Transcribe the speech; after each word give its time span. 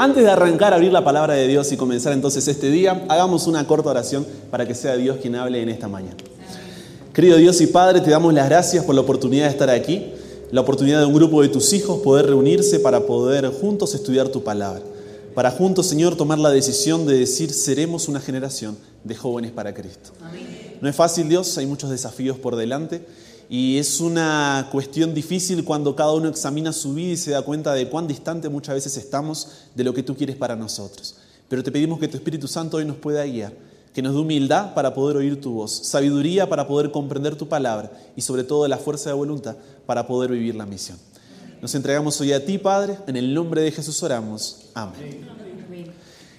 antes 0.00 0.24
de 0.24 0.30
arrancar 0.30 0.72
a 0.72 0.76
abrir 0.76 0.92
la 0.92 1.04
palabra 1.04 1.34
de 1.34 1.46
Dios 1.46 1.70
y 1.72 1.76
comenzar 1.76 2.14
entonces 2.14 2.48
este 2.48 2.70
día, 2.70 3.04
hagamos 3.10 3.46
una 3.46 3.66
corta 3.66 3.90
oración 3.90 4.26
para 4.50 4.66
que 4.66 4.74
sea 4.74 4.96
Dios 4.96 5.18
quien 5.20 5.34
hable 5.34 5.60
en 5.60 5.68
esta 5.68 5.88
mañana. 5.88 6.16
Querido 7.12 7.36
Dios 7.36 7.60
y 7.60 7.66
Padre, 7.66 8.00
te 8.00 8.08
damos 8.08 8.32
las 8.32 8.48
gracias 8.48 8.82
por 8.82 8.94
la 8.94 9.02
oportunidad 9.02 9.44
de 9.44 9.50
estar 9.50 9.68
aquí, 9.68 10.06
la 10.52 10.62
oportunidad 10.62 11.00
de 11.00 11.04
un 11.04 11.12
grupo 11.12 11.42
de 11.42 11.50
tus 11.50 11.74
hijos 11.74 12.00
poder 12.00 12.24
reunirse 12.24 12.80
para 12.80 13.00
poder 13.00 13.46
juntos 13.48 13.94
estudiar 13.94 14.30
tu 14.30 14.42
palabra, 14.42 14.80
para 15.34 15.50
juntos, 15.50 15.86
Señor, 15.86 16.16
tomar 16.16 16.38
la 16.38 16.48
decisión 16.48 17.04
de 17.04 17.18
decir, 17.18 17.52
seremos 17.52 18.08
una 18.08 18.20
generación 18.20 18.78
de 19.04 19.14
jóvenes 19.14 19.50
para 19.50 19.74
Cristo. 19.74 20.12
No 20.80 20.88
es 20.88 20.96
fácil, 20.96 21.28
Dios, 21.28 21.58
hay 21.58 21.66
muchos 21.66 21.90
desafíos 21.90 22.38
por 22.38 22.56
delante 22.56 23.04
y 23.52 23.78
es 23.78 23.98
una 23.98 24.68
cuestión 24.70 25.12
difícil 25.12 25.64
cuando 25.64 25.96
cada 25.96 26.12
uno 26.12 26.28
examina 26.28 26.72
su 26.72 26.94
vida 26.94 27.14
y 27.14 27.16
se 27.16 27.32
da 27.32 27.42
cuenta 27.42 27.74
de 27.74 27.88
cuán 27.88 28.06
distante 28.06 28.48
muchas 28.48 28.76
veces 28.76 28.96
estamos 28.96 29.48
de 29.74 29.82
lo 29.82 29.92
que 29.92 30.04
tú 30.04 30.14
quieres 30.14 30.36
para 30.36 30.54
nosotros. 30.54 31.16
Pero 31.48 31.64
te 31.64 31.72
pedimos 31.72 31.98
que 31.98 32.06
tu 32.06 32.16
Espíritu 32.16 32.46
Santo 32.46 32.76
hoy 32.76 32.84
nos 32.84 32.96
pueda 32.96 33.24
guiar, 33.24 33.52
que 33.92 34.02
nos 34.02 34.14
dé 34.14 34.20
humildad 34.20 34.72
para 34.72 34.94
poder 34.94 35.16
oír 35.16 35.40
tu 35.40 35.50
voz, 35.50 35.72
sabiduría 35.72 36.48
para 36.48 36.68
poder 36.68 36.92
comprender 36.92 37.34
tu 37.34 37.48
palabra 37.48 37.90
y 38.14 38.20
sobre 38.20 38.44
todo 38.44 38.68
la 38.68 38.78
fuerza 38.78 39.10
de 39.10 39.16
voluntad 39.16 39.56
para 39.84 40.06
poder 40.06 40.30
vivir 40.30 40.54
la 40.54 40.64
misión. 40.64 40.96
Nos 41.60 41.74
entregamos 41.74 42.20
hoy 42.20 42.32
a 42.32 42.46
ti, 42.46 42.56
Padre, 42.56 42.98
en 43.08 43.16
el 43.16 43.34
nombre 43.34 43.62
de 43.62 43.72
Jesús 43.72 44.00
oramos. 44.04 44.66
Amén. 44.74 45.26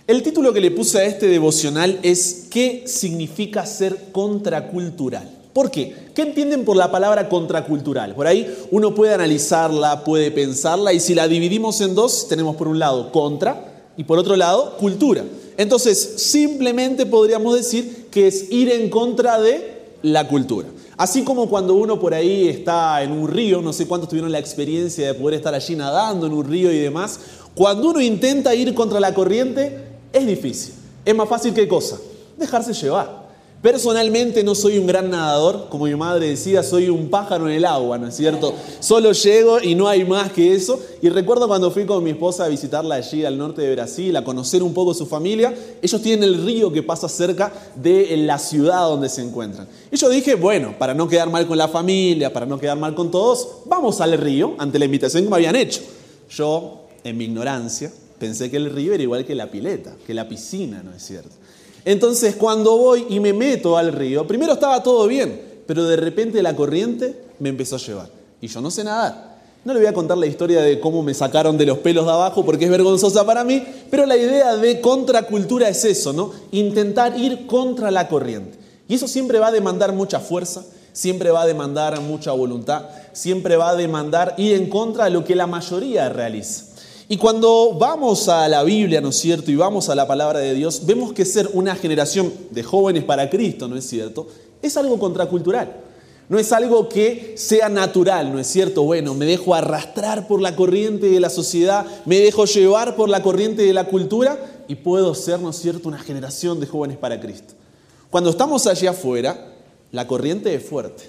El 0.08 0.24
título 0.24 0.54
que 0.54 0.62
le 0.62 0.72
puse 0.72 1.00
a 1.00 1.04
este 1.04 1.28
devocional 1.28 2.00
es 2.04 2.48
¿Qué 2.50 2.86
significa 2.88 3.66
ser 3.66 4.14
contracultural? 4.14 5.41
¿Por 5.54 5.70
qué? 5.70 5.94
¿Qué 6.16 6.22
entienden 6.22 6.64
por 6.64 6.78
la 6.78 6.92
palabra 6.92 7.28
contracultural? 7.28 8.16
Por 8.16 8.26
ahí 8.26 8.48
uno 8.72 8.96
puede 8.96 9.14
analizarla, 9.14 10.04
puede 10.04 10.32
pensarla 10.32 10.94
y 10.94 11.00
si 11.00 11.14
la 11.14 11.28
dividimos 11.28 11.82
en 11.82 11.94
dos, 11.94 12.28
tenemos 12.30 12.56
por 12.56 12.70
un 12.70 12.80
lado 12.80 13.12
contra 13.12 13.90
y 13.98 14.06
por 14.06 14.18
otro 14.18 14.38
lado 14.38 14.78
cultura. 14.78 15.24
Entonces, 15.58 16.14
simplemente 16.18 17.06
podríamos 17.06 17.56
decir 17.56 18.08
que 18.10 18.28
es 18.28 18.50
ir 18.52 18.72
en 18.72 18.90
contra 18.90 19.42
de 19.42 19.82
la 20.04 20.28
cultura. 20.28 20.70
Así 20.98 21.24
como 21.24 21.50
cuando 21.50 21.74
uno 21.76 22.00
por 22.00 22.14
ahí 22.14 22.48
está 22.48 23.04
en 23.04 23.12
un 23.12 23.28
río, 23.28 23.62
no 23.62 23.74
sé 23.74 23.88
cuántos 23.88 24.10
tuvieron 24.10 24.32
la 24.32 24.40
experiencia 24.40 25.08
de 25.08 25.14
poder 25.14 25.36
estar 25.36 25.54
allí 25.54 25.76
nadando 25.76 26.28
en 26.28 26.34
un 26.34 26.46
río 26.46 26.72
y 26.72 26.78
demás, 26.78 27.20
cuando 27.56 27.90
uno 27.90 28.00
intenta 28.00 28.56
ir 28.56 28.74
contra 28.74 29.00
la 29.00 29.14
corriente, 29.14 29.84
es 30.14 30.26
difícil. 30.26 30.74
Es 31.04 31.16
más 31.16 31.28
fácil 31.28 31.54
que 31.54 31.68
cosa, 31.68 32.00
dejarse 32.38 32.74
llevar. 32.74 33.21
Personalmente 33.62 34.44
no 34.44 34.56
soy 34.56 34.80
un 34.80 34.88
gran 34.88 35.12
nadador, 35.12 35.68
como 35.70 35.86
mi 35.86 35.94
madre 35.94 36.30
decía, 36.30 36.64
soy 36.64 36.90
un 36.90 37.12
pájaro 37.12 37.48
en 37.48 37.54
el 37.54 37.66
agua, 37.66 38.00
¿no 38.00 38.08
es 38.08 38.16
cierto? 38.16 38.56
Solo 38.80 39.12
llego 39.12 39.62
y 39.62 39.76
no 39.76 39.88
hay 39.88 40.04
más 40.04 40.32
que 40.32 40.56
eso. 40.56 40.80
Y 41.00 41.10
recuerdo 41.10 41.48
cuando 41.48 41.70
fui 41.70 41.86
con 41.86 42.04
mi 42.04 42.10
esposa 42.10 42.46
a 42.46 42.48
visitarla 42.48 42.96
allí 42.96 43.24
al 43.24 43.38
norte 43.38 43.62
de 43.62 43.76
Brasil, 43.76 44.16
a 44.18 44.24
conocer 44.24 44.64
un 44.64 44.74
poco 44.74 44.96
su 44.96 45.06
familia, 45.06 45.54
ellos 45.80 46.02
tienen 46.02 46.24
el 46.24 46.44
río 46.44 46.74
que 46.74 46.82
pasa 46.82 47.08
cerca 47.08 47.54
de 47.76 48.18
la 48.18 48.40
ciudad 48.40 48.88
donde 48.88 49.10
se 49.10 49.22
encuentran. 49.22 49.68
Y 49.92 49.96
yo 49.96 50.10
dije, 50.10 50.34
bueno, 50.34 50.74
para 50.80 50.96
no 50.96 51.08
quedar 51.08 51.30
mal 51.30 51.46
con 51.46 51.60
la 51.60 51.68
familia, 51.68 52.34
para 52.34 52.48
no 52.48 52.60
quedar 52.60 52.80
mal 52.80 52.96
con 52.96 53.12
todos, 53.12 53.48
vamos 53.66 54.02
al 54.02 54.18
río 54.18 54.56
ante 54.58 54.80
la 54.80 54.86
invitación 54.86 55.24
que 55.24 55.30
me 55.30 55.36
habían 55.36 55.56
hecho. 55.56 55.82
Yo, 56.32 56.88
en 57.04 57.16
mi 57.16 57.26
ignorancia, 57.26 57.92
pensé 58.18 58.50
que 58.50 58.58
el 58.58 58.72
río 58.72 58.94
era 58.94 59.04
igual 59.04 59.24
que 59.24 59.36
la 59.36 59.52
pileta, 59.52 59.94
que 60.08 60.16
la 60.16 60.28
piscina, 60.28 60.82
¿no 60.82 60.96
es 60.96 61.04
cierto? 61.04 61.36
Entonces 61.86 62.36
cuando 62.36 62.78
voy 62.78 63.06
y 63.10 63.20
me 63.20 63.34
meto 63.34 63.78
al 63.78 63.92
río, 63.92 64.28
primero 64.28 64.54
estaba 64.54 64.84
todo 64.84 65.08
bien, 65.08 65.42
pero 65.66 65.86
de 65.86 65.96
repente 65.96 66.44
la 66.44 66.56
corriente 66.56 67.24
me 67.40 67.50
empezó 67.50 67.76
a 67.76 67.80
llevar. 67.80 68.10
Y 68.40 68.48
yo 68.48 68.62
no 68.62 68.72
sé 68.72 68.84
nadar. 68.84 69.32
No 69.64 69.74
le 69.74 69.80
voy 69.80 69.88
a 69.88 69.94
contar 69.94 70.18
la 70.18 70.26
historia 70.26 70.62
de 70.62 70.80
cómo 70.80 71.04
me 71.04 71.14
sacaron 71.14 71.56
de 71.56 71.68
los 71.68 71.78
pelos 71.80 72.06
de 72.06 72.12
abajo 72.12 72.44
porque 72.44 72.66
es 72.66 72.72
vergonzosa 72.72 73.24
para 73.26 73.44
mí, 73.44 73.64
pero 73.92 74.08
la 74.08 74.18
idea 74.18 74.58
de 74.58 74.82
contracultura 74.82 75.70
es 75.70 75.86
eso, 75.86 76.14
¿no? 76.14 76.32
Intentar 76.52 77.18
ir 77.20 77.46
contra 77.46 77.92
la 77.92 78.08
corriente. 78.08 78.58
Y 78.88 78.96
eso 78.96 79.08
siempre 79.08 79.38
va 79.38 79.48
a 79.48 79.52
demandar 79.52 79.94
mucha 79.94 80.20
fuerza, 80.20 80.66
siempre 80.94 81.30
va 81.30 81.44
a 81.44 81.46
demandar 81.46 82.02
mucha 82.02 82.32
voluntad, 82.32 82.86
siempre 83.14 83.56
va 83.56 83.70
a 83.70 83.76
demandar 83.76 84.34
ir 84.38 84.56
en 84.56 84.68
contra 84.68 85.06
de 85.06 85.12
lo 85.12 85.24
que 85.24 85.36
la 85.36 85.46
mayoría 85.46 86.10
realiza. 86.10 86.71
Y 87.12 87.18
cuando 87.18 87.74
vamos 87.78 88.30
a 88.30 88.48
la 88.48 88.64
Biblia, 88.64 89.02
¿no 89.02 89.10
es 89.10 89.18
cierto? 89.18 89.52
Y 89.52 89.58
vamos 89.58 89.90
a 89.90 89.96
la 89.96 90.08
palabra 90.08 90.40
de 90.40 90.54
Dios, 90.54 90.86
vemos 90.86 91.12
que 91.12 91.26
ser 91.26 91.50
una 91.52 91.76
generación 91.76 92.32
de 92.52 92.64
jóvenes 92.64 93.04
para 93.04 93.30
Cristo, 93.30 93.68
¿no 93.68 93.76
es 93.76 93.86
cierto? 93.86 94.28
Es 94.62 94.78
algo 94.78 94.98
contracultural. 94.98 95.76
No 96.30 96.40
es 96.40 96.54
algo 96.54 96.88
que 96.88 97.34
sea 97.36 97.68
natural, 97.68 98.32
¿no 98.32 98.40
es 98.40 98.48
cierto? 98.48 98.84
Bueno, 98.84 99.14
me 99.14 99.26
dejo 99.26 99.54
arrastrar 99.54 100.26
por 100.26 100.42
la 100.42 100.56
corriente 100.56 101.10
de 101.10 101.20
la 101.20 101.30
sociedad, 101.30 101.86
me 102.06 102.18
dejo 102.20 102.46
llevar 102.46 102.96
por 102.96 103.10
la 103.10 103.22
corriente 103.22 103.64
de 103.64 103.74
la 103.74 103.90
cultura 103.90 104.64
y 104.70 104.76
puedo 104.76 105.14
ser, 105.14 105.42
¿no 105.42 105.50
es 105.50 105.58
cierto?, 105.58 105.90
una 105.90 106.00
generación 106.00 106.62
de 106.62 106.68
jóvenes 106.68 106.98
para 106.98 107.20
Cristo. 107.20 107.56
Cuando 108.10 108.30
estamos 108.30 108.68
allá 108.68 108.92
afuera, 108.92 109.54
la 109.92 110.08
corriente 110.08 110.56
es 110.56 110.64
fuerte. 110.64 111.04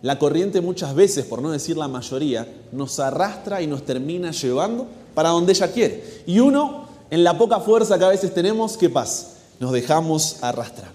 La 0.00 0.18
corriente 0.18 0.62
muchas 0.62 0.94
veces, 0.94 1.26
por 1.26 1.42
no 1.42 1.50
decir 1.50 1.76
la 1.76 1.88
mayoría, 1.88 2.48
nos 2.72 2.98
arrastra 2.98 3.60
y 3.60 3.66
nos 3.66 3.84
termina 3.84 4.30
llevando 4.30 4.86
para 5.18 5.30
donde 5.30 5.52
ella 5.52 5.72
quiere. 5.72 6.22
Y 6.28 6.38
uno, 6.38 6.86
en 7.10 7.24
la 7.24 7.36
poca 7.36 7.58
fuerza 7.58 7.98
que 7.98 8.04
a 8.04 8.08
veces 8.10 8.32
tenemos, 8.32 8.76
¿qué 8.76 8.88
pasa? 8.88 9.30
Nos 9.58 9.72
dejamos 9.72 10.36
arrastrar. 10.42 10.92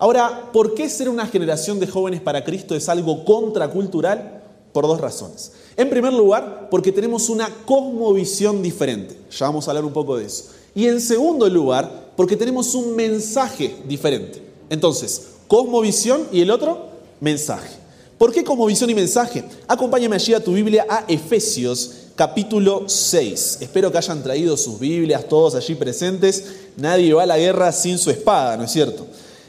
Ahora, 0.00 0.50
¿por 0.52 0.74
qué 0.74 0.90
ser 0.90 1.08
una 1.08 1.28
generación 1.28 1.78
de 1.78 1.86
jóvenes 1.86 2.20
para 2.20 2.42
Cristo 2.42 2.74
es 2.74 2.88
algo 2.88 3.24
contracultural? 3.24 4.42
Por 4.72 4.88
dos 4.88 5.00
razones. 5.00 5.52
En 5.76 5.88
primer 5.90 6.12
lugar, 6.12 6.70
porque 6.72 6.90
tenemos 6.90 7.28
una 7.28 7.48
cosmovisión 7.64 8.64
diferente. 8.64 9.16
Ya 9.30 9.46
vamos 9.46 9.68
a 9.68 9.70
hablar 9.70 9.84
un 9.84 9.92
poco 9.92 10.16
de 10.16 10.24
eso. 10.24 10.46
Y 10.74 10.88
en 10.88 11.00
segundo 11.00 11.48
lugar, 11.48 12.10
porque 12.16 12.36
tenemos 12.36 12.74
un 12.74 12.96
mensaje 12.96 13.76
diferente. 13.86 14.42
Entonces, 14.70 15.34
cosmovisión 15.46 16.26
y 16.32 16.40
el 16.40 16.50
otro, 16.50 16.88
mensaje. 17.20 17.76
¿Por 18.18 18.32
qué 18.32 18.42
cosmovisión 18.42 18.90
y 18.90 18.94
mensaje? 18.96 19.44
Acompáñame 19.68 20.16
allí 20.16 20.34
a 20.34 20.42
tu 20.42 20.52
Biblia 20.52 20.84
a 20.88 21.04
Efesios 21.06 22.01
capítulo 22.14 22.88
6. 22.88 23.58
Espero 23.60 23.90
que 23.90 23.98
hayan 23.98 24.22
traído 24.22 24.56
sus 24.56 24.78
Biblias 24.78 25.28
todos 25.28 25.54
allí 25.54 25.74
presentes. 25.74 26.44
Nadie 26.76 27.12
va 27.14 27.24
a 27.24 27.26
la 27.26 27.38
guerra 27.38 27.72
sin 27.72 27.98
su 27.98 28.10
espada, 28.10 28.56
¿no 28.56 28.64
es 28.64 28.70
cierto? 28.70 29.06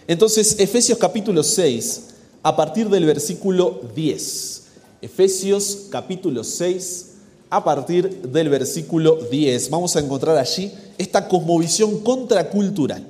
Entonces, 0.08 0.56
Efesios 0.60 0.98
capítulo 0.98 1.44
6, 1.44 2.02
a 2.44 2.56
partir 2.56 2.90
del 2.90 3.06
versículo 3.06 3.82
10. 3.96 4.64
Efesios 5.02 5.88
capítulo 5.90 6.44
6, 6.44 7.06
a 7.50 7.64
partir 7.64 8.22
del 8.24 8.50
versículo 8.50 9.18
10. 9.30 9.70
Vamos 9.70 9.96
a 9.96 10.00
encontrar 10.00 10.38
allí 10.38 10.72
esta 10.98 11.28
cosmovisión 11.28 12.00
contracultural. 12.00 13.06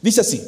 Dice 0.00 0.20
así, 0.20 0.42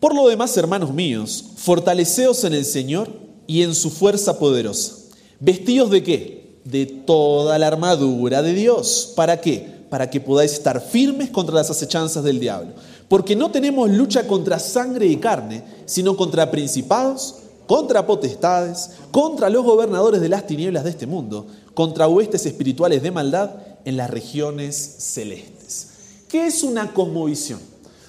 por 0.00 0.14
lo 0.14 0.28
demás, 0.28 0.56
hermanos 0.56 0.92
míos, 0.92 1.44
fortaleceos 1.56 2.44
en 2.44 2.54
el 2.54 2.64
Señor 2.64 3.10
y 3.46 3.62
en 3.62 3.74
su 3.74 3.90
fuerza 3.90 4.38
poderosa. 4.38 4.96
¿Vestidos 5.40 5.90
de 5.90 6.02
qué? 6.02 6.33
De 6.64 6.86
toda 6.86 7.58
la 7.58 7.66
armadura 7.66 8.42
de 8.42 8.54
Dios. 8.54 9.12
¿Para 9.14 9.40
qué? 9.40 9.84
Para 9.90 10.10
que 10.10 10.20
podáis 10.20 10.52
estar 10.52 10.80
firmes 10.80 11.30
contra 11.30 11.54
las 11.54 11.70
acechanzas 11.70 12.24
del 12.24 12.40
diablo. 12.40 12.72
Porque 13.08 13.36
no 13.36 13.50
tenemos 13.50 13.90
lucha 13.90 14.26
contra 14.26 14.58
sangre 14.58 15.06
y 15.06 15.16
carne, 15.16 15.62
sino 15.84 16.16
contra 16.16 16.50
principados, 16.50 17.36
contra 17.66 18.06
potestades, 18.06 18.90
contra 19.10 19.50
los 19.50 19.64
gobernadores 19.64 20.20
de 20.20 20.28
las 20.28 20.46
tinieblas 20.46 20.84
de 20.84 20.90
este 20.90 21.06
mundo, 21.06 21.46
contra 21.74 22.08
huestes 22.08 22.46
espirituales 22.46 23.02
de 23.02 23.10
maldad 23.10 23.50
en 23.84 23.96
las 23.96 24.10
regiones 24.10 24.76
celestes. 24.98 25.88
¿Qué 26.28 26.46
es 26.46 26.62
una 26.62 26.92
cosmovisión? 26.92 27.60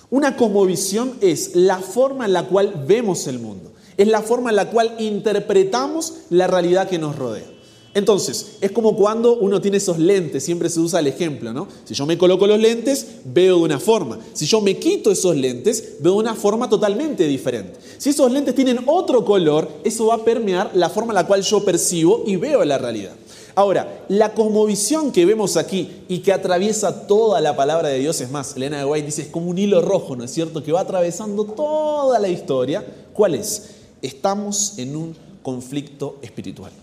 Una 0.10 0.38
cosmovisión 0.38 1.18
es 1.22 1.56
la 1.56 1.80
forma 1.80 2.26
en 2.26 2.34
la 2.34 2.48
cual 2.48 2.86
vemos 2.88 3.28
el 3.28 3.40
mundo, 3.40 3.74
es 3.98 4.08
la 4.08 4.22
forma 4.22 4.50
en 4.50 4.56
la 4.56 4.70
cual 4.70 4.96
interpretamos 5.00 6.14
la 6.30 6.48
realidad 6.48 6.88
que 6.88 7.00
nos 7.00 7.16
rodea. 7.18 7.55
Entonces, 7.96 8.58
es 8.60 8.72
como 8.72 8.94
cuando 8.94 9.38
uno 9.38 9.62
tiene 9.62 9.78
esos 9.78 9.98
lentes, 9.98 10.44
siempre 10.44 10.70
se 10.70 10.82
usa 10.82 11.00
el 11.00 11.08
ejemplo, 11.08 11.54
¿no? 11.54 11.66
Si 11.86 11.94
yo 11.94 12.06
me 12.06 12.18
coloco 12.18 12.46
los 12.46 12.60
lentes, 12.60 13.08
veo 13.24 13.60
de 13.60 13.64
una 13.64 13.80
forma. 13.80 14.20
Si 14.34 14.46
yo 14.46 14.60
me 14.60 14.78
quito 14.78 15.12
esos 15.12 15.34
lentes, 15.34 15.94
veo 16.02 16.12
de 16.12 16.20
una 16.20 16.36
forma 16.36 16.70
totalmente 16.70 17.26
diferente. 17.26 17.80
Si 17.98 18.10
esos 18.10 18.30
lentes 18.30 18.54
tienen 18.54 18.82
otro 18.86 19.24
color, 19.24 19.70
eso 19.86 20.08
va 20.08 20.16
a 20.16 20.26
permear 20.26 20.72
la 20.74 20.90
forma 20.90 21.14
en 21.14 21.16
la 21.16 21.26
cual 21.26 21.42
yo 21.42 21.64
percibo 21.64 22.26
y 22.28 22.36
veo 22.36 22.66
la 22.66 22.78
realidad. 22.78 23.14
Ahora, 23.56 24.04
la 24.10 24.34
cosmovisión 24.34 25.14
que 25.14 25.26
vemos 25.26 25.56
aquí 25.56 25.90
y 26.10 26.20
que 26.20 26.34
atraviesa 26.34 27.08
toda 27.08 27.40
la 27.40 27.56
palabra 27.56 27.88
de 27.88 28.00
Dios, 28.00 28.20
es 28.20 28.30
más, 28.30 28.58
Elena 28.58 28.80
de 28.80 28.84
White 28.84 29.06
dice, 29.06 29.22
es 29.22 29.30
como 29.30 29.50
un 29.50 29.58
hilo 29.58 29.82
rojo, 29.82 30.18
¿no 30.18 30.26
es 30.26 30.32
cierto?, 30.32 30.62
que 30.62 30.74
va 30.74 30.82
atravesando 30.82 31.46
toda 31.46 32.20
la 32.20 32.28
historia. 32.28 32.86
¿Cuál 33.14 33.36
es? 33.36 33.70
Estamos 34.02 34.78
en 34.80 34.98
un 34.98 35.16
conflicto 35.42 36.18
espiritual 36.22 36.74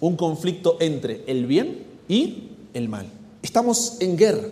un 0.00 0.16
conflicto 0.16 0.76
entre 0.80 1.22
el 1.26 1.46
bien 1.46 1.84
y 2.08 2.48
el 2.74 2.88
mal. 2.88 3.06
Estamos 3.42 3.96
en 4.00 4.16
guerra. 4.16 4.48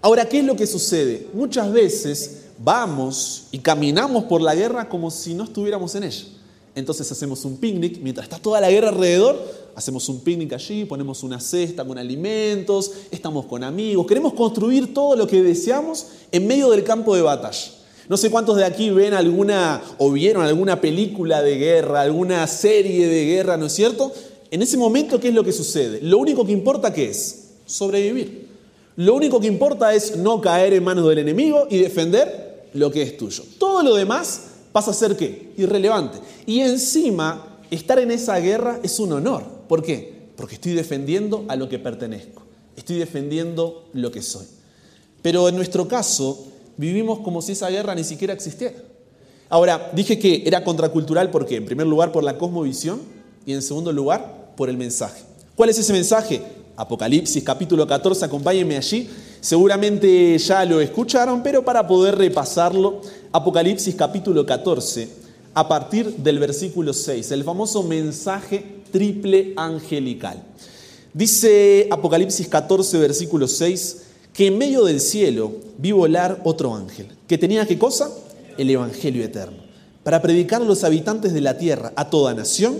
Ahora, 0.00 0.28
¿qué 0.28 0.40
es 0.40 0.44
lo 0.44 0.56
que 0.56 0.66
sucede? 0.66 1.28
Muchas 1.32 1.72
veces 1.72 2.42
vamos 2.58 3.44
y 3.52 3.58
caminamos 3.58 4.24
por 4.24 4.40
la 4.40 4.54
guerra 4.54 4.88
como 4.88 5.10
si 5.10 5.34
no 5.34 5.44
estuviéramos 5.44 5.94
en 5.94 6.04
ella. 6.04 6.24
Entonces 6.74 7.10
hacemos 7.12 7.44
un 7.44 7.58
picnic, 7.58 7.98
mientras 8.00 8.24
está 8.24 8.38
toda 8.38 8.60
la 8.60 8.70
guerra 8.70 8.88
alrededor, 8.88 9.38
hacemos 9.74 10.08
un 10.08 10.20
picnic 10.20 10.54
allí, 10.54 10.86
ponemos 10.86 11.22
una 11.22 11.38
cesta 11.38 11.84
con 11.84 11.98
alimentos, 11.98 12.92
estamos 13.10 13.44
con 13.44 13.62
amigos, 13.62 14.06
queremos 14.06 14.32
construir 14.32 14.94
todo 14.94 15.14
lo 15.14 15.26
que 15.26 15.42
deseamos 15.42 16.06
en 16.30 16.46
medio 16.46 16.70
del 16.70 16.82
campo 16.82 17.14
de 17.14 17.20
batalla. 17.20 17.72
No 18.08 18.16
sé 18.16 18.30
cuántos 18.30 18.56
de 18.56 18.64
aquí 18.64 18.90
ven 18.90 19.14
alguna 19.14 19.82
o 19.98 20.10
vieron 20.10 20.44
alguna 20.44 20.80
película 20.80 21.42
de 21.42 21.56
guerra, 21.56 22.00
alguna 22.00 22.46
serie 22.46 23.06
de 23.06 23.26
guerra, 23.26 23.56
¿no 23.56 23.66
es 23.66 23.74
cierto? 23.74 24.12
En 24.52 24.60
ese 24.60 24.76
momento, 24.76 25.18
¿qué 25.18 25.28
es 25.28 25.34
lo 25.34 25.42
que 25.42 25.50
sucede? 25.50 26.02
Lo 26.02 26.18
único 26.18 26.44
que 26.44 26.52
importa, 26.52 26.92
¿qué 26.92 27.08
es? 27.08 27.52
Sobrevivir. 27.64 28.48
Lo 28.96 29.14
único 29.14 29.40
que 29.40 29.46
importa 29.46 29.94
es 29.94 30.18
no 30.18 30.42
caer 30.42 30.74
en 30.74 30.84
manos 30.84 31.08
del 31.08 31.20
enemigo 31.20 31.66
y 31.70 31.78
defender 31.78 32.68
lo 32.74 32.90
que 32.90 33.00
es 33.00 33.16
tuyo. 33.16 33.44
Todo 33.58 33.82
lo 33.82 33.94
demás 33.94 34.42
pasa 34.70 34.90
a 34.90 34.94
ser 34.94 35.16
qué? 35.16 35.54
Irrelevante. 35.56 36.18
Y 36.44 36.60
encima, 36.60 37.60
estar 37.70 37.98
en 37.98 38.10
esa 38.10 38.38
guerra 38.40 38.78
es 38.82 39.00
un 39.00 39.14
honor. 39.14 39.42
¿Por 39.68 39.82
qué? 39.82 40.28
Porque 40.36 40.56
estoy 40.56 40.72
defendiendo 40.72 41.46
a 41.48 41.56
lo 41.56 41.70
que 41.70 41.78
pertenezco. 41.78 42.42
Estoy 42.76 42.98
defendiendo 42.98 43.88
lo 43.94 44.10
que 44.10 44.20
soy. 44.20 44.44
Pero 45.22 45.48
en 45.48 45.56
nuestro 45.56 45.88
caso, 45.88 46.48
vivimos 46.76 47.20
como 47.20 47.40
si 47.40 47.52
esa 47.52 47.70
guerra 47.70 47.94
ni 47.94 48.04
siquiera 48.04 48.34
existiera. 48.34 48.76
Ahora, 49.48 49.92
dije 49.94 50.18
que 50.18 50.42
era 50.44 50.62
contracultural 50.62 51.30
porque, 51.30 51.56
en 51.56 51.64
primer 51.64 51.86
lugar, 51.86 52.12
por 52.12 52.22
la 52.22 52.36
cosmovisión 52.36 53.00
y, 53.46 53.54
en 53.54 53.62
segundo 53.62 53.92
lugar, 53.92 54.41
por 54.56 54.68
el 54.68 54.76
mensaje. 54.76 55.22
¿Cuál 55.54 55.70
es 55.70 55.78
ese 55.78 55.92
mensaje? 55.92 56.42
Apocalipsis 56.76 57.42
capítulo 57.44 57.86
14, 57.86 58.24
acompáñenme 58.24 58.76
allí. 58.76 59.08
Seguramente 59.40 60.38
ya 60.38 60.64
lo 60.64 60.80
escucharon, 60.80 61.42
pero 61.42 61.64
para 61.64 61.86
poder 61.86 62.16
repasarlo, 62.16 63.00
Apocalipsis 63.32 63.94
capítulo 63.94 64.46
14, 64.46 65.08
a 65.54 65.68
partir 65.68 66.16
del 66.16 66.38
versículo 66.38 66.92
6, 66.92 67.30
el 67.32 67.44
famoso 67.44 67.82
mensaje 67.82 68.82
triple 68.90 69.52
angelical. 69.56 70.42
Dice 71.12 71.88
Apocalipsis 71.90 72.48
14, 72.48 72.98
versículo 72.98 73.46
6, 73.46 74.02
que 74.32 74.46
en 74.46 74.58
medio 74.58 74.84
del 74.84 75.00
cielo 75.00 75.52
vi 75.76 75.92
volar 75.92 76.40
otro 76.44 76.74
ángel, 76.74 77.08
que 77.26 77.36
tenía 77.36 77.66
qué 77.66 77.78
cosa? 77.78 78.10
El 78.56 78.70
Evangelio 78.70 79.22
eterno, 79.22 79.58
para 80.04 80.22
predicar 80.22 80.62
a 80.62 80.64
los 80.64 80.84
habitantes 80.84 81.34
de 81.34 81.40
la 81.42 81.58
tierra, 81.58 81.92
a 81.96 82.08
toda 82.08 82.32
nación, 82.32 82.78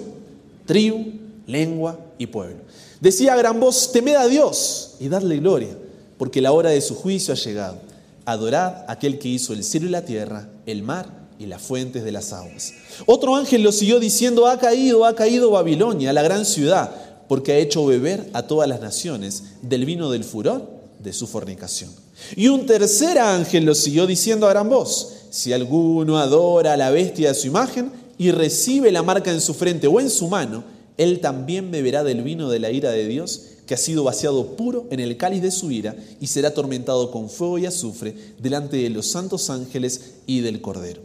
tribu, 0.64 1.21
lengua 1.52 1.98
y 2.18 2.26
pueblo. 2.26 2.62
Decía 3.00 3.34
a 3.34 3.36
gran 3.36 3.60
voz, 3.60 3.92
temed 3.92 4.16
a 4.16 4.26
Dios 4.26 4.94
y 4.98 5.08
dadle 5.08 5.38
gloria 5.38 5.76
porque 6.22 6.40
la 6.40 6.52
hora 6.52 6.70
de 6.70 6.80
su 6.80 6.94
juicio 6.94 7.34
ha 7.34 7.36
llegado. 7.36 7.78
Adorad 8.24 8.84
a 8.86 8.92
aquel 8.92 9.18
que 9.18 9.26
hizo 9.26 9.52
el 9.52 9.64
cielo 9.64 9.88
y 9.88 9.90
la 9.90 10.04
tierra, 10.04 10.48
el 10.66 10.84
mar 10.84 11.06
y 11.36 11.46
las 11.46 11.60
fuentes 11.60 12.04
de 12.04 12.12
las 12.12 12.32
aguas. 12.32 12.74
Otro 13.06 13.34
ángel 13.34 13.64
lo 13.64 13.72
siguió 13.72 13.98
diciendo, 13.98 14.46
ha 14.46 14.56
caído, 14.56 15.04
ha 15.04 15.16
caído 15.16 15.50
Babilonia, 15.50 16.12
la 16.12 16.22
gran 16.22 16.44
ciudad, 16.44 16.94
porque 17.26 17.50
ha 17.50 17.58
hecho 17.58 17.84
beber 17.86 18.30
a 18.34 18.46
todas 18.46 18.68
las 18.68 18.80
naciones 18.80 19.42
del 19.62 19.84
vino 19.84 20.12
del 20.12 20.22
furor 20.22 20.70
de 21.00 21.12
su 21.12 21.26
fornicación. 21.26 21.90
Y 22.36 22.46
un 22.46 22.66
tercer 22.66 23.18
ángel 23.18 23.64
lo 23.64 23.74
siguió 23.74 24.06
diciendo 24.06 24.46
a 24.46 24.50
gran 24.50 24.68
voz, 24.68 25.14
si 25.30 25.52
alguno 25.52 26.18
adora 26.18 26.74
a 26.74 26.76
la 26.76 26.90
bestia 26.90 27.30
de 27.30 27.34
su 27.34 27.48
imagen 27.48 27.90
y 28.16 28.30
recibe 28.30 28.92
la 28.92 29.02
marca 29.02 29.32
en 29.32 29.40
su 29.40 29.54
frente 29.54 29.88
o 29.88 29.98
en 29.98 30.08
su 30.08 30.28
mano, 30.28 30.62
él 31.02 31.20
también 31.20 31.70
beberá 31.70 32.04
del 32.04 32.22
vino 32.22 32.48
de 32.50 32.58
la 32.58 32.70
ira 32.70 32.90
de 32.90 33.06
Dios 33.06 33.48
que 33.66 33.74
ha 33.74 33.78
sido 33.78 34.04
vaciado 34.04 34.56
puro 34.56 34.86
en 34.90 35.00
el 35.00 35.16
cáliz 35.16 35.42
de 35.42 35.50
su 35.50 35.70
ira 35.70 35.96
y 36.20 36.26
será 36.26 36.48
atormentado 36.48 37.10
con 37.10 37.30
fuego 37.30 37.58
y 37.58 37.66
azufre 37.66 38.14
delante 38.38 38.76
de 38.76 38.90
los 38.90 39.06
santos 39.06 39.50
ángeles 39.50 40.14
y 40.26 40.40
del 40.40 40.60
Cordero. 40.60 41.02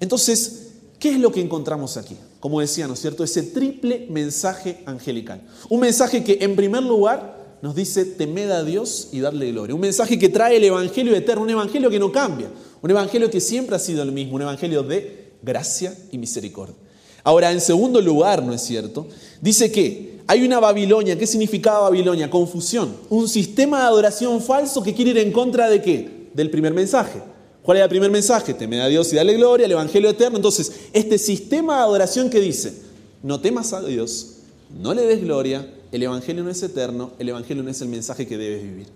Entonces, 0.00 0.68
¿qué 0.98 1.10
es 1.10 1.20
lo 1.20 1.30
que 1.30 1.40
encontramos 1.40 1.96
aquí? 1.96 2.16
Como 2.40 2.60
decía, 2.60 2.86
¿no 2.86 2.94
es 2.94 3.00
cierto? 3.00 3.22
Ese 3.22 3.42
triple 3.42 4.06
mensaje 4.10 4.82
angelical. 4.86 5.42
Un 5.68 5.80
mensaje 5.80 6.24
que 6.24 6.38
en 6.40 6.56
primer 6.56 6.82
lugar 6.82 7.58
nos 7.62 7.74
dice 7.74 8.04
temed 8.04 8.50
a 8.50 8.64
Dios 8.64 9.08
y 9.12 9.20
darle 9.20 9.52
gloria. 9.52 9.74
Un 9.74 9.82
mensaje 9.82 10.18
que 10.18 10.30
trae 10.30 10.56
el 10.56 10.64
Evangelio 10.64 11.14
eterno, 11.14 11.42
un 11.42 11.50
Evangelio 11.50 11.90
que 11.90 11.98
no 11.98 12.10
cambia, 12.10 12.50
un 12.80 12.90
Evangelio 12.90 13.30
que 13.30 13.40
siempre 13.40 13.76
ha 13.76 13.78
sido 13.78 14.02
el 14.02 14.12
mismo, 14.12 14.36
un 14.36 14.42
Evangelio 14.42 14.82
de 14.82 15.34
gracia 15.42 15.94
y 16.10 16.18
misericordia. 16.18 16.76
Ahora, 17.24 17.52
en 17.52 17.60
segundo 17.60 18.00
lugar, 18.00 18.42
¿no 18.42 18.52
es 18.52 18.62
cierto? 18.62 19.06
Dice 19.40 19.70
que 19.70 20.20
hay 20.26 20.44
una 20.44 20.60
Babilonia. 20.60 21.18
¿Qué 21.18 21.26
significaba 21.26 21.80
Babilonia? 21.80 22.30
Confusión. 22.30 22.96
Un 23.08 23.28
sistema 23.28 23.80
de 23.80 23.84
adoración 23.86 24.40
falso 24.40 24.82
que 24.82 24.94
quiere 24.94 25.10
ir 25.10 25.18
en 25.18 25.32
contra 25.32 25.68
de 25.68 25.82
qué? 25.82 26.28
Del 26.34 26.50
primer 26.50 26.72
mensaje. 26.72 27.20
¿Cuál 27.62 27.78
era 27.78 27.84
el 27.84 27.90
primer 27.90 28.10
mensaje? 28.10 28.54
Temed 28.54 28.80
a 28.80 28.86
Dios 28.86 29.12
y 29.12 29.16
dale 29.16 29.34
gloria, 29.34 29.66
el 29.66 29.72
Evangelio 29.72 30.08
eterno. 30.10 30.36
Entonces, 30.36 30.72
este 30.92 31.18
sistema 31.18 31.76
de 31.76 31.82
adoración 31.82 32.30
que 32.30 32.40
dice, 32.40 32.74
no 33.22 33.40
temas 33.40 33.72
a 33.72 33.82
Dios, 33.82 34.36
no 34.80 34.94
le 34.94 35.02
des 35.02 35.20
gloria, 35.22 35.66
el 35.92 36.02
Evangelio 36.02 36.42
no 36.42 36.50
es 36.50 36.62
eterno, 36.62 37.12
el 37.18 37.28
Evangelio 37.28 37.62
no 37.62 37.70
es 37.70 37.80
el 37.82 37.88
mensaje 37.88 38.26
que 38.26 38.38
debes 38.38 38.62
vivir. 38.62 38.86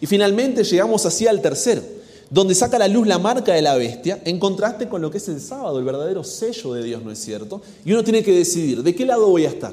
Y 0.00 0.06
finalmente 0.06 0.64
llegamos 0.64 1.06
así 1.06 1.26
al 1.26 1.40
tercero, 1.40 1.82
donde 2.30 2.54
saca 2.54 2.76
a 2.76 2.80
la 2.80 2.88
luz 2.88 3.06
la 3.06 3.18
marca 3.18 3.54
de 3.54 3.62
la 3.62 3.76
bestia, 3.76 4.20
en 4.24 4.38
contraste 4.38 4.88
con 4.88 5.00
lo 5.00 5.10
que 5.10 5.18
es 5.18 5.28
el 5.28 5.40
sábado, 5.40 5.78
el 5.78 5.84
verdadero 5.84 6.22
sello 6.24 6.74
de 6.74 6.82
Dios, 6.82 7.02
¿no 7.02 7.10
es 7.10 7.18
cierto? 7.18 7.62
Y 7.84 7.92
uno 7.92 8.04
tiene 8.04 8.22
que 8.22 8.34
decidir, 8.34 8.82
¿de 8.82 8.94
qué 8.94 9.06
lado 9.06 9.28
voy 9.28 9.46
a 9.46 9.48
estar? 9.48 9.72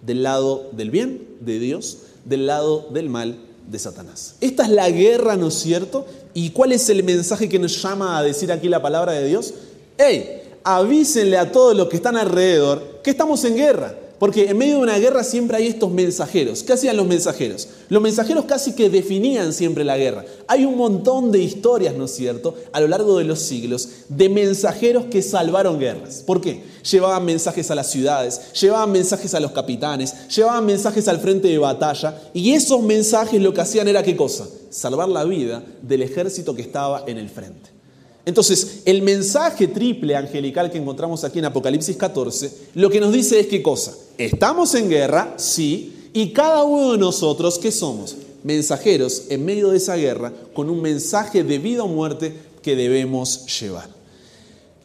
¿Del 0.00 0.22
lado 0.22 0.70
del 0.72 0.90
bien, 0.90 1.28
de 1.40 1.58
Dios, 1.58 1.98
del 2.24 2.46
lado 2.46 2.88
del 2.90 3.10
mal, 3.10 3.38
de 3.70 3.78
Satanás? 3.78 4.36
Esta 4.40 4.64
es 4.64 4.70
la 4.70 4.88
guerra, 4.90 5.36
¿no 5.36 5.48
es 5.48 5.54
cierto? 5.54 6.06
¿Y 6.32 6.50
cuál 6.50 6.72
es 6.72 6.88
el 6.88 7.02
mensaje 7.04 7.48
que 7.48 7.58
nos 7.58 7.82
llama 7.82 8.18
a 8.18 8.22
decir 8.22 8.50
aquí 8.50 8.68
la 8.68 8.80
palabra 8.80 9.12
de 9.12 9.26
Dios? 9.26 9.52
¡Ey! 9.98 10.40
Avísenle 10.62 11.38
a 11.38 11.52
todos 11.52 11.76
los 11.76 11.88
que 11.88 11.96
están 11.96 12.16
alrededor 12.16 13.00
que 13.02 13.10
estamos 13.10 13.44
en 13.44 13.56
guerra. 13.56 13.94
Porque 14.20 14.50
en 14.50 14.58
medio 14.58 14.76
de 14.76 14.82
una 14.82 14.98
guerra 14.98 15.24
siempre 15.24 15.56
hay 15.56 15.68
estos 15.68 15.90
mensajeros. 15.90 16.62
¿Qué 16.62 16.74
hacían 16.74 16.98
los 16.98 17.06
mensajeros? 17.06 17.68
Los 17.88 18.02
mensajeros 18.02 18.44
casi 18.44 18.74
que 18.74 18.90
definían 18.90 19.54
siempre 19.54 19.82
la 19.82 19.96
guerra. 19.96 20.26
Hay 20.46 20.66
un 20.66 20.76
montón 20.76 21.32
de 21.32 21.38
historias, 21.38 21.94
¿no 21.94 22.04
es 22.04 22.10
cierto?, 22.10 22.54
a 22.70 22.80
lo 22.80 22.88
largo 22.88 23.16
de 23.16 23.24
los 23.24 23.38
siglos 23.38 23.88
de 24.10 24.28
mensajeros 24.28 25.06
que 25.06 25.22
salvaron 25.22 25.78
guerras. 25.78 26.22
¿Por 26.26 26.42
qué? 26.42 26.62
Llevaban 26.82 27.24
mensajes 27.24 27.70
a 27.70 27.74
las 27.74 27.90
ciudades, 27.90 28.52
llevaban 28.52 28.92
mensajes 28.92 29.32
a 29.32 29.40
los 29.40 29.52
capitanes, 29.52 30.28
llevaban 30.28 30.66
mensajes 30.66 31.08
al 31.08 31.18
frente 31.18 31.48
de 31.48 31.56
batalla 31.56 32.20
y 32.34 32.52
esos 32.52 32.82
mensajes 32.82 33.40
lo 33.40 33.54
que 33.54 33.62
hacían 33.62 33.88
era 33.88 34.02
qué 34.02 34.16
cosa? 34.16 34.46
Salvar 34.68 35.08
la 35.08 35.24
vida 35.24 35.64
del 35.80 36.02
ejército 36.02 36.54
que 36.54 36.60
estaba 36.60 37.04
en 37.06 37.16
el 37.16 37.30
frente. 37.30 37.79
Entonces, 38.26 38.82
el 38.84 39.02
mensaje 39.02 39.66
triple 39.68 40.14
angelical 40.14 40.70
que 40.70 40.78
encontramos 40.78 41.24
aquí 41.24 41.38
en 41.38 41.46
Apocalipsis 41.46 41.96
14, 41.96 42.52
lo 42.74 42.90
que 42.90 43.00
nos 43.00 43.12
dice 43.12 43.40
es 43.40 43.46
qué 43.46 43.62
cosa. 43.62 43.94
Estamos 44.18 44.74
en 44.74 44.90
guerra, 44.90 45.34
sí, 45.36 46.10
y 46.12 46.30
cada 46.30 46.62
uno 46.64 46.92
de 46.92 46.98
nosotros, 46.98 47.58
¿qué 47.58 47.72
somos? 47.72 48.16
Mensajeros 48.42 49.24
en 49.28 49.44
medio 49.44 49.70
de 49.70 49.78
esa 49.78 49.96
guerra 49.96 50.32
con 50.54 50.68
un 50.68 50.82
mensaje 50.82 51.44
de 51.44 51.58
vida 51.58 51.82
o 51.82 51.88
muerte 51.88 52.34
que 52.62 52.76
debemos 52.76 53.46
llevar. 53.60 53.88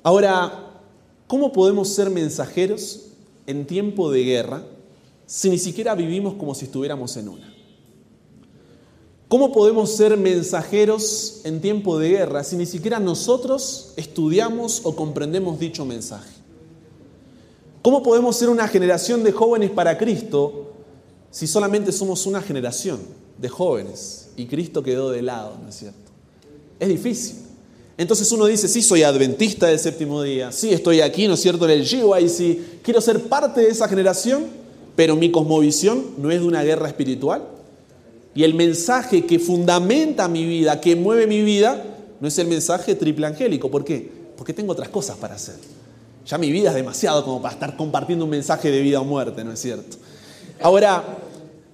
Ahora, 0.03 0.71
¿cómo 1.27 1.51
podemos 1.51 1.89
ser 1.89 2.09
mensajeros 2.09 3.07
en 3.47 3.65
tiempo 3.65 4.11
de 4.11 4.23
guerra 4.23 4.63
si 5.25 5.49
ni 5.49 5.57
siquiera 5.57 5.95
vivimos 5.95 6.35
como 6.35 6.53
si 6.53 6.65
estuviéramos 6.65 7.17
en 7.17 7.29
una? 7.29 7.54
¿Cómo 9.27 9.51
podemos 9.51 9.89
ser 9.95 10.17
mensajeros 10.17 11.41
en 11.45 11.59
tiempo 11.59 11.97
de 11.97 12.09
guerra 12.09 12.43
si 12.43 12.55
ni 12.55 12.67
siquiera 12.67 12.99
nosotros 12.99 13.93
estudiamos 13.95 14.81
o 14.83 14.95
comprendemos 14.95 15.59
dicho 15.59 15.83
mensaje? 15.83 16.29
¿Cómo 17.81 18.03
podemos 18.03 18.35
ser 18.35 18.49
una 18.49 18.67
generación 18.67 19.23
de 19.23 19.31
jóvenes 19.31 19.71
para 19.71 19.97
Cristo 19.97 20.73
si 21.31 21.47
solamente 21.47 21.91
somos 21.91 22.27
una 22.27 22.41
generación 22.41 22.99
de 23.39 23.49
jóvenes 23.49 24.29
y 24.37 24.45
Cristo 24.45 24.83
quedó 24.83 25.09
de 25.09 25.23
lado, 25.23 25.57
¿no 25.61 25.69
es 25.69 25.75
cierto? 25.75 26.11
Es 26.79 26.87
difícil. 26.87 27.37
Entonces 27.97 28.31
uno 28.31 28.45
dice, 28.45 28.67
sí, 28.67 28.81
soy 28.81 29.03
adventista 29.03 29.67
del 29.67 29.79
séptimo 29.79 30.21
día, 30.21 30.51
sí, 30.51 30.71
estoy 30.71 31.01
aquí, 31.01 31.27
¿no 31.27 31.33
es 31.33 31.41
cierto?, 31.41 31.65
en 31.65 31.71
el 31.71 31.87
sí, 31.87 32.63
quiero 32.83 33.01
ser 33.01 33.23
parte 33.23 33.61
de 33.61 33.69
esa 33.69 33.87
generación, 33.87 34.45
pero 34.95 35.15
mi 35.15 35.31
cosmovisión 35.31 36.11
no 36.17 36.29
es 36.29 36.41
de 36.41 36.45
una 36.45 36.63
guerra 36.63 36.87
espiritual. 36.87 37.54
Y 38.35 38.43
el 38.43 38.53
mensaje 38.53 39.25
que 39.25 39.39
fundamenta 39.39 40.27
mi 40.27 40.45
vida, 40.45 40.81
que 40.81 40.95
mueve 40.95 41.25
mi 41.25 41.41
vida, 41.41 41.81
no 42.19 42.27
es 42.27 42.37
el 42.37 42.47
mensaje 42.47 42.93
triple 42.93 43.25
angélico. 43.25 43.71
¿Por 43.71 43.85
qué? 43.85 44.11
Porque 44.35 44.53
tengo 44.53 44.73
otras 44.73 44.89
cosas 44.89 45.15
para 45.17 45.35
hacer. 45.35 45.55
Ya 46.27 46.37
mi 46.37 46.51
vida 46.51 46.69
es 46.69 46.75
demasiado 46.75 47.23
como 47.23 47.41
para 47.41 47.53
estar 47.53 47.77
compartiendo 47.77 48.25
un 48.25 48.31
mensaje 48.31 48.71
de 48.71 48.81
vida 48.81 48.99
o 48.99 49.05
muerte, 49.05 49.43
¿no 49.43 49.53
es 49.53 49.61
cierto? 49.61 49.97
Ahora, 50.61 51.03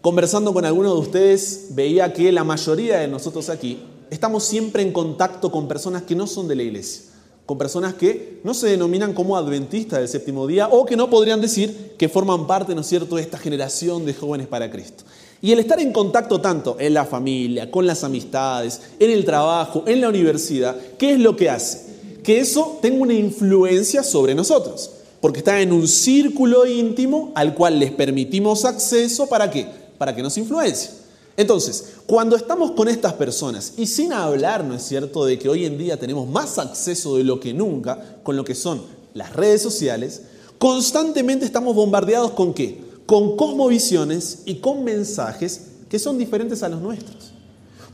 conversando 0.01 0.53
con 0.53 0.63
algunos 0.63 0.93
de 0.93 0.99
ustedes, 0.99 1.67
veía 1.71 2.13
que 2.13 2.31
la 2.31 2.43
mayoría 2.43 2.99
de 2.99 3.07
nosotros 3.07 3.49
aquí 3.49 3.79
estamos 4.11 4.43
siempre 4.43 4.83
en 4.83 4.91
contacto 4.91 5.51
con 5.51 5.67
personas 5.67 6.03
que 6.03 6.15
no 6.15 6.27
son 6.27 6.47
de 6.47 6.55
la 6.55 6.63
iglesia, 6.63 7.03
con 7.47 7.57
personas 7.57 7.95
que 7.95 8.39
no 8.43 8.53
se 8.53 8.67
denominan 8.67 9.13
como 9.13 9.35
adventistas 9.35 9.99
del 9.99 10.07
séptimo 10.07 10.45
día 10.45 10.67
o 10.67 10.85
que 10.85 10.97
no 10.97 11.09
podrían 11.09 11.41
decir 11.41 11.95
que 11.97 12.09
forman 12.09 12.45
parte, 12.45 12.75
¿no 12.75 12.81
es 12.81 12.87
cierto?, 12.87 13.15
de 13.15 13.23
esta 13.23 13.37
generación 13.37 14.05
de 14.05 14.13
jóvenes 14.13 14.47
para 14.47 14.69
Cristo. 14.69 15.05
Y 15.41 15.51
el 15.51 15.59
estar 15.59 15.79
en 15.79 15.91
contacto 15.91 16.39
tanto 16.39 16.77
en 16.79 16.93
la 16.93 17.05
familia, 17.05 17.71
con 17.71 17.87
las 17.87 18.03
amistades, 18.03 18.79
en 18.99 19.09
el 19.09 19.25
trabajo, 19.25 19.83
en 19.87 20.01
la 20.01 20.09
universidad, 20.09 20.75
¿qué 20.99 21.13
es 21.13 21.19
lo 21.19 21.35
que 21.35 21.49
hace? 21.49 21.85
Que 22.23 22.39
eso 22.39 22.77
tenga 22.81 23.01
una 23.01 23.13
influencia 23.13 24.03
sobre 24.03 24.35
nosotros. 24.35 24.91
porque 25.21 25.39
están 25.39 25.59
en 25.59 25.71
un 25.71 25.87
círculo 25.87 26.65
íntimo 26.65 27.31
al 27.35 27.53
cual 27.53 27.79
les 27.79 27.91
permitimos 27.91 28.65
acceso 28.65 29.27
para 29.27 29.49
qué? 29.49 29.67
Para 29.97 30.15
que 30.15 30.23
nos 30.23 30.35
influencien. 30.37 30.93
Entonces, 31.37 31.93
cuando 32.07 32.35
estamos 32.35 32.71
con 32.71 32.89
estas 32.89 33.13
personas, 33.13 33.73
y 33.77 33.85
sin 33.85 34.11
hablar, 34.11 34.65
¿no 34.65 34.75
es 34.75 34.81
cierto?, 34.81 35.23
de 35.23 35.39
que 35.39 35.47
hoy 35.47 35.65
en 35.65 35.77
día 35.77 35.97
tenemos 35.97 36.27
más 36.27 36.57
acceso 36.57 37.15
de 37.15 37.23
lo 37.23 37.39
que 37.39 37.53
nunca 37.53 38.17
con 38.23 38.35
lo 38.35 38.43
que 38.43 38.55
son 38.55 38.81
las 39.13 39.33
redes 39.33 39.61
sociales, 39.61 40.23
constantemente 40.57 41.45
estamos 41.45 41.75
bombardeados 41.75 42.31
con 42.31 42.53
qué? 42.53 42.81
Con 43.05 43.35
cosmovisiones 43.35 44.43
y 44.45 44.55
con 44.55 44.83
mensajes 44.83 45.61
que 45.89 45.99
son 45.99 46.17
diferentes 46.17 46.63
a 46.63 46.69
los 46.69 46.81
nuestros. 46.81 47.33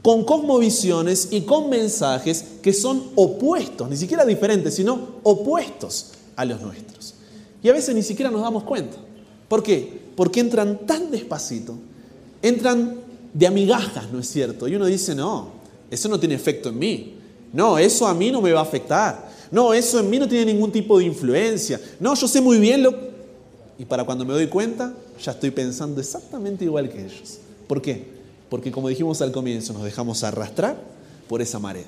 Con 0.01 0.23
cosmovisiones 0.23 1.29
y 1.31 1.41
con 1.41 1.69
mensajes 1.69 2.45
que 2.61 2.71
son 2.71 3.03
opuestos, 3.15 3.89
ni 3.89 3.97
siquiera 3.97 4.23
diferentes, 4.23 4.75
sino 4.75 5.15
opuestos 5.23 6.11
a 6.35 6.45
los 6.45 6.61
nuestros. 6.61 7.15
Y 7.63 7.69
a 7.69 7.73
veces 7.73 7.95
ni 7.95 8.03
siquiera 8.03 8.29
nos 8.29 8.41
damos 8.41 8.63
cuenta. 8.63 8.97
¿Por 9.47 9.63
qué? 9.63 10.01
Porque 10.15 10.39
entran 10.39 10.85
tan 10.85 11.09
despacito, 11.09 11.75
entran 12.41 12.97
de 13.33 13.47
amigajas, 13.47 14.11
¿no 14.11 14.19
es 14.19 14.27
cierto? 14.27 14.67
Y 14.67 14.75
uno 14.75 14.85
dice, 14.85 15.15
no, 15.15 15.51
eso 15.89 16.09
no 16.09 16.19
tiene 16.19 16.35
efecto 16.35 16.69
en 16.69 16.79
mí. 16.79 17.13
No, 17.53 17.77
eso 17.77 18.07
a 18.07 18.13
mí 18.13 18.31
no 18.31 18.41
me 18.41 18.51
va 18.51 18.59
a 18.59 18.63
afectar. 18.63 19.29
No, 19.51 19.73
eso 19.73 19.99
en 19.99 20.09
mí 20.09 20.19
no 20.19 20.27
tiene 20.27 20.53
ningún 20.53 20.71
tipo 20.71 20.99
de 20.99 21.05
influencia. 21.05 21.79
No, 21.99 22.13
yo 22.15 22.27
sé 22.27 22.41
muy 22.41 22.59
bien 22.59 22.83
lo... 22.83 23.06
Y 23.79 23.85
para 23.85 24.03
cuando 24.03 24.25
me 24.25 24.33
doy 24.33 24.47
cuenta, 24.47 24.93
ya 25.21 25.31
estoy 25.31 25.51
pensando 25.51 26.01
exactamente 26.01 26.65
igual 26.65 26.89
que 26.89 27.05
ellos. 27.05 27.39
¿Por 27.67 27.81
qué? 27.81 28.07
Porque 28.49 28.71
como 28.71 28.89
dijimos 28.89 29.21
al 29.21 29.31
comienzo, 29.31 29.73
nos 29.73 29.83
dejamos 29.83 30.23
arrastrar 30.23 30.77
por 31.27 31.41
esa 31.41 31.59
marea. 31.59 31.85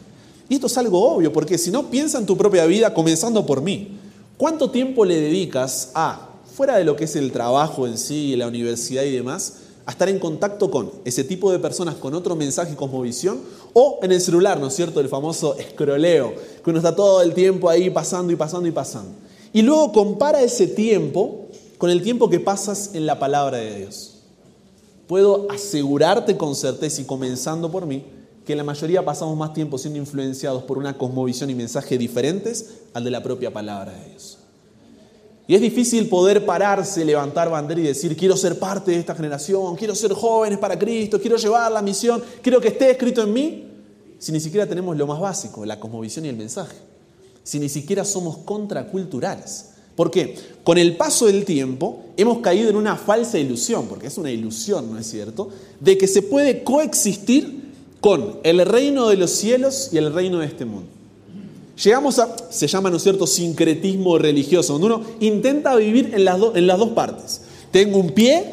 Y 0.49 0.55
esto 0.55 0.67
es 0.67 0.77
algo 0.77 1.15
obvio, 1.15 1.31
porque 1.31 1.57
si 1.57 1.71
no, 1.71 1.89
piensa 1.89 2.17
en 2.17 2.25
tu 2.25 2.37
propia 2.37 2.65
vida, 2.65 2.93
comenzando 2.93 3.45
por 3.45 3.61
mí. 3.61 3.97
¿Cuánto 4.37 4.71
tiempo 4.71 5.05
le 5.05 5.19
dedicas 5.19 5.91
a, 5.93 6.29
fuera 6.55 6.77
de 6.77 6.83
lo 6.83 6.95
que 6.95 7.05
es 7.05 7.15
el 7.15 7.31
trabajo 7.31 7.87
en 7.87 7.97
sí, 7.97 8.35
la 8.35 8.47
universidad 8.47 9.03
y 9.03 9.11
demás, 9.11 9.57
a 9.85 9.91
estar 9.91 10.09
en 10.09 10.19
contacto 10.19 10.69
con 10.69 10.91
ese 11.05 11.23
tipo 11.23 11.51
de 11.51 11.59
personas 11.59 11.95
con 11.95 12.13
otro 12.13 12.35
mensaje 12.35 12.73
y 12.73 12.75
cosmovisión, 12.75 13.39
o 13.73 13.99
en 14.03 14.11
el 14.11 14.21
celular, 14.21 14.59
¿no 14.59 14.67
es 14.67 14.75
cierto? 14.75 14.99
El 14.99 15.09
famoso 15.09 15.55
escroleo, 15.57 16.33
que 16.63 16.69
uno 16.69 16.79
está 16.79 16.95
todo 16.95 17.21
el 17.21 17.33
tiempo 17.33 17.69
ahí 17.69 17.89
pasando 17.89 18.31
y 18.33 18.35
pasando 18.35 18.67
y 18.67 18.71
pasando. 18.71 19.11
Y 19.53 19.61
luego 19.61 19.91
compara 19.91 20.41
ese 20.41 20.67
tiempo 20.67 21.38
con 21.79 21.89
el 21.89 22.03
tiempo 22.03 22.29
que 22.29 22.41
pasas 22.41 22.91
en 22.93 23.05
la 23.05 23.17
palabra 23.19 23.57
de 23.57 23.77
Dios. 23.77 24.17
Puedo 25.07 25.47
asegurarte 25.49 26.35
con 26.37 26.53
certeza 26.53 27.01
y 27.01 27.05
comenzando 27.05 27.71
por 27.71 27.85
mí, 27.85 28.03
que 28.45 28.55
la 28.55 28.65
mayoría 28.65 29.03
pasamos 29.05 29.37
más 29.37 29.53
tiempo 29.53 29.77
siendo 29.77 29.97
influenciados 29.97 30.63
por 30.63 30.77
una 30.77 30.97
cosmovisión 30.97 31.49
y 31.49 31.55
mensaje 31.55 31.97
diferentes 31.97 32.81
al 32.93 33.05
de 33.05 33.11
la 33.11 33.23
propia 33.23 33.53
palabra 33.53 33.93
de 33.93 34.09
Dios. 34.09 34.39
Y 35.47 35.55
es 35.55 35.61
difícil 35.61 36.09
poder 36.09 36.45
pararse, 36.45 37.05
levantar 37.05 37.49
bandera 37.49 37.79
y 37.79 37.85
decir, 37.85 38.15
quiero 38.17 38.35
ser 38.35 38.59
parte 38.59 38.91
de 38.91 38.97
esta 38.97 39.15
generación, 39.15 39.77
quiero 39.77 39.95
ser 39.95 40.11
jóvenes 40.13 40.59
para 40.59 40.77
Cristo, 40.77 41.19
quiero 41.21 41.37
llevar 41.37 41.71
la 41.71 41.81
misión, 41.81 42.21
quiero 42.41 42.59
que 42.59 42.67
esté 42.67 42.91
escrito 42.91 43.23
en 43.23 43.31
mí, 43.33 43.67
si 44.19 44.33
ni 44.33 44.41
siquiera 44.41 44.67
tenemos 44.67 44.97
lo 44.97 45.07
más 45.07 45.21
básico, 45.21 45.65
la 45.65 45.79
cosmovisión 45.79 46.25
y 46.25 46.27
el 46.27 46.35
mensaje. 46.35 46.75
Si 47.41 47.57
ni 47.57 47.69
siquiera 47.69 48.03
somos 48.03 48.39
contraculturales. 48.39 49.78
¿Por 49.99 50.11
qué? 50.11 50.33
Con 50.63 50.77
el 50.77 50.95
paso 50.95 51.25
del 51.25 51.43
tiempo 51.43 52.05
hemos 52.15 52.37
caído 52.37 52.69
en 52.69 52.77
una 52.77 52.95
falsa 52.95 53.37
ilusión, 53.37 53.87
porque 53.89 54.07
es 54.07 54.17
una 54.17 54.31
ilusión, 54.31 54.89
¿no 54.89 54.97
es 54.97 55.05
cierto?, 55.05 55.49
de 55.81 55.97
que 55.97 56.07
se 56.07 56.21
puede 56.21 56.63
coexistir 56.63 57.73
con 57.99 58.37
el 58.43 58.65
reino 58.65 59.09
de 59.09 59.17
los 59.17 59.29
cielos 59.29 59.89
y 59.91 59.97
el 59.97 60.13
reino 60.13 60.39
de 60.39 60.45
este 60.45 60.63
mundo. 60.63 60.87
Llegamos 61.83 62.17
a, 62.17 62.33
se 62.49 62.65
llama, 62.67 62.89
¿no 62.89 62.95
es 62.95 63.03
cierto?, 63.03 63.27
sincretismo 63.27 64.17
religioso, 64.17 64.71
donde 64.71 64.87
uno 64.87 65.01
intenta 65.19 65.75
vivir 65.75 66.13
en 66.13 66.23
las, 66.23 66.39
dos 66.39 66.89
partes. 66.91 67.41
Tengo 67.69 67.97
un 67.97 68.11
pie 68.11 68.45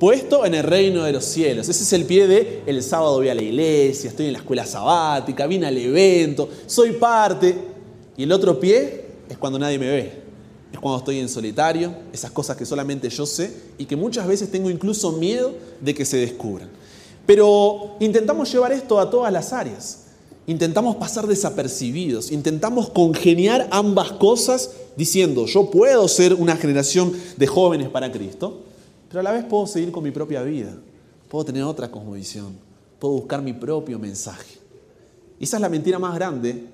puesto 0.00 0.46
en 0.46 0.54
el 0.54 0.62
reino 0.62 1.04
de 1.04 1.12
los 1.12 1.26
cielos. 1.26 1.68
Ese 1.68 1.82
es 1.82 1.92
el 1.92 2.06
pie 2.06 2.26
de 2.26 2.62
el 2.64 2.82
sábado 2.82 3.16
voy 3.16 3.28
a 3.28 3.34
la 3.34 3.42
iglesia, 3.42 4.08
estoy 4.08 4.24
en 4.24 4.32
la 4.32 4.38
escuela 4.38 4.64
sabática, 4.64 5.46
vine 5.46 5.66
al 5.66 5.76
evento, 5.76 6.48
soy 6.66 6.92
parte. 6.92 7.54
Y 8.16 8.22
el 8.22 8.32
otro 8.32 8.58
pie 8.58 9.04
es 9.28 9.36
cuando 9.36 9.58
nadie 9.58 9.78
me 9.78 9.88
ve. 9.90 10.23
Es 10.74 10.80
cuando 10.80 10.98
estoy 10.98 11.20
en 11.20 11.28
solitario, 11.28 11.94
esas 12.12 12.32
cosas 12.32 12.56
que 12.56 12.66
solamente 12.66 13.08
yo 13.08 13.26
sé 13.26 13.54
y 13.78 13.84
que 13.84 13.94
muchas 13.94 14.26
veces 14.26 14.50
tengo 14.50 14.68
incluso 14.68 15.12
miedo 15.12 15.54
de 15.80 15.94
que 15.94 16.04
se 16.04 16.16
descubran. 16.16 16.68
Pero 17.24 17.94
intentamos 18.00 18.50
llevar 18.52 18.72
esto 18.72 18.98
a 18.98 19.08
todas 19.08 19.32
las 19.32 19.52
áreas. 19.52 20.06
Intentamos 20.48 20.96
pasar 20.96 21.28
desapercibidos, 21.28 22.32
intentamos 22.32 22.90
congeniar 22.90 23.68
ambas 23.70 24.10
cosas 24.14 24.72
diciendo, 24.96 25.46
yo 25.46 25.70
puedo 25.70 26.08
ser 26.08 26.34
una 26.34 26.56
generación 26.56 27.12
de 27.36 27.46
jóvenes 27.46 27.88
para 27.88 28.10
Cristo, 28.10 28.62
pero 29.08 29.20
a 29.20 29.22
la 29.22 29.30
vez 29.30 29.44
puedo 29.44 29.68
seguir 29.68 29.92
con 29.92 30.02
mi 30.02 30.10
propia 30.10 30.42
vida, 30.42 30.76
puedo 31.28 31.44
tener 31.44 31.62
otra 31.62 31.88
cosmovisión, 31.88 32.58
puedo 32.98 33.14
buscar 33.14 33.40
mi 33.40 33.52
propio 33.52 33.96
mensaje. 34.00 34.58
Y 35.38 35.44
esa 35.44 35.58
es 35.58 35.60
la 35.60 35.68
mentira 35.68 36.00
más 36.00 36.16
grande 36.16 36.64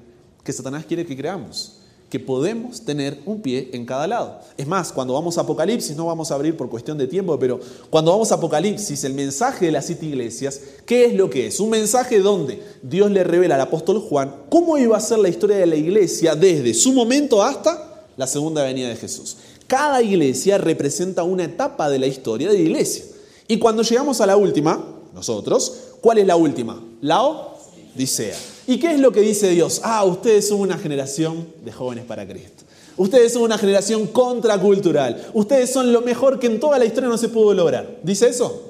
que 0.42 0.54
Satanás 0.54 0.86
quiere 0.86 1.04
que 1.04 1.14
creamos 1.14 1.79
que 2.10 2.18
podemos 2.18 2.80
tener 2.80 3.20
un 3.24 3.40
pie 3.40 3.70
en 3.72 3.86
cada 3.86 4.08
lado. 4.08 4.40
Es 4.58 4.66
más, 4.66 4.92
cuando 4.92 5.14
vamos 5.14 5.38
a 5.38 5.42
Apocalipsis, 5.42 5.96
no 5.96 6.06
vamos 6.06 6.30
a 6.30 6.34
abrir 6.34 6.56
por 6.56 6.68
cuestión 6.68 6.98
de 6.98 7.06
tiempo, 7.06 7.38
pero 7.38 7.60
cuando 7.88 8.10
vamos 8.10 8.32
a 8.32 8.34
Apocalipsis, 8.34 9.04
el 9.04 9.14
mensaje 9.14 9.66
de 9.66 9.72
las 9.72 9.86
siete 9.86 10.06
iglesias, 10.06 10.60
¿qué 10.84 11.04
es 11.04 11.14
lo 11.14 11.30
que 11.30 11.46
es? 11.46 11.60
Un 11.60 11.70
mensaje 11.70 12.18
donde 12.18 12.60
Dios 12.82 13.12
le 13.12 13.22
revela 13.22 13.54
al 13.54 13.60
apóstol 13.60 14.00
Juan 14.00 14.34
cómo 14.50 14.76
iba 14.76 14.96
a 14.96 15.00
ser 15.00 15.20
la 15.20 15.28
historia 15.28 15.56
de 15.56 15.66
la 15.66 15.76
iglesia 15.76 16.34
desde 16.34 16.74
su 16.74 16.92
momento 16.92 17.44
hasta 17.44 18.08
la 18.16 18.26
segunda 18.26 18.64
venida 18.64 18.88
de 18.88 18.96
Jesús. 18.96 19.36
Cada 19.68 20.02
iglesia 20.02 20.58
representa 20.58 21.22
una 21.22 21.44
etapa 21.44 21.88
de 21.88 22.00
la 22.00 22.08
historia 22.08 22.48
de 22.48 22.54
la 22.54 22.60
iglesia. 22.60 23.04
Y 23.46 23.60
cuando 23.60 23.84
llegamos 23.84 24.20
a 24.20 24.26
la 24.26 24.36
última, 24.36 24.84
nosotros, 25.14 25.74
¿cuál 26.00 26.18
es 26.18 26.26
la 26.26 26.34
última? 26.34 26.82
La 27.00 27.22
Odisea. 27.22 28.49
¿Y 28.66 28.78
qué 28.78 28.92
es 28.92 29.00
lo 29.00 29.12
que 29.12 29.20
dice 29.20 29.48
Dios? 29.50 29.80
Ah, 29.84 30.04
ustedes 30.04 30.48
son 30.48 30.60
una 30.60 30.78
generación 30.78 31.46
de 31.64 31.72
jóvenes 31.72 32.04
para 32.04 32.26
Cristo. 32.26 32.64
Ustedes 32.96 33.32
son 33.32 33.42
una 33.42 33.56
generación 33.56 34.06
contracultural. 34.08 35.30
Ustedes 35.32 35.72
son 35.72 35.92
lo 35.92 36.02
mejor 36.02 36.38
que 36.38 36.46
en 36.46 36.60
toda 36.60 36.78
la 36.78 36.84
historia 36.84 37.08
no 37.08 37.16
se 37.16 37.28
pudo 37.28 37.54
lograr. 37.54 37.98
¿Dice 38.02 38.28
eso? 38.28 38.62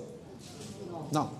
No. 1.10 1.30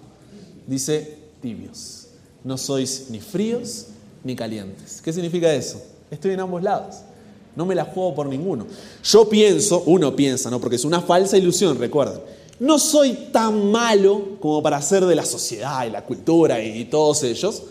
Dice 0.66 1.18
tibios. 1.40 2.08
No 2.42 2.58
sois 2.58 3.06
ni 3.10 3.20
fríos 3.20 3.86
ni 4.24 4.34
calientes. 4.34 5.00
¿Qué 5.00 5.12
significa 5.12 5.52
eso? 5.54 5.80
Estoy 6.10 6.32
en 6.32 6.40
ambos 6.40 6.62
lados. 6.62 6.96
No 7.54 7.66
me 7.66 7.74
la 7.74 7.84
juego 7.84 8.14
por 8.14 8.26
ninguno. 8.26 8.66
Yo 9.04 9.28
pienso, 9.28 9.82
uno 9.86 10.14
piensa, 10.14 10.50
¿no? 10.50 10.60
Porque 10.60 10.76
es 10.76 10.84
una 10.84 11.00
falsa 11.00 11.36
ilusión, 11.36 11.78
recuerden. 11.78 12.20
No 12.58 12.78
soy 12.78 13.28
tan 13.32 13.70
malo 13.70 14.36
como 14.40 14.62
para 14.62 14.80
ser 14.82 15.04
de 15.06 15.14
la 15.14 15.24
sociedad 15.24 15.86
y 15.86 15.90
la 15.90 16.04
cultura 16.04 16.62
y 16.62 16.84
todos 16.86 17.22
ellos 17.22 17.62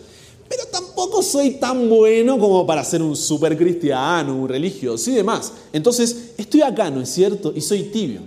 pero 0.50 0.64
tampoco 0.66 1.22
soy 1.22 1.52
tan 1.60 1.88
bueno 1.88 2.36
como 2.36 2.66
para 2.66 2.82
ser 2.82 3.00
un 3.02 3.14
super 3.14 3.56
cristiano, 3.56 4.36
un 4.36 4.48
religioso 4.48 5.08
y 5.08 5.14
demás. 5.14 5.52
Entonces, 5.72 6.32
estoy 6.36 6.62
acá, 6.62 6.90
¿no 6.90 7.00
es 7.00 7.08
cierto? 7.08 7.52
Y 7.54 7.60
soy 7.60 7.84
tibio. 7.84 8.22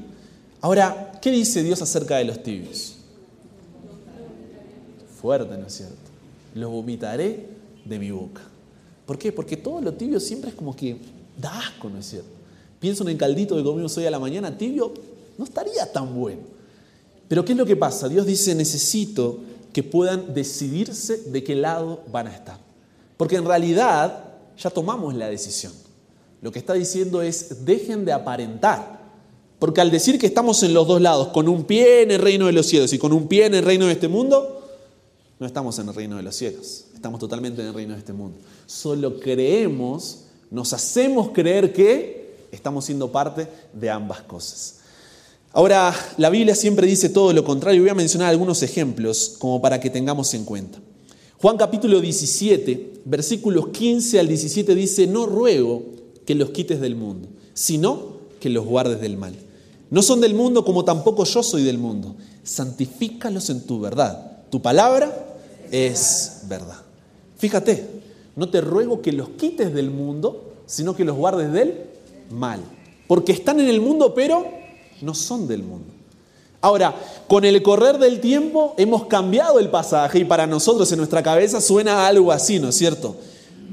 Ahora, 0.62 1.20
¿qué 1.22 1.32
dice 1.32 1.62
Dios 1.62 1.82
acerca 1.82 2.16
de 2.16 2.24
los 2.24 2.42
tibios? 2.42 2.96
Fuerte, 5.22 5.58
¿no 5.58 5.68
es 5.68 5.74
cierto? 5.74 5.98
Los 6.56 6.72
vomitaré 6.72 7.50
de 7.84 8.00
mi 8.00 8.10
boca. 8.12 8.42
¿Por 9.06 9.18
qué? 9.18 9.34
Porque 9.34 9.58
todo 9.58 9.82
lo 9.82 9.94
tibio 9.94 10.22
siempre 10.22 10.52
es 10.52 10.56
como 10.56 10.74
que 10.74 10.96
da 11.38 11.60
asco, 11.60 11.90
¿no 11.90 12.00
es 12.00 12.06
cierto? 12.06 12.30
Pienso 12.80 13.04
en 13.04 13.10
el 13.10 13.18
caldito 13.18 13.58
que 13.58 13.64
comimos 13.64 13.98
hoy 13.98 14.06
a 14.06 14.12
la 14.12 14.20
mañana, 14.20 14.58
tibio, 14.58 14.94
no 15.38 15.44
estaría 15.44 15.92
tan 15.92 16.16
bueno. 16.18 16.40
Pero 17.28 17.44
¿qué 17.44 17.52
es 17.52 17.58
lo 17.58 17.66
que 17.66 17.76
pasa? 17.76 18.08
Dios 18.08 18.26
dice, 18.26 18.56
necesito 18.56 19.40
que 19.74 19.84
puedan 19.84 20.34
decidirse 20.34 21.18
de 21.18 21.44
qué 21.44 21.56
lado 21.56 22.04
van 22.12 22.28
a 22.28 22.34
estar. 22.34 22.60
Porque 23.18 23.36
en 23.36 23.46
realidad 23.46 24.24
ya 24.58 24.70
tomamos 24.70 25.14
la 25.16 25.28
decisión. 25.28 25.74
Lo 26.42 26.52
que 26.52 26.60
está 26.60 26.74
diciendo 26.74 27.22
es, 27.22 27.66
dejen 27.66 28.06
de 28.06 28.14
aparentar. 28.14 29.02
Porque 29.60 29.82
al 29.82 29.92
decir 29.92 30.20
que 30.20 30.28
estamos 30.28 30.62
en 30.64 30.74
los 30.74 30.88
dos 30.88 31.02
lados, 31.02 31.30
con 31.30 31.48
un 31.48 31.64
pie 31.64 32.02
en 32.04 32.12
el 32.12 32.22
reino 32.22 32.46
de 32.46 32.52
los 32.52 32.68
cielos 32.68 32.92
y 32.94 33.00
con 33.00 33.14
un 33.14 33.28
pie 33.28 33.46
en 33.46 33.56
el 33.56 33.64
reino 33.64 33.86
de 33.86 33.94
este 33.94 34.08
mundo, 34.08 34.70
no 35.40 35.48
estamos 35.48 35.80
en 35.80 35.88
el 35.88 35.96
reino 35.96 36.18
de 36.18 36.24
los 36.24 36.36
cielos, 36.36 36.86
estamos 36.94 37.20
totalmente 37.20 37.62
en 37.62 37.68
el 37.68 37.74
reino 37.74 37.94
de 37.94 38.00
este 38.00 38.14
mundo. 38.14 38.38
Solo 38.66 39.20
creemos, 39.20 40.26
nos 40.52 40.74
hacemos 40.74 41.30
creer 41.32 41.74
que 41.74 42.48
estamos 42.52 42.86
siendo 42.86 43.12
parte 43.12 43.48
de 43.74 43.90
ambas 43.90 44.22
cosas. 44.22 44.82
Ahora, 45.56 45.94
la 46.18 46.32
Biblia 46.32 46.56
siempre 46.56 46.88
dice 46.88 47.10
todo 47.10 47.32
lo 47.32 47.44
contrario. 47.44 47.82
Voy 47.82 47.90
a 47.92 47.96
mencionar 47.96 48.30
algunos 48.30 48.64
ejemplos 48.64 49.36
como 49.38 49.62
para 49.62 49.80
que 49.80 49.92
tengamos 49.92 50.34
en 50.34 50.46
cuenta. 50.46 50.80
Juan 51.40 51.58
capítulo 51.58 52.02
17, 52.02 53.02
versículos 53.06 53.68
15 53.68 54.20
al 54.20 54.28
17 54.28 54.74
dice, 54.74 55.06
no 55.06 55.28
ruego 55.28 55.84
que 56.26 56.34
los 56.34 56.50
quites 56.50 56.82
del 56.82 56.96
mundo, 56.96 57.28
sino 57.54 58.14
que 58.40 58.50
los 58.50 58.66
guardes 58.66 59.00
del 59.00 59.16
mal. 59.16 59.36
No 59.92 60.02
son 60.02 60.22
del 60.22 60.34
mundo 60.34 60.66
como 60.66 60.86
tampoco 60.86 61.24
yo 61.24 61.44
soy 61.44 61.64
del 61.64 61.78
mundo. 61.78 62.16
Santifícalos 62.44 63.52
en 63.52 63.62
tu 63.62 63.80
verdad. 63.80 64.44
Tu 64.50 64.60
palabra 64.60 65.38
es 65.70 66.42
verdad. 66.48 66.82
Fíjate, 67.38 67.86
no 68.36 68.50
te 68.50 68.60
ruego 68.60 69.04
que 69.04 69.12
los 69.12 69.30
quites 69.30 69.72
del 69.72 69.92
mundo, 69.92 70.54
sino 70.66 70.96
que 70.96 71.06
los 71.06 71.16
guardes 71.16 71.54
del 71.54 71.76
mal. 72.32 72.62
porque 73.06 73.34
están 73.34 73.60
en 73.60 73.68
el 73.68 73.82
mundo, 73.82 74.16
pero 74.16 74.63
no 75.04 75.14
son 75.14 75.48
del 75.48 75.64
mundo. 75.64 75.94
Ahora, 76.62 76.96
con 77.28 77.44
el 77.44 77.62
correr 77.62 77.98
del 77.98 78.22
tiempo 78.22 78.74
hemos 78.78 79.08
cambiado 79.08 79.60
el 79.60 79.70
pasaje 79.70 80.20
y 80.20 80.26
para 80.26 80.48
nosotros 80.48 80.90
en 80.92 80.98
nuestra 80.98 81.22
cabeza 81.22 81.60
suena 81.60 82.08
algo 82.08 82.32
así, 82.32 82.58
¿no 82.58 82.70
es 82.70 82.76
cierto? 82.76 83.18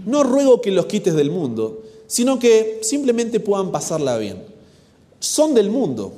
No 0.04 0.24
ruego 0.24 0.60
que 0.60 0.72
los 0.72 0.86
quites 0.86 1.14
del 1.14 1.30
mundo, 1.30 1.82
sino 2.08 2.40
que 2.40 2.80
simplemente 2.82 3.38
puedan 3.38 3.70
pasarla 3.70 4.18
bien. 4.18 4.42
Son 5.20 5.54
del 5.54 5.70
mundo 5.70 6.12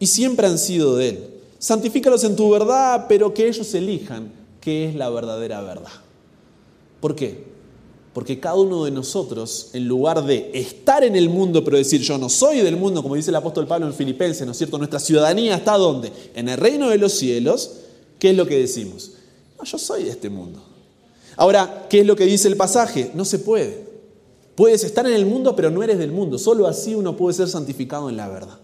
y 0.00 0.08
siempre 0.08 0.48
han 0.48 0.58
sido 0.58 0.96
de 0.96 1.10
él. 1.10 1.30
Santifícalos 1.58 2.24
en 2.24 2.34
tu 2.34 2.50
verdad, 2.50 3.06
pero 3.08 3.32
que 3.32 3.46
ellos 3.46 3.72
elijan 3.74 4.32
qué 4.60 4.88
es 4.88 4.96
la 4.96 5.08
verdadera 5.10 5.60
verdad. 5.60 5.92
¿Por 7.00 7.14
qué? 7.14 7.55
Porque 8.16 8.40
cada 8.40 8.54
uno 8.54 8.86
de 8.86 8.90
nosotros, 8.90 9.68
en 9.74 9.86
lugar 9.86 10.24
de 10.24 10.50
estar 10.54 11.04
en 11.04 11.16
el 11.16 11.28
mundo, 11.28 11.62
pero 11.62 11.76
decir 11.76 12.00
yo 12.00 12.16
no 12.16 12.30
soy 12.30 12.60
del 12.60 12.78
mundo, 12.78 13.02
como 13.02 13.14
dice 13.14 13.28
el 13.28 13.36
apóstol 13.36 13.66
Pablo 13.66 13.86
en 13.86 13.92
Filipenses, 13.92 14.46
¿no 14.46 14.52
es 14.52 14.56
cierto? 14.56 14.78
Nuestra 14.78 14.98
ciudadanía 14.98 15.56
está 15.56 15.76
donde? 15.76 16.10
En 16.34 16.48
el 16.48 16.56
reino 16.56 16.88
de 16.88 16.96
los 16.96 17.12
cielos. 17.12 17.72
¿Qué 18.18 18.30
es 18.30 18.36
lo 18.38 18.46
que 18.46 18.58
decimos? 18.58 19.10
No, 19.58 19.64
yo 19.64 19.76
soy 19.76 20.04
de 20.04 20.12
este 20.12 20.30
mundo. 20.30 20.62
Ahora, 21.36 21.88
¿qué 21.90 22.00
es 22.00 22.06
lo 22.06 22.16
que 22.16 22.24
dice 22.24 22.48
el 22.48 22.56
pasaje? 22.56 23.10
No 23.12 23.26
se 23.26 23.38
puede. 23.38 23.86
Puedes 24.54 24.82
estar 24.82 25.06
en 25.06 25.12
el 25.12 25.26
mundo, 25.26 25.54
pero 25.54 25.70
no 25.70 25.82
eres 25.82 25.98
del 25.98 26.10
mundo. 26.10 26.38
Solo 26.38 26.66
así 26.66 26.94
uno 26.94 27.18
puede 27.18 27.34
ser 27.34 27.48
santificado 27.48 28.08
en 28.08 28.16
la 28.16 28.30
verdad. 28.30 28.58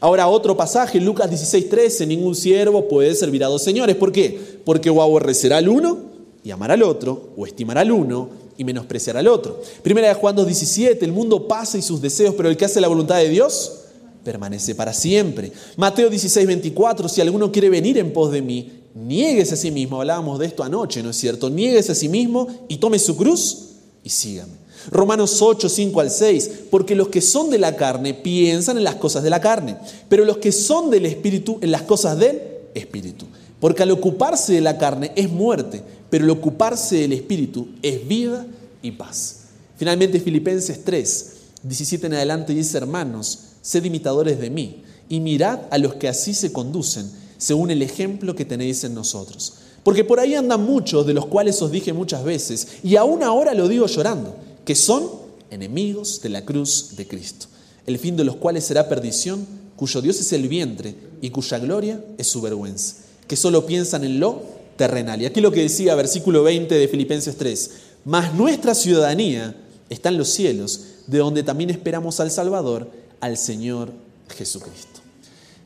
Ahora, 0.00 0.26
otro 0.26 0.56
pasaje, 0.56 1.00
Lucas 1.00 1.30
16:13, 1.30 2.04
ningún 2.04 2.34
siervo 2.34 2.88
puede 2.88 3.14
servir 3.14 3.44
a 3.44 3.46
dos 3.46 3.62
señores. 3.62 3.94
¿Por 3.94 4.10
qué? 4.10 4.60
Porque 4.64 4.90
o 4.90 5.00
aborrecerá 5.00 5.58
al 5.58 5.68
uno 5.68 5.98
y 6.42 6.50
amará 6.50 6.74
al 6.74 6.82
otro, 6.82 7.28
o 7.36 7.46
estimará 7.46 7.82
al 7.82 7.92
uno 7.92 8.47
y 8.58 8.64
menospreciar 8.64 9.16
al 9.16 9.28
otro. 9.28 9.62
Primera 9.82 10.08
de 10.08 10.14
Juan 10.14 10.36
2.17, 10.36 10.98
el 11.02 11.12
mundo 11.12 11.48
pasa 11.48 11.78
y 11.78 11.82
sus 11.82 12.02
deseos, 12.02 12.34
pero 12.36 12.50
el 12.50 12.56
que 12.56 12.66
hace 12.66 12.80
la 12.80 12.88
voluntad 12.88 13.16
de 13.16 13.28
Dios 13.30 13.84
permanece 14.24 14.74
para 14.74 14.92
siempre. 14.92 15.52
Mateo 15.76 16.10
16.24, 16.10 17.08
si 17.08 17.22
alguno 17.22 17.50
quiere 17.50 17.70
venir 17.70 17.96
en 17.96 18.12
pos 18.12 18.32
de 18.32 18.42
mí, 18.42 18.72
nieguese 18.94 19.54
a 19.54 19.56
sí 19.56 19.70
mismo, 19.70 20.00
hablábamos 20.00 20.40
de 20.40 20.46
esto 20.46 20.64
anoche, 20.64 21.02
¿no 21.02 21.10
es 21.10 21.16
cierto? 21.16 21.48
Nieguese 21.48 21.92
a 21.92 21.94
sí 21.94 22.08
mismo 22.08 22.48
y 22.68 22.78
tome 22.78 22.98
su 22.98 23.16
cruz 23.16 23.68
y 24.02 24.10
sígame. 24.10 24.52
Romanos 24.90 25.40
8, 25.40 25.68
5 25.68 26.00
al 26.00 26.10
6, 26.10 26.50
porque 26.70 26.94
los 26.94 27.08
que 27.08 27.20
son 27.20 27.50
de 27.50 27.58
la 27.58 27.76
carne 27.76 28.12
piensan 28.12 28.76
en 28.76 28.84
las 28.84 28.96
cosas 28.96 29.22
de 29.22 29.30
la 29.30 29.40
carne, 29.40 29.76
pero 30.08 30.24
los 30.24 30.38
que 30.38 30.50
son 30.50 30.90
del 30.90 31.06
Espíritu 31.06 31.58
en 31.60 31.70
las 31.70 31.82
cosas 31.82 32.18
del 32.18 32.40
Espíritu. 32.74 33.26
Porque 33.60 33.82
al 33.82 33.90
ocuparse 33.90 34.52
de 34.52 34.60
la 34.60 34.78
carne 34.78 35.12
es 35.16 35.30
muerte, 35.30 35.82
pero 36.10 36.24
el 36.24 36.30
ocuparse 36.30 36.96
del 36.96 37.12
Espíritu 37.12 37.68
es 37.82 38.06
vida 38.06 38.46
y 38.82 38.92
paz. 38.92 39.40
Finalmente 39.76 40.20
Filipenses 40.20 40.84
3, 40.84 41.32
17 41.62 42.06
en 42.06 42.14
adelante 42.14 42.54
dice, 42.54 42.76
hermanos, 42.78 43.40
sed 43.62 43.84
imitadores 43.84 44.40
de 44.40 44.50
mí 44.50 44.82
y 45.08 45.20
mirad 45.20 45.60
a 45.70 45.78
los 45.78 45.94
que 45.94 46.08
así 46.08 46.34
se 46.34 46.52
conducen, 46.52 47.10
según 47.36 47.70
el 47.70 47.82
ejemplo 47.82 48.34
que 48.34 48.44
tenéis 48.44 48.84
en 48.84 48.94
nosotros. 48.94 49.54
Porque 49.82 50.04
por 50.04 50.20
ahí 50.20 50.34
andan 50.34 50.64
muchos, 50.64 51.06
de 51.06 51.14
los 51.14 51.26
cuales 51.26 51.62
os 51.62 51.70
dije 51.70 51.92
muchas 51.92 52.24
veces, 52.24 52.68
y 52.82 52.96
aún 52.96 53.22
ahora 53.22 53.54
lo 53.54 53.68
digo 53.68 53.86
llorando, 53.86 54.36
que 54.64 54.74
son 54.74 55.08
enemigos 55.50 56.20
de 56.20 56.28
la 56.28 56.44
cruz 56.44 56.96
de 56.96 57.06
Cristo, 57.06 57.46
el 57.86 57.98
fin 57.98 58.16
de 58.16 58.24
los 58.24 58.36
cuales 58.36 58.64
será 58.64 58.88
perdición, 58.88 59.46
cuyo 59.76 60.02
Dios 60.02 60.20
es 60.20 60.32
el 60.32 60.48
vientre 60.48 60.94
y 61.22 61.30
cuya 61.30 61.58
gloria 61.58 62.04
es 62.18 62.26
su 62.26 62.40
vergüenza, 62.40 62.96
que 63.26 63.36
solo 63.36 63.64
piensan 63.64 64.04
en 64.04 64.20
lo 64.20 64.57
terrenal. 64.78 65.20
Y 65.20 65.26
aquí 65.26 65.42
lo 65.42 65.52
que 65.52 65.60
decía 65.60 65.94
versículo 65.94 66.42
20 66.42 66.74
de 66.74 66.88
Filipenses 66.88 67.36
3, 67.36 67.70
mas 68.06 68.32
nuestra 68.32 68.74
ciudadanía 68.74 69.54
está 69.90 70.08
en 70.08 70.16
los 70.16 70.30
cielos, 70.30 70.84
de 71.06 71.18
donde 71.18 71.42
también 71.42 71.68
esperamos 71.68 72.20
al 72.20 72.30
Salvador, 72.30 72.90
al 73.20 73.36
Señor 73.36 73.90
Jesucristo. 74.34 75.00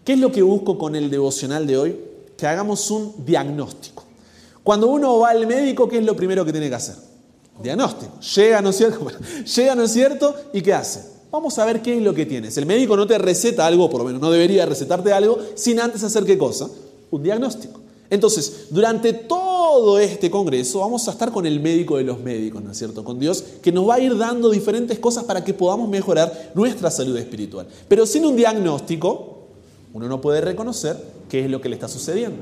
¿Qué 0.05 0.15
es 0.15 0.19
lo 0.19 0.33
que 0.33 0.43
busco 0.43 0.79
con 0.79 0.97
el 0.97 1.11
devocional 1.11 1.67
de 1.67 1.77
hoy? 1.77 2.01
Que 2.37 2.47
hagamos 2.49 2.91
un 2.91 3.25
diagnóstico. 3.25 4.05
Cuando 4.65 4.89
uno 4.89 5.19
va 5.19 5.31
al 5.31 5.47
médico, 5.47 5.89
¿qué 5.89 5.99
es 5.99 6.05
lo 6.05 6.17
primero 6.17 6.45
que 6.45 6.53
tiene 6.53 6.69
que 6.69 6.75
hacer? 6.75 6.97
Diagnóstico. 7.63 8.19
Llega, 8.21 8.61
¿no 8.61 8.73
cierto? 8.73 9.07
Llega, 9.57 9.75
¿no 9.75 9.85
es 9.85 9.93
cierto? 9.93 10.35
¿Y 10.53 10.63
qué 10.63 10.73
hace? 10.73 11.13
Vamos 11.31 11.59
a 11.59 11.65
ver 11.65 11.83
qué 11.83 11.97
es 11.97 12.03
lo 12.03 12.15
que 12.15 12.27
tienes. 12.27 12.57
El 12.57 12.67
médico 12.67 12.97
no 12.97 13.07
te 13.07 13.19
receta 13.19 13.67
algo, 13.67 13.89
por 13.89 14.01
lo 14.01 14.07
menos 14.07 14.21
no 14.21 14.31
debería 14.31 14.67
recetarte 14.67 15.13
algo, 15.13 15.39
sin 15.55 15.81
antes 15.81 16.03
hacer 16.03 16.25
qué 16.25 16.37
cosa? 16.37 16.69
Un 17.11 17.23
diagnóstico. 17.23 17.82
Entonces, 18.13 18.67
durante 18.69 19.15
todo 19.15 19.99
este 19.99 20.31
congreso 20.31 20.81
vamos 20.81 21.09
a 21.09 21.13
estar 21.13 21.33
con 21.33 21.47
el 21.47 21.61
médico 21.61 21.97
de 21.97 22.05
los 22.05 22.21
médicos, 22.21 22.63
¿no 22.63 22.71
es 22.71 22.77
cierto? 22.77 23.03
Con 23.05 23.19
Dios, 23.19 23.43
que 23.63 23.73
nos 23.73 23.89
va 23.89 23.95
a 23.95 24.01
ir 24.01 24.19
dando 24.19 24.51
diferentes 24.51 24.99
cosas 24.99 25.25
para 25.25 25.43
que 25.43 25.55
podamos 25.55 25.89
mejorar 25.89 26.53
nuestra 26.55 26.91
salud 26.91 27.17
espiritual. 27.17 27.67
Pero 27.89 28.05
sin 28.05 28.27
un 28.27 28.37
diagnóstico, 28.37 29.47
uno 29.95 30.09
no 30.09 30.21
puede 30.21 30.43
reconocer 30.43 31.03
qué 31.31 31.47
es 31.47 31.51
lo 31.51 31.63
que 31.63 31.71
le 31.71 31.77
está 31.77 31.89
sucediendo. 31.89 32.37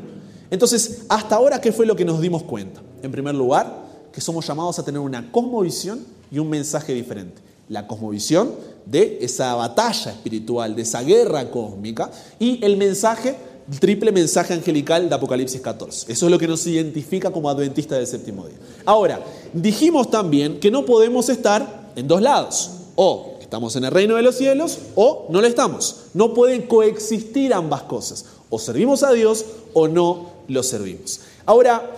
Entonces, 0.51 1.03
hasta 1.09 1.37
ahora, 1.37 1.61
¿qué 1.61 1.71
fue 1.71 1.87
lo 1.87 1.95
que 1.95 2.05
nos 2.05 2.21
dimos 2.21 2.43
cuenta? 2.43 2.81
En 3.05 3.13
primer 3.13 3.37
lugar, 3.37 3.85
que 4.13 4.21
somos 4.21 4.45
llamados 4.45 4.77
a 4.81 4.85
tener 4.85 5.01
una 5.01 5.31
cosmovisión 5.31 6.05
y 6.33 6.41
un 6.41 6.51
mensaje 6.51 6.93
diferente. 6.95 7.41
La 7.69 7.87
cosmovisión 7.87 8.57
de 8.87 9.19
esa 9.21 9.55
batalla 9.55 10.11
espiritual, 10.11 10.75
de 10.75 10.83
esa 10.83 11.01
guerra 11.03 11.49
cósmica, 11.49 12.11
y 12.41 12.59
el 12.65 12.77
mensaje 12.77 13.37
triple 13.79 14.13
mensaje 14.13 14.55
angelical 14.55 15.09
de 15.09 15.15
Apocalipsis 15.15 15.61
14. 15.61 16.13
Eso 16.13 16.27
es 16.27 16.33
lo 16.33 16.39
que 16.39 16.49
nos 16.49 16.67
identifica 16.67 17.31
como 17.31 17.49
adventistas 17.49 17.99
del 17.99 18.07
séptimo 18.07 18.47
día. 18.47 18.59
Ahora, 18.85 19.25
dijimos 19.53 20.11
también 20.11 20.59
que 20.59 20.71
no 20.71 20.85
podemos 20.85 21.29
estar 21.29 21.91
en 21.97 22.09
dos 22.09 22.21
lados. 22.21 22.71
O 22.97 23.37
estamos 23.41 23.77
en 23.77 23.85
el 23.85 23.91
reino 23.91 24.17
de 24.17 24.23
los 24.23 24.37
cielos 24.37 24.79
o 24.95 25.27
no 25.31 25.41
lo 25.41 25.47
estamos. 25.47 26.07
No 26.15 26.35
pueden 26.35 26.63
coexistir 26.63 27.55
ambas 27.55 27.83
cosas. 27.83 28.27
O 28.49 28.59
servimos 28.59 29.03
a 29.03 29.13
Dios 29.13 29.45
o 29.73 29.89
no 29.89 30.31
lo 30.49 30.63
servimos. 30.63 31.21
Ahora, 31.47 31.95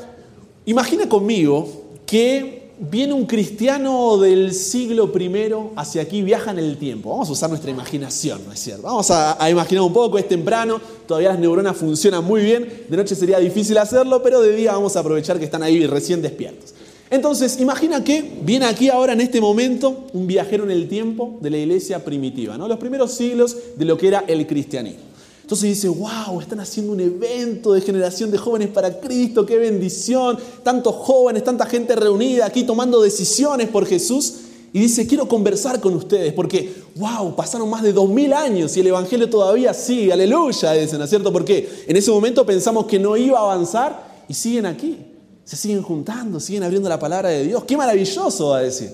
imagina 0.66 1.08
conmigo 1.08 1.68
que 2.06 2.61
viene 2.90 3.12
un 3.12 3.26
cristiano 3.26 4.18
del 4.18 4.52
siglo 4.52 5.12
I 5.16 5.52
hacia 5.76 6.02
aquí, 6.02 6.22
viaja 6.22 6.50
en 6.50 6.58
el 6.58 6.76
tiempo. 6.78 7.10
Vamos 7.10 7.28
a 7.28 7.32
usar 7.32 7.48
nuestra 7.48 7.70
imaginación, 7.70 8.40
¿no 8.44 8.52
es 8.52 8.58
cierto? 8.58 8.82
Vamos 8.82 9.10
a, 9.10 9.48
imaginar 9.48 9.84
un 9.84 9.92
poco, 9.92 10.18
es 10.18 10.26
temprano, 10.26 10.80
todavía 11.06 11.30
las 11.30 11.38
neuronas 11.38 11.76
funcionan 11.76 12.24
muy 12.24 12.42
bien, 12.42 12.84
de 12.88 12.96
noche 12.96 13.14
sería 13.14 13.38
difícil 13.38 13.78
hacerlo, 13.78 14.22
pero 14.22 14.40
de 14.40 14.54
día 14.56 14.72
vamos 14.72 14.96
a 14.96 15.00
aprovechar 15.00 15.38
que 15.38 15.44
están 15.44 15.62
ahí 15.62 15.86
recién 15.86 16.20
despiertos. 16.22 16.74
Entonces, 17.10 17.60
imagina 17.60 18.02
que 18.02 18.38
viene 18.42 18.64
aquí 18.64 18.88
ahora 18.88 19.12
en 19.12 19.20
este 19.20 19.40
momento 19.40 20.06
un 20.14 20.26
viajero 20.26 20.64
en 20.64 20.70
el 20.70 20.88
tiempo 20.88 21.38
de 21.40 21.50
la 21.50 21.58
iglesia 21.58 22.04
primitiva, 22.04 22.56
¿no? 22.56 22.66
los 22.66 22.78
primeros 22.78 23.12
siglos 23.12 23.56
de 23.76 23.84
lo 23.84 23.96
que 23.96 24.08
era 24.08 24.24
el 24.26 24.46
cristianismo. 24.46 25.11
Entonces 25.42 25.70
dice, 25.70 25.88
wow, 25.88 26.40
están 26.40 26.60
haciendo 26.60 26.92
un 26.92 27.00
evento 27.00 27.72
de 27.72 27.80
generación 27.80 28.30
de 28.30 28.38
jóvenes 28.38 28.68
para 28.68 29.00
Cristo, 29.00 29.44
qué 29.44 29.58
bendición, 29.58 30.38
tantos 30.62 30.94
jóvenes, 30.94 31.44
tanta 31.44 31.66
gente 31.66 31.94
reunida 31.96 32.46
aquí 32.46 32.62
tomando 32.62 33.02
decisiones 33.02 33.68
por 33.68 33.84
Jesús. 33.84 34.34
Y 34.72 34.78
dice, 34.78 35.06
quiero 35.06 35.28
conversar 35.28 35.80
con 35.80 35.94
ustedes 35.94 36.32
porque, 36.32 36.72
wow, 36.96 37.36
pasaron 37.36 37.68
más 37.68 37.82
de 37.82 37.92
dos 37.92 38.08
mil 38.08 38.32
años 38.32 38.74
y 38.76 38.80
el 38.80 38.86
Evangelio 38.86 39.28
todavía 39.28 39.74
sigue, 39.74 40.12
aleluya, 40.12 40.72
dicen, 40.72 40.98
¿no 40.98 41.04
es 41.04 41.10
cierto? 41.10 41.30
Porque 41.30 41.84
en 41.86 41.96
ese 41.96 42.10
momento 42.10 42.46
pensamos 42.46 42.86
que 42.86 42.98
no 42.98 43.16
iba 43.16 43.38
a 43.38 43.42
avanzar 43.42 44.24
y 44.28 44.34
siguen 44.34 44.64
aquí, 44.64 44.98
se 45.44 45.56
siguen 45.56 45.82
juntando, 45.82 46.40
siguen 46.40 46.62
abriendo 46.62 46.88
la 46.88 46.98
palabra 46.98 47.28
de 47.28 47.44
Dios. 47.44 47.64
Qué 47.64 47.76
maravilloso, 47.76 48.48
va 48.48 48.58
a 48.58 48.62
decir. 48.62 48.90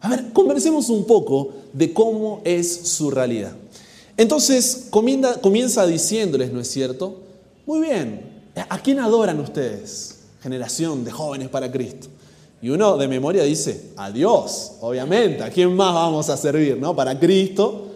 A 0.00 0.08
ver, 0.08 0.32
conversemos 0.32 0.88
un 0.88 1.04
poco 1.04 1.50
de 1.72 1.92
cómo 1.92 2.40
es 2.44 2.88
su 2.88 3.10
realidad. 3.10 3.52
Entonces 4.16 4.88
comienza, 4.90 5.86
diciéndoles, 5.86 6.52
¿no 6.52 6.60
es 6.60 6.70
cierto? 6.70 7.20
Muy 7.66 7.80
bien, 7.80 8.42
¿a 8.68 8.78
quién 8.78 9.00
adoran 9.00 9.40
ustedes? 9.40 10.20
Generación 10.42 11.04
de 11.04 11.10
jóvenes 11.10 11.48
para 11.48 11.70
Cristo. 11.70 12.08
Y 12.62 12.70
uno 12.70 12.96
de 12.96 13.08
memoria 13.08 13.42
dice, 13.42 13.90
a 13.96 14.10
Dios, 14.10 14.72
obviamente, 14.80 15.42
¿a 15.42 15.50
quién 15.50 15.74
más 15.74 15.92
vamos 15.94 16.30
a 16.30 16.36
servir? 16.36 16.78
¿no? 16.78 16.94
Para 16.94 17.18
Cristo. 17.18 17.88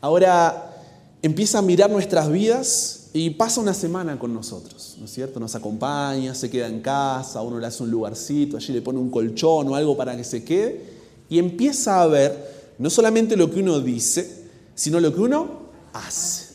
Ahora 0.00 0.76
empieza 1.22 1.58
a 1.58 1.62
mirar 1.62 1.90
nuestras 1.90 2.30
vidas 2.30 3.08
y 3.12 3.30
pasa 3.30 3.60
una 3.60 3.72
semana 3.72 4.18
con 4.18 4.34
nosotros, 4.34 4.96
¿no 4.98 5.06
es 5.06 5.12
cierto? 5.12 5.40
Nos 5.40 5.54
acompaña, 5.54 6.34
se 6.34 6.50
queda 6.50 6.66
en 6.66 6.80
casa, 6.80 7.40
uno 7.42 7.58
le 7.58 7.66
hace 7.66 7.82
un 7.82 7.90
lugarcito, 7.90 8.56
allí 8.56 8.72
le 8.72 8.82
pone 8.82 8.98
un 8.98 9.08
colchón 9.08 9.68
o 9.68 9.74
algo 9.74 9.96
para 9.96 10.16
que 10.16 10.24
se 10.24 10.44
quede 10.44 10.84
y 11.30 11.38
empieza 11.38 12.02
a 12.02 12.06
ver 12.06 12.74
no 12.78 12.90
solamente 12.90 13.36
lo 13.36 13.50
que 13.50 13.60
uno 13.60 13.80
dice, 13.80 14.43
sino 14.74 15.00
lo 15.00 15.14
que 15.14 15.20
uno 15.20 15.48
hace. 15.92 16.54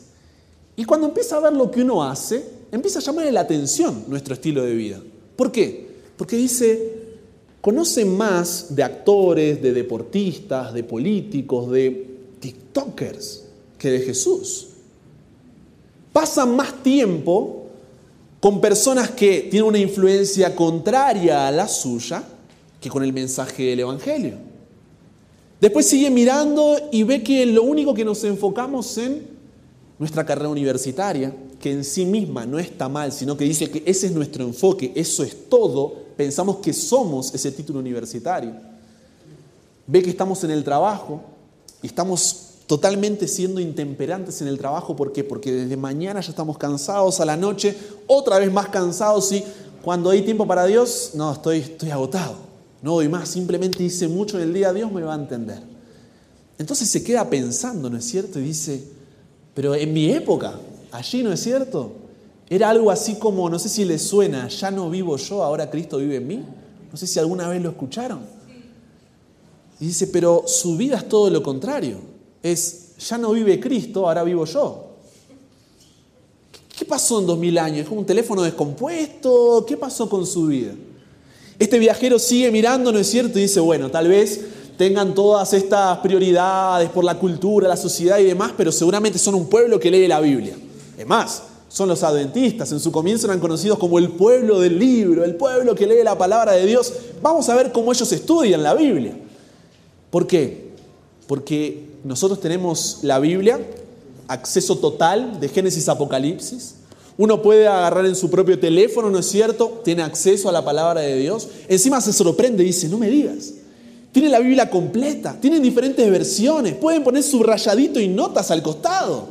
Y 0.76 0.86
cuando 0.86 1.08
empieza 1.08 1.38
a 1.38 1.42
ver 1.42 1.54
lo 1.54 1.70
que 1.70 1.82
uno 1.82 2.04
hace, 2.04 2.44
empieza 2.72 3.00
a 3.00 3.02
llamarle 3.02 3.32
la 3.32 3.42
atención 3.42 4.06
nuestro 4.08 4.34
estilo 4.34 4.64
de 4.64 4.74
vida. 4.74 5.02
¿Por 5.36 5.52
qué? 5.52 5.88
Porque 6.18 6.36
dice, 6.36 7.00
conoce 7.62 8.06
más 8.06 8.76
de 8.76 8.84
actores, 8.84 9.62
de 9.62 9.74
deportistas, 9.74 10.74
de 10.74 10.84
políticos, 10.84 11.72
de 11.72 12.08
TikTokers 12.40 13.46
que 13.78 13.92
de 13.92 14.00
Jesús. 14.00 14.68
Pasa 16.14 16.46
más 16.46 16.84
tiempo 16.84 17.68
con 18.40 18.62
personas 18.62 19.12
que 19.12 19.48
tienen 19.52 19.68
una 19.68 19.80
influencia 19.80 20.56
contraria 20.56 21.48
a 21.48 21.52
la 21.52 21.68
suya 21.68 22.24
que 22.80 22.90
con 22.90 23.04
el 23.04 23.14
mensaje 23.14 23.64
del 23.64 23.82
Evangelio. 23.82 24.36
Después 25.62 25.88
sigue 25.88 26.10
mirando 26.10 26.78
y 26.92 27.04
ve 27.04 27.22
que 27.22 27.46
lo 27.46 27.64
único 27.64 27.94
que 27.94 28.06
nos 28.06 28.24
enfocamos 28.24 28.98
en 28.98 29.28
nuestra 29.98 30.26
carrera 30.26 30.50
universitaria, 30.50 31.36
que 31.60 31.72
en 31.72 31.84
sí 31.84 32.06
misma 32.06 32.46
no 32.46 32.58
está 32.58 32.88
mal, 32.88 33.12
sino 33.12 33.36
que 33.36 33.44
dice 33.44 33.70
que 33.70 33.84
ese 33.86 34.08
es 34.08 34.14
nuestro 34.14 34.46
enfoque, 34.46 34.94
eso 34.96 35.24
es 35.24 35.50
todo, 35.50 35.94
pensamos 36.16 36.58
que 36.58 36.72
somos 36.72 37.34
ese 37.34 37.52
título 37.52 37.80
universitario. 37.80 38.54
Ve 39.86 40.02
que 40.02 40.10
estamos 40.10 40.44
en 40.46 40.52
el 40.52 40.64
trabajo 40.64 41.22
y 41.82 41.88
estamos 41.88 42.46
totalmente 42.66 43.28
siendo 43.28 43.60
intemperantes 43.60 44.42
en 44.42 44.48
el 44.48 44.58
trabajo, 44.58 44.96
¿por 44.96 45.12
qué? 45.12 45.24
Porque 45.24 45.52
desde 45.52 45.76
mañana 45.76 46.22
ya 46.22 46.30
estamos 46.30 46.58
cansados, 46.58 47.20
a 47.20 47.26
la 47.26 47.36
noche 47.36 47.76
otra 48.08 48.40
vez 48.40 48.54
más 48.54 48.70
cansados 48.70 49.32
y 49.32 49.44
cuando 49.82 50.12
hay 50.12 50.22
tiempo 50.22 50.46
para 50.46 50.66
Dios, 50.66 51.12
no, 51.16 51.34
estoy, 51.34 51.58
estoy 51.60 51.90
agotado, 51.90 52.36
no 52.82 52.94
doy 52.94 53.10
más, 53.10 53.30
simplemente 53.30 53.84
hice 53.84 54.08
mucho 54.08 54.38
en 54.38 54.44
el 54.44 54.54
día, 54.54 54.72
Dios 54.74 54.92
me 54.92 55.02
va 55.02 55.14
a 55.14 55.18
entender. 55.18 55.62
Entonces 56.58 56.90
se 56.90 57.04
queda 57.04 57.30
pensando, 57.30 57.90
¿no 57.90 57.98
es 57.98 58.06
cierto? 58.06 58.40
Y 58.40 58.44
dice, 58.44 58.84
pero 59.54 59.76
en 59.76 59.92
mi 59.94 60.12
época, 60.12 60.60
allí, 60.92 61.24
¿no 61.24 61.32
es 61.32 61.42
cierto? 61.42 61.94
Era 62.50 62.70
algo 62.70 62.90
así 62.90 63.16
como, 63.16 63.50
no 63.50 63.60
sé 63.60 63.70
si 63.70 63.86
les 63.86 64.02
suena, 64.02 64.48
ya 64.48 64.72
no 64.72 64.90
vivo 64.90 65.18
yo, 65.18 65.44
ahora 65.44 65.70
Cristo 65.70 65.98
vive 65.98 66.18
en 66.18 66.28
mí. 66.28 66.44
No 66.92 66.98
sé 66.98 67.06
si 67.06 67.20
alguna 67.20 67.48
vez 67.48 67.62
lo 67.62 67.70
escucharon. 67.70 68.22
Y 69.80 69.88
dice, 69.88 70.08
pero 70.08 70.44
su 70.48 70.76
vida 70.76 70.98
es 70.98 71.08
todo 71.08 71.30
lo 71.30 71.44
contrario. 71.44 72.00
Es, 72.42 72.96
ya 72.98 73.18
no 73.18 73.32
vive 73.32 73.60
Cristo, 73.60 74.08
ahora 74.08 74.24
vivo 74.24 74.46
yo. 74.46 74.88
¿Qué 76.78 76.86
pasó 76.86 77.20
en 77.20 77.28
2000 77.28 77.58
años? 77.58 77.80
¿Es 77.82 77.88
como 77.88 78.02
un 78.02 78.06
teléfono 78.06 78.42
descompuesto? 78.42 79.66
¿Qué 79.68 79.78
pasó 79.78 80.10
con 80.10 80.26
su 80.26 80.48
vida? 80.48 80.74
Este 81.60 81.78
viajero 81.78 82.18
sigue 82.18 82.50
mirando, 82.52 82.92
¿no 82.92 83.00
es 83.00 83.10
cierto? 83.10 83.38
Y 83.38 83.44
dice, 83.44 83.60
bueno, 83.60 83.92
tal 83.92 84.08
vez 84.08 84.40
tengan 84.78 85.14
todas 85.14 85.54
estas 85.54 85.98
prioridades 85.98 86.90
por 86.90 87.04
la 87.04 87.20
cultura, 87.20 87.68
la 87.68 87.76
sociedad 87.76 88.18
y 88.18 88.24
demás, 88.24 88.54
pero 88.56 88.72
seguramente 88.72 89.20
son 89.20 89.36
un 89.36 89.48
pueblo 89.48 89.78
que 89.78 89.92
lee 89.92 90.08
la 90.08 90.22
Biblia. 90.22 90.56
Es 90.98 91.06
más, 91.06 91.44
son 91.68 91.90
los 91.90 92.02
adventistas, 92.02 92.72
en 92.72 92.80
su 92.80 92.94
comienzo 92.94 93.28
eran 93.28 93.42
conocidos 93.42 93.78
como 93.78 94.00
el 94.00 94.10
pueblo 94.10 94.62
del 94.62 94.80
libro, 94.80 95.26
el 95.26 95.36
pueblo 95.36 95.76
que 95.76 95.86
lee 95.86 96.02
la 96.02 96.18
palabra 96.18 96.54
de 96.54 96.66
Dios. 96.66 96.94
Vamos 97.22 97.50
a 97.50 97.56
ver 97.56 97.74
cómo 97.74 97.92
ellos 97.92 98.10
estudian 98.12 98.64
la 98.64 98.74
Biblia. 98.74 99.18
¿Por 100.10 100.26
qué? 100.26 100.70
Porque 101.28 101.90
nosotros 102.06 102.40
tenemos 102.40 103.00
la 103.04 103.20
Biblia, 103.20 103.60
acceso 104.30 104.78
total 104.78 105.42
de 105.42 105.50
Génesis 105.50 105.90
a 105.90 105.92
Apocalipsis. 105.92 106.76
Uno 107.20 107.42
puede 107.42 107.68
agarrar 107.68 108.06
en 108.06 108.16
su 108.16 108.30
propio 108.30 108.58
teléfono, 108.58 109.10
¿no 109.10 109.20
es 109.20 109.26
cierto? 109.26 109.82
Tiene 109.84 110.04
acceso 110.04 110.48
a 110.48 110.54
la 110.54 110.64
palabra 110.64 111.02
de 111.02 111.18
Dios. 111.18 111.50
Encima 111.68 112.00
se 112.00 112.14
sorprende 112.14 112.64
y 112.64 112.68
dice, 112.68 112.88
no 112.88 112.98
me 112.98 113.10
digas. 113.10 113.56
Tienen 114.14 114.32
la 114.32 114.40
Biblia 114.40 114.70
completa, 114.70 115.38
tienen 115.38 115.62
diferentes 115.62 116.10
versiones, 116.10 116.76
pueden 116.76 117.04
poner 117.04 117.22
subrayadito 117.22 118.00
y 118.00 118.08
notas 118.08 118.52
al 118.52 118.64
costado. 118.64 119.28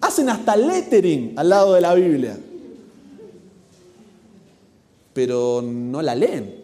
Hacen 0.00 0.28
hasta 0.28 0.56
lettering 0.56 1.34
al 1.36 1.48
lado 1.48 1.74
de 1.74 1.80
la 1.80 1.94
Biblia. 1.94 2.36
Pero 5.12 5.62
no 5.62 6.02
la 6.02 6.16
leen. 6.16 6.56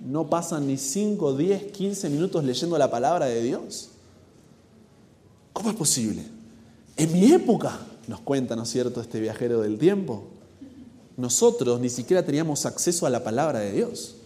No 0.00 0.28
pasan 0.28 0.66
ni 0.66 0.76
5, 0.76 1.36
10, 1.36 1.70
15 1.70 2.10
minutos 2.10 2.42
leyendo 2.42 2.76
la 2.76 2.90
palabra 2.90 3.26
de 3.26 3.40
Dios. 3.40 3.90
¿Cómo 5.52 5.70
es 5.70 5.76
posible? 5.76 6.24
En 6.96 7.12
mi 7.12 7.32
época, 7.32 7.78
nos 8.08 8.20
cuenta, 8.20 8.56
¿no 8.56 8.62
es 8.64 8.70
cierto?, 8.70 9.00
este 9.00 9.20
viajero 9.20 9.60
del 9.60 9.78
tiempo, 9.78 10.24
nosotros 11.16 11.80
ni 11.80 11.88
siquiera 11.88 12.24
teníamos 12.24 12.66
acceso 12.66 13.06
a 13.06 13.10
la 13.10 13.22
palabra 13.22 13.60
de 13.60 13.72
Dios 13.72 14.16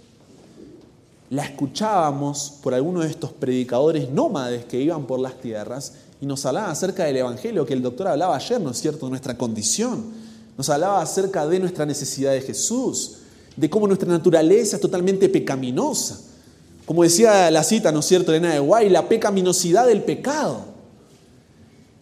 la 1.31 1.45
escuchábamos 1.45 2.53
por 2.62 2.75
alguno 2.75 3.01
de 3.01 3.09
estos 3.09 3.33
predicadores 3.33 4.11
nómades 4.11 4.65
que 4.65 4.81
iban 4.81 5.07
por 5.07 5.19
las 5.19 5.41
tierras 5.41 5.95
y 6.21 6.27
nos 6.27 6.47
hablaban 6.47 6.71
acerca 6.71 7.05
del 7.05 7.17
Evangelio 7.17 7.67
que 7.67 7.75
el 7.75 7.83
doctor 7.83 8.09
hablaba 8.09 8.37
ayer, 8.37 8.61
¿no 8.61 8.71
es 8.71 8.79
cierto?, 8.79 9.07
de 9.07 9.11
nuestra 9.11 9.37
condición. 9.37 10.05
Nos 10.57 10.71
hablaba 10.71 11.03
acerca 11.03 11.47
de 11.47 11.59
nuestra 11.59 11.85
necesidad 11.85 12.33
de 12.33 12.41
Jesús, 12.41 13.17
de 13.57 13.69
cómo 13.69 13.87
nuestra 13.87 14.09
naturaleza 14.09 14.77
es 14.77 14.83
totalmente 14.83 15.29
pecaminosa. 15.29 16.21
Como 16.87 17.03
decía 17.03 17.51
la 17.51 17.65
cita, 17.65 17.91
¿no 17.91 18.01
es 18.01 18.07
cierto?, 18.07 18.33
Elena 18.33 18.55
de 18.55 18.61
Guay, 18.61 18.89
la 18.89 19.09
pecaminosidad 19.09 19.87
del 19.87 20.05
pecado. 20.05 20.65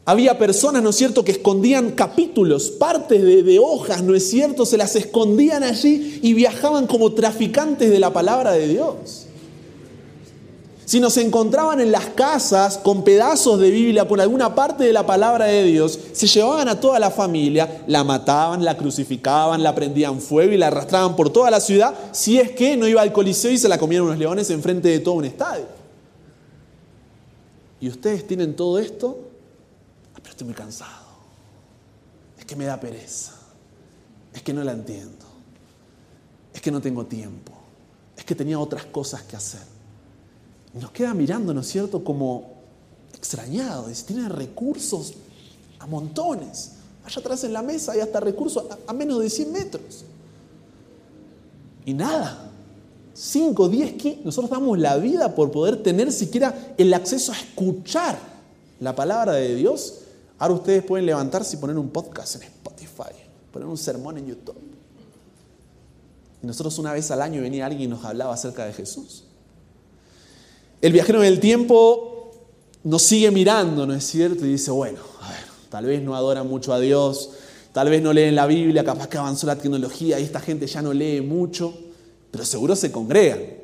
Había 0.07 0.37
personas, 0.37 0.83
¿no 0.83 0.91
es 0.91 0.97
cierto?, 0.97 1.25
que 1.25 1.33
escondían 1.33 1.93
capítulos, 1.93 2.71
partes 2.71 3.23
de, 3.23 3.59
hojas, 3.59 4.03
¿no 4.03 4.15
es 4.15 4.29
cierto?, 4.29 4.67
se 4.67 4.77
las 4.77 4.97
escondían 4.97 5.63
allí 5.63 6.21
y 6.23 6.35
viajaban 6.35 6.87
como 6.87 7.13
traficantes 7.15 7.91
de 7.91 7.99
la 7.99 8.13
palabra 8.13 8.53
de 8.53 8.69
Dios. 8.69 9.27
Si 10.85 11.01
nos 11.01 11.17
encontraban 11.17 11.81
en 11.81 11.91
las 11.91 12.05
casas 12.09 12.77
con 12.77 13.03
pedazos 13.03 13.59
de 13.59 13.71
Biblia 13.71 14.07
por 14.07 14.21
alguna 14.21 14.55
parte 14.55 14.85
de 14.85 14.93
la 14.93 15.07
palabra 15.07 15.47
de 15.47 15.65
Dios, 15.65 15.99
se 16.13 16.27
llevaban 16.27 16.69
a 16.69 16.79
toda 16.79 16.99
la 16.99 17.11
familia, 17.11 17.83
la 17.87 18.05
mataban, 18.05 18.63
la 18.63 18.77
crucificaban, 18.77 19.63
la 19.63 19.75
prendían 19.75 20.21
fuego 20.21 20.53
y 20.53 20.59
la 20.59 20.67
arrastraban 20.67 21.17
por 21.17 21.31
toda 21.31 21.51
la 21.51 21.61
ciudad, 21.61 21.95
si 22.13 22.39
es 22.39 22.51
que 22.51 22.77
no 22.77 22.87
iba 22.87 23.01
al 23.01 23.15
Coliseo 23.15 23.51
y 23.51 23.57
se 23.57 23.71
la 23.71 23.79
comieron 23.79 24.09
unos 24.09 24.19
leones 24.19 24.51
enfrente 24.51 24.91
de 24.91 24.99
todo 24.99 25.15
un 25.15 25.25
estadio. 25.25 25.65
¿Y 27.81 27.89
ustedes 27.89 28.27
tienen 28.27 28.55
todo 28.55 28.79
esto? 28.79 29.24
Estoy 30.35 30.47
muy 30.49 30.55
cansado. 30.55 31.15
Es 32.37 32.45
que 32.45 32.57
me 32.57 32.65
da 32.65 32.79
pereza. 32.79 33.33
Es 34.33 34.43
que 34.43 34.53
no 34.53 34.65
la 34.65 34.73
entiendo. 34.73 35.25
Es 36.53 36.61
que 36.61 36.71
no 36.71 36.81
tengo 36.81 37.07
tiempo. 37.07 37.53
Es 38.17 38.25
que 38.25 38.35
tenía 38.35 38.59
otras 38.59 38.85
cosas 38.87 39.23
que 39.23 39.37
hacer. 39.37 39.63
Y 40.75 40.79
nos 40.79 40.91
queda 40.91 41.15
mirando, 41.15 41.55
¿no 41.55 41.61
es 41.61 41.69
cierto?, 41.69 42.03
como 42.03 42.53
extrañado. 43.17 43.89
Dice, 43.89 44.05
tiene 44.07 44.29
recursos 44.29 45.15
a 45.79 45.87
montones. 45.87 46.73
Allá 47.05 47.21
atrás 47.21 47.45
en 47.45 47.53
la 47.53 47.63
mesa 47.63 47.93
hay 47.93 48.01
hasta 48.01 48.19
recursos 48.19 48.65
a, 48.87 48.93
menos 48.93 49.21
de 49.21 49.31
100 49.31 49.53
metros. 49.53 50.05
Y 51.87 51.95
nada. 51.95 52.51
5, 53.15 53.69
10, 53.69 53.93
15. 53.93 54.21
Nosotros 54.25 54.51
damos 54.51 54.77
la 54.81 54.97
vida 54.97 55.37
por 55.37 55.53
poder 55.53 55.81
tener 55.81 56.11
siquiera 56.11 56.75
el 56.77 56.93
acceso 56.93 57.31
a 57.31 57.37
escuchar 57.37 58.19
la 58.81 58.97
palabra 58.97 59.35
de 59.35 59.55
Dios 59.55 60.01
Ahora 60.39 60.55
ustedes 60.55 60.83
pueden 60.83 61.07
levantarse 61.07 61.57
y 61.57 61.59
poner 61.59 61.79
un 61.79 61.91
podcast 61.91 62.37
en 62.37 62.43
Spotify, 62.43 63.15
poner 63.53 63.69
un 63.69 63.79
sermón 63.79 64.19
en 64.19 64.27
YouTube. 64.27 64.57
Y 66.43 66.47
nosotros 66.47 66.79
una 66.79 66.93
vez 66.93 67.11
al 67.11 67.23
año 67.23 67.41
venía 67.41 67.67
alguien 67.67 67.83
y 67.83 67.87
nos 67.87 68.05
hablaba 68.05 68.35
acerca 68.35 68.67
de 68.67 68.73
Jesús. 68.73 69.25
El 70.83 70.93
viajero 70.93 71.23
en 71.23 71.29
el 71.29 71.41
tiempo 71.41 72.33
nos 72.83 73.03
sigue 73.03 73.31
mirando, 73.31 73.87
¿no 73.87 73.95
es 73.95 74.05
cierto? 74.05 74.45
Y 74.45 74.51
dice, 74.51 74.71
bueno, 74.71 74.99
a 75.23 75.31
ver, 75.31 75.45
tal 75.71 75.87
vez 75.87 76.03
no 76.03 76.15
adoran 76.15 76.47
mucho 76.47 76.75
a 76.75 76.81
Dios, 76.81 77.31
tal 77.73 77.89
vez 77.89 78.03
no 78.03 78.13
leen 78.13 78.35
la 78.35 78.47
Biblia, 78.47 78.85
capaz 78.85 79.09
que 79.09 79.17
avanzó 79.17 79.47
la 79.47 79.57
tecnología 79.57 80.21
y 80.21 80.25
esta 80.25 80.41
gente 80.41 80.67
ya 80.67 80.83
no 80.83 80.93
lee 80.93 81.23
mucho, 81.23 81.73
pero 82.31 82.45
seguro 82.45 82.77
se 82.77 82.93
congregan. 82.93 83.64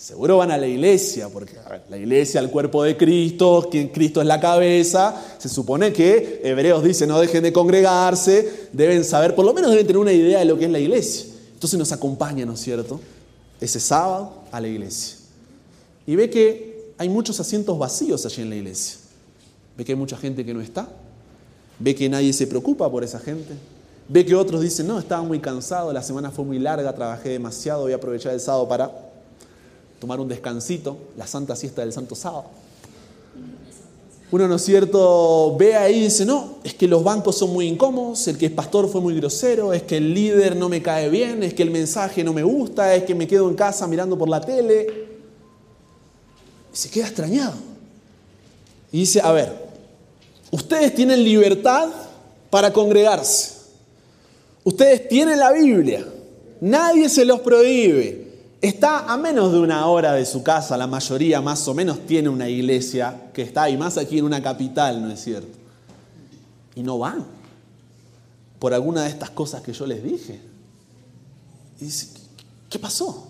Seguro 0.00 0.38
van 0.38 0.50
a 0.50 0.56
la 0.56 0.66
iglesia, 0.66 1.28
porque 1.28 1.52
la 1.90 1.98
iglesia, 1.98 2.40
el 2.40 2.48
cuerpo 2.48 2.82
de 2.82 2.96
Cristo, 2.96 3.68
quien 3.70 3.88
Cristo 3.88 4.22
es 4.22 4.26
la 4.26 4.40
cabeza, 4.40 5.14
se 5.36 5.50
supone 5.50 5.92
que 5.92 6.40
Hebreos 6.42 6.82
dice 6.82 7.06
no 7.06 7.20
dejen 7.20 7.42
de 7.42 7.52
congregarse, 7.52 8.68
deben 8.72 9.04
saber, 9.04 9.34
por 9.34 9.44
lo 9.44 9.52
menos 9.52 9.70
deben 9.70 9.86
tener 9.86 9.98
una 9.98 10.14
idea 10.14 10.38
de 10.38 10.46
lo 10.46 10.56
que 10.56 10.64
es 10.64 10.70
la 10.70 10.78
iglesia. 10.78 11.26
Entonces 11.52 11.78
nos 11.78 11.92
acompaña, 11.92 12.46
¿no 12.46 12.54
es 12.54 12.60
cierto? 12.60 12.98
Ese 13.60 13.78
sábado 13.78 14.32
a 14.50 14.58
la 14.58 14.68
iglesia. 14.68 15.18
Y 16.06 16.16
ve 16.16 16.30
que 16.30 16.94
hay 16.96 17.10
muchos 17.10 17.38
asientos 17.38 17.78
vacíos 17.78 18.24
allí 18.24 18.40
en 18.40 18.48
la 18.48 18.56
iglesia. 18.56 18.96
Ve 19.76 19.84
que 19.84 19.92
hay 19.92 19.98
mucha 19.98 20.16
gente 20.16 20.46
que 20.46 20.54
no 20.54 20.62
está. 20.62 20.88
Ve 21.78 21.94
que 21.94 22.08
nadie 22.08 22.32
se 22.32 22.46
preocupa 22.46 22.90
por 22.90 23.04
esa 23.04 23.20
gente. 23.20 23.52
Ve 24.08 24.24
que 24.24 24.34
otros 24.34 24.62
dicen, 24.62 24.86
no, 24.86 24.98
estaba 24.98 25.22
muy 25.22 25.40
cansado, 25.40 25.92
la 25.92 26.02
semana 26.02 26.30
fue 26.30 26.46
muy 26.46 26.58
larga, 26.58 26.94
trabajé 26.94 27.28
demasiado, 27.28 27.82
voy 27.82 27.92
a 27.92 27.96
aprovechar 27.96 28.32
el 28.32 28.40
sábado 28.40 28.66
para 28.66 29.09
tomar 30.00 30.18
un 30.18 30.26
descansito, 30.26 30.96
la 31.16 31.26
santa 31.26 31.54
siesta 31.54 31.82
del 31.82 31.92
santo 31.92 32.16
sábado. 32.16 32.46
Uno, 34.32 34.46
¿no 34.46 34.56
es 34.56 34.62
cierto?, 34.62 35.56
ve 35.58 35.74
ahí 35.74 35.96
y 35.96 36.00
dice, 36.04 36.24
no, 36.24 36.58
es 36.62 36.74
que 36.74 36.86
los 36.86 37.02
bancos 37.02 37.36
son 37.36 37.52
muy 37.52 37.66
incómodos, 37.66 38.26
el 38.28 38.38
que 38.38 38.46
es 38.46 38.52
pastor 38.52 38.88
fue 38.88 39.00
muy 39.00 39.14
grosero, 39.16 39.72
es 39.72 39.82
que 39.82 39.96
el 39.96 40.14
líder 40.14 40.56
no 40.56 40.68
me 40.68 40.80
cae 40.80 41.08
bien, 41.10 41.42
es 41.42 41.52
que 41.52 41.64
el 41.64 41.70
mensaje 41.70 42.22
no 42.22 42.32
me 42.32 42.44
gusta, 42.44 42.94
es 42.94 43.02
que 43.02 43.14
me 43.14 43.26
quedo 43.26 43.48
en 43.48 43.56
casa 43.56 43.86
mirando 43.88 44.16
por 44.16 44.28
la 44.28 44.40
tele. 44.40 44.86
Y 46.72 46.76
se 46.76 46.88
queda 46.90 47.06
extrañado. 47.06 47.54
Y 48.92 49.00
dice, 49.00 49.20
a 49.20 49.32
ver, 49.32 49.52
ustedes 50.52 50.94
tienen 50.94 51.24
libertad 51.24 51.88
para 52.50 52.72
congregarse. 52.72 53.54
Ustedes 54.62 55.08
tienen 55.08 55.40
la 55.40 55.50
Biblia. 55.50 56.06
Nadie 56.60 57.08
se 57.08 57.24
los 57.24 57.40
prohíbe. 57.40 58.29
Está 58.60 59.10
a 59.10 59.16
menos 59.16 59.52
de 59.52 59.58
una 59.58 59.86
hora 59.86 60.12
de 60.12 60.26
su 60.26 60.42
casa, 60.42 60.76
la 60.76 60.86
mayoría 60.86 61.40
más 61.40 61.66
o 61.66 61.74
menos 61.74 62.06
tiene 62.06 62.28
una 62.28 62.48
iglesia 62.48 63.30
que 63.32 63.42
está, 63.42 63.70
y 63.70 63.76
más 63.76 63.96
aquí 63.96 64.18
en 64.18 64.26
una 64.26 64.42
capital, 64.42 65.00
¿no 65.02 65.10
es 65.10 65.20
cierto? 65.20 65.56
Y 66.74 66.82
no 66.82 66.98
van 66.98 67.24
por 68.58 68.74
alguna 68.74 69.04
de 69.04 69.08
estas 69.08 69.30
cosas 69.30 69.62
que 69.62 69.72
yo 69.72 69.86
les 69.86 70.04
dije. 70.04 70.40
Y 71.80 71.84
dice, 71.86 72.08
¿qué 72.68 72.78
pasó? 72.78 73.28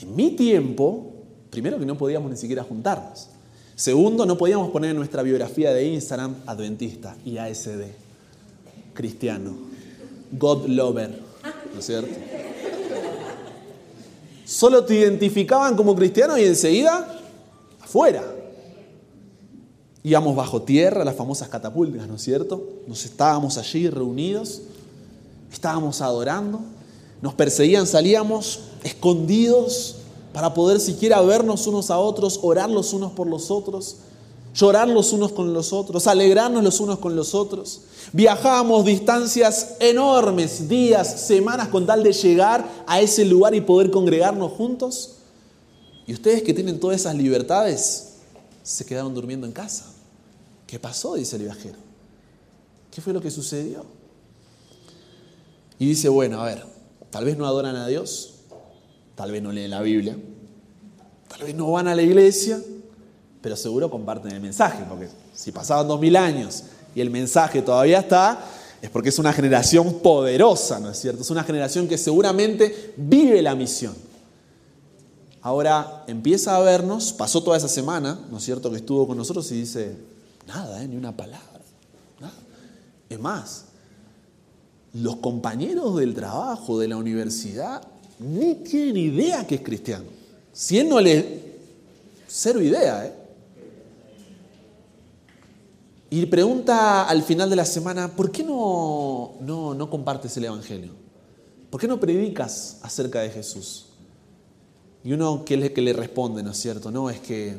En 0.00 0.16
mi 0.16 0.30
tiempo 0.30 1.12
primero 1.52 1.78
que 1.78 1.84
no 1.84 1.98
podíamos 1.98 2.30
ni 2.30 2.36
siquiera 2.38 2.64
juntarnos. 2.64 3.28
Segundo, 3.76 4.24
no 4.24 4.38
podíamos 4.38 4.70
poner 4.70 4.90
en 4.90 4.96
nuestra 4.96 5.22
biografía 5.22 5.72
de 5.72 5.84
Instagram 5.84 6.34
adventista 6.46 7.14
y 7.26 7.36
ASD, 7.36 7.82
cristiano, 8.94 9.54
God 10.32 10.66
lover, 10.68 11.20
¿no 11.74 11.78
es 11.78 11.86
cierto? 11.86 12.14
Solo 14.52 14.84
te 14.84 14.94
identificaban 14.94 15.74
como 15.76 15.96
cristiano 15.96 16.36
y 16.36 16.44
enseguida 16.44 17.08
afuera. 17.80 18.22
Íbamos 20.02 20.36
bajo 20.36 20.60
tierra, 20.60 21.06
las 21.06 21.16
famosas 21.16 21.48
catapultas, 21.48 22.06
¿no 22.06 22.16
es 22.16 22.22
cierto? 22.22 22.62
Nos 22.86 23.06
estábamos 23.06 23.56
allí 23.56 23.88
reunidos, 23.88 24.60
estábamos 25.50 26.02
adorando, 26.02 26.60
nos 27.22 27.32
perseguían, 27.32 27.86
salíamos 27.86 28.64
escondidos 28.84 29.96
para 30.34 30.52
poder 30.52 30.80
siquiera 30.80 31.22
vernos 31.22 31.66
unos 31.66 31.90
a 31.90 31.96
otros, 31.96 32.38
orar 32.42 32.68
los 32.68 32.92
unos 32.92 33.12
por 33.12 33.28
los 33.28 33.50
otros, 33.50 33.96
llorar 34.54 34.88
los 34.88 35.12
unos 35.12 35.32
con 35.32 35.52
los 35.52 35.72
otros, 35.72 36.06
alegrarnos 36.06 36.62
los 36.62 36.80
unos 36.80 36.98
con 36.98 37.16
los 37.16 37.34
otros. 37.34 37.82
Viajábamos 38.12 38.84
distancias 38.84 39.76
enormes, 39.80 40.68
días, 40.68 41.26
semanas, 41.26 41.68
con 41.68 41.86
tal 41.86 42.02
de 42.02 42.12
llegar 42.12 42.68
a 42.86 43.00
ese 43.00 43.24
lugar 43.24 43.54
y 43.54 43.60
poder 43.60 43.90
congregarnos 43.90 44.52
juntos. 44.52 45.16
Y 46.06 46.12
ustedes 46.12 46.42
que 46.42 46.52
tienen 46.52 46.80
todas 46.80 47.00
esas 47.00 47.14
libertades, 47.14 48.14
se 48.62 48.84
quedaron 48.84 49.14
durmiendo 49.14 49.46
en 49.46 49.52
casa. 49.52 49.86
¿Qué 50.66 50.78
pasó? 50.78 51.14
Dice 51.14 51.36
el 51.36 51.42
viajero. 51.42 51.76
¿Qué 52.90 53.00
fue 53.00 53.12
lo 53.12 53.20
que 53.20 53.30
sucedió? 53.30 53.84
Y 55.78 55.86
dice, 55.86 56.08
bueno, 56.08 56.40
a 56.40 56.46
ver, 56.46 56.64
tal 57.10 57.24
vez 57.24 57.36
no 57.36 57.46
adoran 57.46 57.76
a 57.76 57.86
Dios, 57.86 58.34
tal 59.14 59.32
vez 59.32 59.42
no 59.42 59.50
leen 59.50 59.70
la 59.70 59.80
Biblia, 59.80 60.16
tal 61.28 61.42
vez 61.42 61.54
no 61.54 61.70
van 61.72 61.88
a 61.88 61.94
la 61.94 62.02
iglesia, 62.02 62.62
pero 63.42 63.56
seguro 63.56 63.90
comparten 63.90 64.32
el 64.32 64.40
mensaje, 64.40 64.84
porque 64.88 65.08
si 65.34 65.50
pasaban 65.50 65.88
dos 65.88 66.00
mil 66.00 66.16
años 66.16 66.62
y 66.94 67.00
el 67.00 67.10
mensaje 67.10 67.60
todavía 67.60 67.98
está, 67.98 68.44
es 68.80 68.88
porque 68.88 69.08
es 69.08 69.18
una 69.18 69.32
generación 69.32 70.00
poderosa, 70.00 70.78
¿no 70.78 70.90
es 70.90 70.98
cierto? 70.98 71.22
Es 71.22 71.30
una 71.30 71.44
generación 71.44 71.88
que 71.88 71.98
seguramente 71.98 72.94
vive 72.96 73.42
la 73.42 73.54
misión. 73.54 73.94
Ahora 75.40 76.04
empieza 76.06 76.56
a 76.56 76.60
vernos, 76.60 77.12
pasó 77.12 77.42
toda 77.42 77.56
esa 77.56 77.68
semana, 77.68 78.18
¿no 78.30 78.38
es 78.38 78.44
cierto?, 78.44 78.70
que 78.70 78.76
estuvo 78.76 79.06
con 79.06 79.16
nosotros 79.16 79.50
y 79.50 79.60
dice, 79.60 79.96
nada, 80.46 80.82
¿eh? 80.82 80.86
ni 80.86 80.96
una 80.96 81.16
palabra, 81.16 81.60
nada. 82.20 82.34
Es 83.08 83.18
más, 83.18 83.64
los 84.94 85.16
compañeros 85.16 85.96
del 85.96 86.14
trabajo, 86.14 86.78
de 86.78 86.88
la 86.88 86.96
universidad, 86.96 87.82
ni 88.20 88.54
tiene 88.56 89.00
idea 89.00 89.44
que 89.46 89.56
es 89.56 89.62
cristiano. 89.62 90.04
Si 90.52 90.78
él 90.78 90.88
no 90.88 91.00
le... 91.00 91.42
Cero 92.28 92.62
idea, 92.62 93.06
¿eh? 93.06 93.21
Y 96.12 96.26
pregunta 96.26 97.04
al 97.04 97.22
final 97.22 97.48
de 97.48 97.56
la 97.56 97.64
semana, 97.64 98.14
¿por 98.14 98.30
qué 98.30 98.44
no, 98.44 99.32
no, 99.40 99.72
no 99.72 99.88
compartes 99.88 100.36
el 100.36 100.44
Evangelio? 100.44 100.92
¿Por 101.70 101.80
qué 101.80 101.88
no 101.88 101.98
predicas 101.98 102.76
acerca 102.82 103.20
de 103.20 103.30
Jesús? 103.30 103.86
Y 105.02 105.14
uno 105.14 105.42
que 105.42 105.56
le, 105.56 105.72
que 105.72 105.80
le 105.80 105.94
responde, 105.94 106.42
¿no 106.42 106.50
es 106.50 106.58
cierto? 106.58 106.90
No, 106.90 107.08
es 107.08 107.18
que 107.18 107.56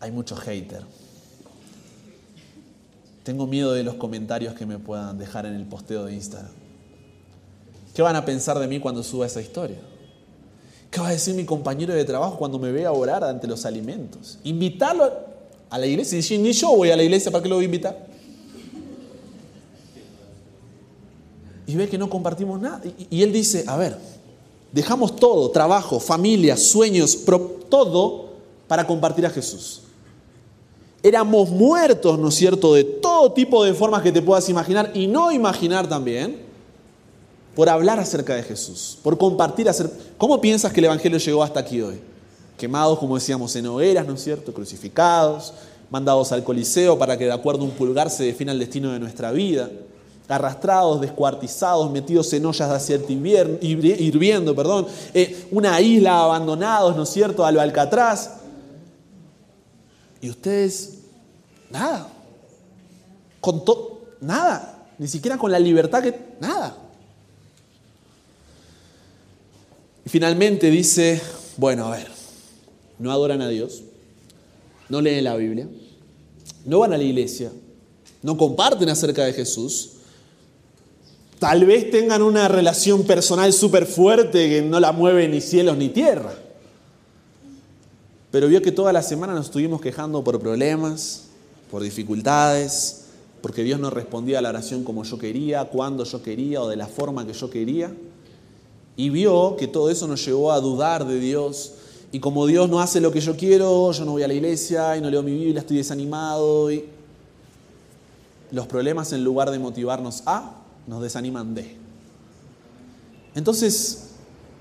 hay 0.00 0.10
mucho 0.10 0.36
hater. 0.36 0.82
Tengo 3.22 3.46
miedo 3.46 3.72
de 3.72 3.82
los 3.82 3.94
comentarios 3.94 4.52
que 4.52 4.66
me 4.66 4.78
puedan 4.78 5.16
dejar 5.16 5.46
en 5.46 5.54
el 5.54 5.64
posteo 5.64 6.04
de 6.04 6.12
Instagram. 6.12 6.52
¿Qué 7.94 8.02
van 8.02 8.16
a 8.16 8.26
pensar 8.26 8.58
de 8.58 8.68
mí 8.68 8.80
cuando 8.80 9.02
suba 9.02 9.24
esa 9.24 9.40
historia? 9.40 9.78
¿Qué 10.90 11.00
va 11.00 11.08
a 11.08 11.12
decir 11.12 11.34
mi 11.34 11.46
compañero 11.46 11.94
de 11.94 12.04
trabajo 12.04 12.36
cuando 12.36 12.58
me 12.58 12.70
vea 12.70 12.92
orar 12.92 13.24
ante 13.24 13.46
los 13.46 13.64
alimentos? 13.64 14.40
Invitarlo 14.44 15.23
a 15.70 15.78
la 15.78 15.86
iglesia 15.86 16.16
y 16.16 16.20
decir, 16.20 16.40
ni 16.40 16.52
yo 16.52 16.76
voy 16.76 16.90
a 16.90 16.96
la 16.96 17.02
iglesia, 17.02 17.30
¿para 17.30 17.42
qué 17.42 17.48
lo 17.48 17.56
voy 17.56 17.64
a 17.64 17.66
invitar? 17.66 18.06
Y 21.66 21.74
ve 21.76 21.88
que 21.88 21.98
no 21.98 22.10
compartimos 22.10 22.60
nada. 22.60 22.82
Y, 23.10 23.22
él 23.22 23.32
dice, 23.32 23.64
a 23.66 23.76
ver, 23.76 23.96
dejamos 24.72 25.16
todo, 25.16 25.50
trabajo, 25.50 25.98
familia, 25.98 26.56
sueños, 26.56 27.18
todo 27.68 28.30
para 28.68 28.86
compartir 28.86 29.26
a 29.26 29.30
Jesús. 29.30 29.82
Éramos 31.02 31.50
muertos, 31.50 32.18
¿no 32.18 32.28
es 32.28 32.34
cierto?, 32.34 32.74
de 32.74 32.84
todo 32.84 33.32
tipo 33.32 33.64
de 33.64 33.74
formas 33.74 34.02
que 34.02 34.12
te 34.12 34.22
puedas 34.22 34.48
imaginar 34.48 34.90
y 34.94 35.06
no 35.06 35.32
imaginar 35.32 35.88
también 35.88 36.42
por 37.54 37.68
hablar 37.68 37.98
acerca 38.00 38.34
de 38.34 38.42
Jesús, 38.42 38.98
por 39.02 39.16
compartir 39.16 39.68
acerca... 39.68 39.94
¿Cómo 40.18 40.40
piensas 40.40 40.72
que 40.72 40.80
el 40.80 40.86
Evangelio 40.86 41.18
llegó 41.18 41.42
hasta 41.42 41.60
aquí 41.60 41.80
hoy? 41.80 42.00
Quemados, 42.56 42.98
como 42.98 43.16
decíamos, 43.16 43.54
en 43.56 43.66
hogueras, 43.66 44.06
¿no 44.06 44.14
es 44.14 44.22
cierto? 44.22 44.52
Crucificados, 44.54 45.52
mandados 45.90 46.32
al 46.32 46.44
Coliseo 46.44 46.98
para 46.98 47.16
que 47.16 47.24
de 47.24 47.32
acuerdo 47.32 47.62
a 47.62 47.64
un 47.64 47.70
pulgar 47.72 48.10
se 48.10 48.24
defina 48.24 48.52
el 48.52 48.58
destino 48.58 48.92
de 48.92 48.98
nuestra 48.98 49.32
vida, 49.32 49.70
arrastrados, 50.28 51.00
descuartizados, 51.00 51.90
metidos 51.90 52.32
en 52.32 52.46
ollas 52.46 52.68
de 52.68 52.74
acierto 52.74 53.12
hirviendo, 53.12 54.54
perdón, 54.54 54.86
eh, 55.12 55.46
una 55.50 55.80
isla 55.80 56.24
abandonados, 56.24 56.96
¿no 56.96 57.02
es 57.02 57.10
cierto?, 57.10 57.44
a 57.44 57.52
lo 57.52 57.60
Alcatraz. 57.60 58.30
Y 60.20 60.30
ustedes, 60.30 61.00
nada, 61.70 62.08
con 63.40 63.64
todo, 63.64 64.00
nada, 64.20 64.86
ni 64.98 65.06
siquiera 65.06 65.36
con 65.36 65.52
la 65.52 65.58
libertad 65.58 66.02
que, 66.02 66.18
nada. 66.40 66.74
Y 70.06 70.08
finalmente 70.08 70.70
dice, 70.70 71.20
bueno, 71.56 71.86
a 71.86 71.90
ver, 71.90 72.13
no 73.04 73.12
adoran 73.12 73.42
a 73.42 73.48
Dios, 73.48 73.82
no 74.88 75.02
leen 75.02 75.24
la 75.24 75.36
Biblia, 75.36 75.68
no 76.64 76.78
van 76.78 76.94
a 76.94 76.96
la 76.96 77.04
iglesia, 77.04 77.52
no 78.22 78.38
comparten 78.38 78.88
acerca 78.88 79.26
de 79.26 79.34
Jesús, 79.34 79.90
tal 81.38 81.66
vez 81.66 81.90
tengan 81.90 82.22
una 82.22 82.48
relación 82.48 83.02
personal 83.02 83.52
súper 83.52 83.84
fuerte 83.84 84.48
que 84.48 84.62
no 84.62 84.80
la 84.80 84.92
mueve 84.92 85.28
ni 85.28 85.42
cielos 85.42 85.76
ni 85.76 85.90
tierra. 85.90 86.32
Pero 88.30 88.48
vio 88.48 88.62
que 88.62 88.72
toda 88.72 88.90
la 88.90 89.02
semana 89.02 89.34
nos 89.34 89.46
estuvimos 89.46 89.82
quejando 89.82 90.24
por 90.24 90.40
problemas, 90.40 91.24
por 91.70 91.82
dificultades, 91.82 93.04
porque 93.42 93.64
Dios 93.64 93.78
no 93.78 93.90
respondía 93.90 94.38
a 94.38 94.42
la 94.42 94.48
oración 94.48 94.82
como 94.82 95.04
yo 95.04 95.18
quería, 95.18 95.66
cuando 95.66 96.04
yo 96.04 96.22
quería 96.22 96.62
o 96.62 96.68
de 96.68 96.76
la 96.76 96.86
forma 96.86 97.26
que 97.26 97.34
yo 97.34 97.50
quería. 97.50 97.94
Y 98.96 99.10
vio 99.10 99.56
que 99.56 99.68
todo 99.68 99.90
eso 99.90 100.06
nos 100.06 100.24
llevó 100.24 100.52
a 100.52 100.60
dudar 100.60 101.06
de 101.06 101.20
Dios. 101.20 101.74
Y 102.14 102.20
como 102.20 102.46
Dios 102.46 102.70
no 102.70 102.78
hace 102.78 103.00
lo 103.00 103.10
que 103.10 103.20
yo 103.20 103.36
quiero, 103.36 103.90
yo 103.90 104.04
no 104.04 104.12
voy 104.12 104.22
a 104.22 104.28
la 104.28 104.34
iglesia 104.34 104.96
y 104.96 105.00
no 105.00 105.10
leo 105.10 105.20
mi 105.20 105.32
Biblia, 105.32 105.58
estoy 105.58 105.78
desanimado. 105.78 106.70
Y 106.70 106.84
los 108.52 108.68
problemas 108.68 109.12
en 109.12 109.24
lugar 109.24 109.50
de 109.50 109.58
motivarnos 109.58 110.22
a, 110.24 110.62
nos 110.86 111.02
desaniman 111.02 111.56
de. 111.56 111.76
Entonces, 113.34 114.10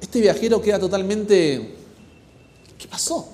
este 0.01 0.19
viajero 0.19 0.63
queda 0.63 0.79
totalmente... 0.79 1.75
¿Qué 2.75 2.87
pasó? 2.87 3.29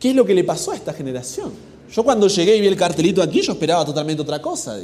¿Qué 0.00 0.08
es 0.08 0.16
lo 0.16 0.24
que 0.24 0.32
le 0.32 0.44
pasó 0.44 0.70
a 0.70 0.76
esta 0.76 0.94
generación? 0.94 1.52
Yo 1.92 2.02
cuando 2.04 2.26
llegué 2.26 2.56
y 2.56 2.62
vi 2.62 2.68
el 2.68 2.76
cartelito 2.78 3.22
aquí, 3.22 3.42
yo 3.42 3.52
esperaba 3.52 3.84
totalmente 3.84 4.22
otra 4.22 4.40
cosa. 4.40 4.78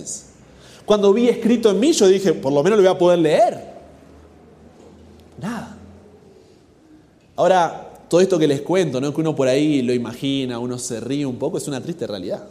Cuando 0.85 1.11
vi 1.15 1.31
escrito 1.31 1.71
en 1.71 1.81
mí, 1.81 1.91
yo 1.93 2.07
dije, 2.07 2.35
por 2.35 2.53
lo 2.53 2.63
menos 2.63 2.79
lo 2.79 2.83
voy 2.83 2.95
a 2.95 2.99
poder 2.99 3.19
leer. 3.21 3.79
Nada. 5.41 5.68
Ahora, 7.39 8.05
todo 8.11 8.21
esto 8.21 8.37
que 8.37 8.49
les 8.49 8.63
cuento, 8.63 9.01
¿no? 9.01 9.15
que 9.15 9.21
uno 9.21 9.37
por 9.37 9.47
ahí 9.47 9.81
lo 9.81 9.95
imagina, 9.95 10.59
uno 10.59 10.77
se 10.77 10.99
ríe 10.99 11.25
un 11.25 11.37
poco, 11.37 11.57
es 11.57 11.69
una 11.69 11.81
triste 11.81 12.05
realidad. 12.05 12.45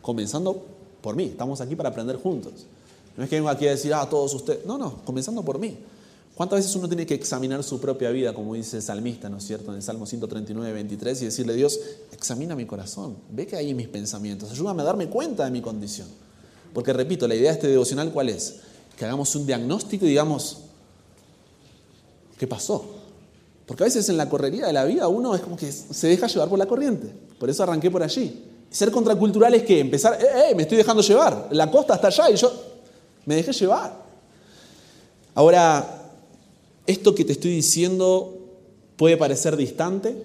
Comenzando 0.00 0.64
por 1.00 1.16
mí, 1.16 1.24
estamos 1.24 1.60
aquí 1.60 1.74
para 1.74 1.88
aprender 1.88 2.14
juntos. 2.14 2.52
No 3.16 3.24
es 3.24 3.28
que 3.28 3.34
vengo 3.34 3.48
aquí 3.48 3.66
a 3.66 3.70
decir, 3.70 3.92
ah, 3.92 4.06
todos 4.08 4.32
ustedes. 4.32 4.64
No, 4.64 4.78
no, 4.78 5.02
comenzando 5.04 5.42
por 5.42 5.58
mí. 5.58 5.76
¿Cuántas 6.36 6.60
veces 6.60 6.76
uno 6.76 6.86
tiene 6.86 7.06
que 7.06 7.14
examinar 7.14 7.64
su 7.64 7.80
propia 7.80 8.10
vida, 8.10 8.32
como 8.32 8.54
dice 8.54 8.76
el 8.76 8.84
salmista, 8.84 9.28
¿no 9.28 9.38
es 9.38 9.44
cierto? 9.44 9.72
En 9.72 9.78
el 9.78 9.82
Salmo 9.82 10.06
139, 10.06 10.72
23, 10.74 11.22
y 11.22 11.24
decirle, 11.24 11.54
Dios, 11.54 11.80
examina 12.12 12.54
mi 12.54 12.66
corazón, 12.66 13.16
ve 13.32 13.48
que 13.48 13.56
hay 13.56 13.70
en 13.70 13.76
mis 13.76 13.88
pensamientos, 13.88 14.52
ayúdame 14.52 14.82
a 14.82 14.84
darme 14.84 15.08
cuenta 15.08 15.44
de 15.44 15.50
mi 15.50 15.60
condición. 15.60 16.06
Porque 16.72 16.92
repito, 16.92 17.26
la 17.26 17.34
idea 17.34 17.50
de 17.50 17.56
este 17.56 17.66
devocional, 17.66 18.12
¿cuál 18.12 18.28
es? 18.28 18.60
Que 18.96 19.04
hagamos 19.06 19.34
un 19.34 19.44
diagnóstico 19.44 20.06
y 20.06 20.10
digamos, 20.10 20.58
¿Qué 22.40 22.46
pasó? 22.46 22.99
Porque 23.70 23.84
a 23.84 23.86
veces 23.86 24.08
en 24.08 24.16
la 24.16 24.28
correría 24.28 24.66
de 24.66 24.72
la 24.72 24.84
vida 24.84 25.06
uno 25.06 25.32
es 25.32 25.42
como 25.42 25.56
que 25.56 25.70
se 25.70 26.08
deja 26.08 26.26
llevar 26.26 26.48
por 26.48 26.58
la 26.58 26.66
corriente. 26.66 27.06
Por 27.38 27.48
eso 27.48 27.62
arranqué 27.62 27.88
por 27.88 28.02
allí. 28.02 28.42
Ser 28.68 28.90
contracultural 28.90 29.54
es 29.54 29.62
que 29.62 29.78
empezar, 29.78 30.20
eh, 30.20 30.50
eh, 30.50 30.54
me 30.56 30.62
estoy 30.62 30.76
dejando 30.76 31.04
llevar. 31.04 31.46
La 31.52 31.70
costa 31.70 31.94
está 31.94 32.08
allá 32.08 32.30
y 32.30 32.34
yo 32.34 32.52
me 33.26 33.36
dejé 33.36 33.52
llevar. 33.52 33.96
Ahora, 35.36 36.02
esto 36.84 37.14
que 37.14 37.24
te 37.24 37.30
estoy 37.30 37.52
diciendo 37.52 38.40
puede 38.96 39.16
parecer 39.16 39.56
distante, 39.56 40.20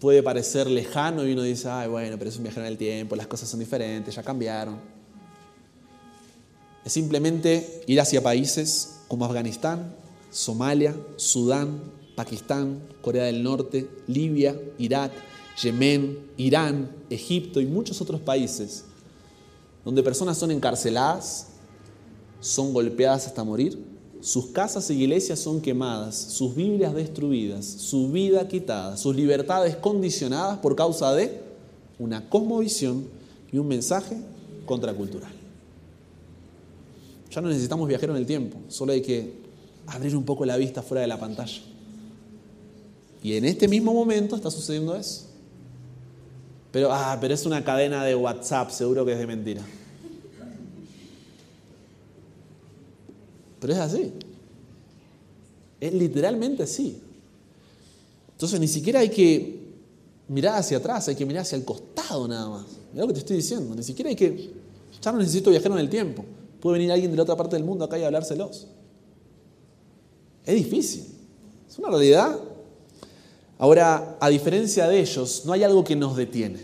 puede 0.00 0.22
parecer 0.22 0.70
lejano 0.70 1.26
y 1.26 1.32
uno 1.34 1.42
dice, 1.42 1.68
ay, 1.68 1.90
bueno, 1.90 2.16
pero 2.16 2.30
es 2.30 2.38
un 2.38 2.44
viaje 2.44 2.60
en 2.60 2.64
el 2.64 2.78
tiempo, 2.78 3.16
las 3.16 3.26
cosas 3.26 3.50
son 3.50 3.60
diferentes, 3.60 4.14
ya 4.14 4.22
cambiaron. 4.22 4.78
Es 6.86 6.94
simplemente 6.94 7.82
ir 7.86 8.00
hacia 8.00 8.22
países 8.22 9.00
como 9.08 9.26
Afganistán, 9.26 9.94
Somalia, 10.30 10.96
Sudán, 11.16 11.97
Pakistán, 12.18 12.80
Corea 13.00 13.26
del 13.26 13.44
Norte, 13.44 13.88
Libia, 14.08 14.60
Irak, 14.76 15.12
Yemen, 15.62 16.18
Irán, 16.36 16.90
Egipto 17.10 17.60
y 17.60 17.66
muchos 17.66 18.00
otros 18.00 18.20
países, 18.20 18.84
donde 19.84 20.02
personas 20.02 20.36
son 20.36 20.50
encarceladas, 20.50 21.46
son 22.40 22.72
golpeadas 22.72 23.28
hasta 23.28 23.44
morir, 23.44 23.78
sus 24.20 24.46
casas 24.46 24.90
y 24.90 24.94
iglesias 24.94 25.38
son 25.38 25.60
quemadas, 25.60 26.16
sus 26.16 26.56
Biblias 26.56 26.92
destruidas, 26.92 27.64
su 27.64 28.10
vida 28.10 28.48
quitada, 28.48 28.96
sus 28.96 29.14
libertades 29.14 29.76
condicionadas 29.76 30.58
por 30.58 30.74
causa 30.74 31.14
de 31.14 31.40
una 32.00 32.28
cosmovisión 32.28 33.06
y 33.52 33.58
un 33.58 33.68
mensaje 33.68 34.16
contracultural. 34.66 35.30
Ya 37.30 37.40
no 37.40 37.46
necesitamos 37.46 37.86
viajar 37.86 38.10
en 38.10 38.16
el 38.16 38.26
tiempo, 38.26 38.58
solo 38.66 38.90
hay 38.90 39.02
que 39.02 39.34
abrir 39.86 40.16
un 40.16 40.24
poco 40.24 40.44
la 40.44 40.56
vista 40.56 40.82
fuera 40.82 41.02
de 41.02 41.06
la 41.06 41.20
pantalla. 41.20 41.77
Y 43.22 43.34
en 43.34 43.44
este 43.44 43.68
mismo 43.68 43.92
momento 43.92 44.36
está 44.36 44.50
sucediendo 44.50 44.94
eso. 44.94 45.26
Pero, 46.70 46.92
ah, 46.92 47.16
pero 47.20 47.34
es 47.34 47.46
una 47.46 47.64
cadena 47.64 48.04
de 48.04 48.14
WhatsApp, 48.14 48.70
seguro 48.70 49.04
que 49.04 49.12
es 49.12 49.18
de 49.18 49.26
mentira. 49.26 49.62
Pero 53.60 53.72
es 53.72 53.78
así. 53.78 54.12
Es 55.80 55.92
literalmente 55.92 56.62
así. 56.62 57.00
Entonces 58.32 58.60
ni 58.60 58.68
siquiera 58.68 59.00
hay 59.00 59.08
que 59.08 59.68
mirar 60.28 60.56
hacia 60.58 60.78
atrás, 60.78 61.08
hay 61.08 61.16
que 61.16 61.26
mirar 61.26 61.42
hacia 61.42 61.56
el 61.56 61.64
costado 61.64 62.28
nada 62.28 62.48
más. 62.48 62.66
Mira 62.92 63.02
lo 63.02 63.08
que 63.08 63.14
te 63.14 63.20
estoy 63.20 63.36
diciendo. 63.36 63.74
Ni 63.74 63.82
siquiera 63.82 64.10
hay 64.10 64.16
que. 64.16 64.50
Ya 65.02 65.12
no 65.12 65.18
necesito 65.18 65.50
viajar 65.50 65.72
en 65.72 65.78
el 65.78 65.88
tiempo. 65.88 66.24
Puede 66.60 66.78
venir 66.78 66.92
alguien 66.92 67.10
de 67.10 67.16
la 67.16 67.22
otra 67.22 67.36
parte 67.36 67.56
del 67.56 67.64
mundo 67.64 67.84
acá 67.84 67.98
y 67.98 68.04
hablárselos. 68.04 68.66
Es 70.44 70.54
difícil. 70.54 71.04
Es 71.68 71.78
una 71.78 71.88
realidad. 71.88 72.38
Ahora, 73.58 74.16
a 74.20 74.28
diferencia 74.28 74.86
de 74.86 75.00
ellos, 75.00 75.42
no 75.44 75.52
hay 75.52 75.64
algo 75.64 75.82
que 75.82 75.96
nos 75.96 76.16
detiene. 76.16 76.60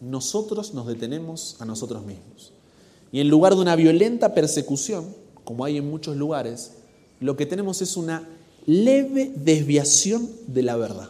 Nosotros 0.00 0.72
nos 0.72 0.86
detenemos 0.86 1.56
a 1.58 1.64
nosotros 1.64 2.04
mismos. 2.04 2.52
Y 3.10 3.20
en 3.20 3.28
lugar 3.28 3.54
de 3.54 3.60
una 3.60 3.76
violenta 3.76 4.32
persecución, 4.32 5.06
como 5.44 5.64
hay 5.64 5.78
en 5.78 5.90
muchos 5.90 6.16
lugares, 6.16 6.72
lo 7.18 7.36
que 7.36 7.46
tenemos 7.46 7.82
es 7.82 7.96
una 7.96 8.28
leve 8.66 9.32
desviación 9.34 10.28
de 10.46 10.62
la 10.62 10.76
verdad. 10.76 11.08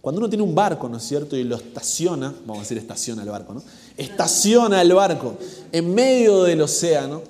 Cuando 0.00 0.18
uno 0.18 0.30
tiene 0.30 0.42
un 0.42 0.54
barco, 0.54 0.88
¿no 0.88 0.96
es 0.96 1.02
cierto? 1.02 1.36
Y 1.36 1.44
lo 1.44 1.56
estaciona, 1.56 2.34
vamos 2.46 2.58
a 2.58 2.60
decir 2.60 2.78
estaciona 2.78 3.22
el 3.22 3.28
barco, 3.28 3.52
¿no? 3.52 3.62
Estaciona 3.96 4.80
el 4.80 4.94
barco 4.94 5.36
en 5.72 5.94
medio 5.94 6.42
del 6.44 6.62
océano, 6.62 7.22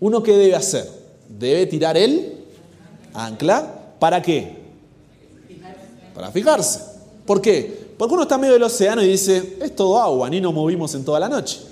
¿uno 0.00 0.22
qué 0.22 0.36
debe 0.36 0.54
hacer? 0.54 0.86
Debe 1.28 1.66
tirar 1.66 1.96
el 1.96 2.44
ancla, 3.14 3.94
¿para 3.98 4.20
qué? 4.20 4.59
Para 6.20 6.32
fijarse. 6.32 6.80
¿Por 7.24 7.40
qué? 7.40 7.94
Porque 7.96 8.12
uno 8.12 8.24
está 8.24 8.34
en 8.34 8.42
medio 8.42 8.52
del 8.52 8.62
océano 8.62 9.02
y 9.02 9.08
dice, 9.08 9.56
es 9.58 9.74
todo 9.74 9.98
agua, 9.98 10.28
ni 10.28 10.38
nos 10.38 10.52
movimos 10.52 10.94
en 10.94 11.02
toda 11.02 11.18
la 11.18 11.30
noche. 11.30 11.62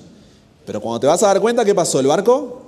Pero 0.64 0.80
cuando 0.80 1.00
te 1.00 1.06
vas 1.06 1.22
a 1.22 1.26
dar 1.26 1.38
cuenta, 1.38 1.66
¿qué 1.66 1.74
pasó? 1.74 2.00
El 2.00 2.06
barco 2.06 2.62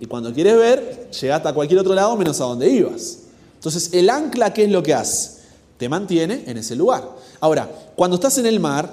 y 0.00 0.06
cuando 0.06 0.32
quieres 0.32 0.56
ver, 0.56 1.10
llegaste 1.10 1.48
a 1.48 1.52
cualquier 1.52 1.80
otro 1.80 1.92
lado 1.94 2.16
menos 2.16 2.40
a 2.40 2.44
donde 2.44 2.70
ibas. 2.70 3.18
Entonces, 3.56 3.90
el 3.92 4.08
ancla, 4.08 4.54
¿qué 4.54 4.64
es 4.64 4.70
lo 4.70 4.82
que 4.82 4.94
hace? 4.94 5.42
Te 5.76 5.86
mantiene 5.86 6.44
en 6.46 6.56
ese 6.56 6.74
lugar. 6.74 7.10
Ahora, 7.40 7.70
cuando 7.94 8.14
estás 8.14 8.38
en 8.38 8.46
el 8.46 8.58
mar, 8.58 8.88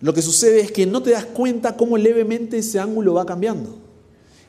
lo 0.00 0.14
que 0.14 0.22
sucede 0.22 0.60
es 0.60 0.72
que 0.72 0.86
no 0.86 1.02
te 1.02 1.10
das 1.10 1.26
cuenta 1.26 1.76
cómo 1.76 1.98
levemente 1.98 2.56
ese 2.56 2.80
ángulo 2.80 3.12
va 3.12 3.26
cambiando. 3.26 3.74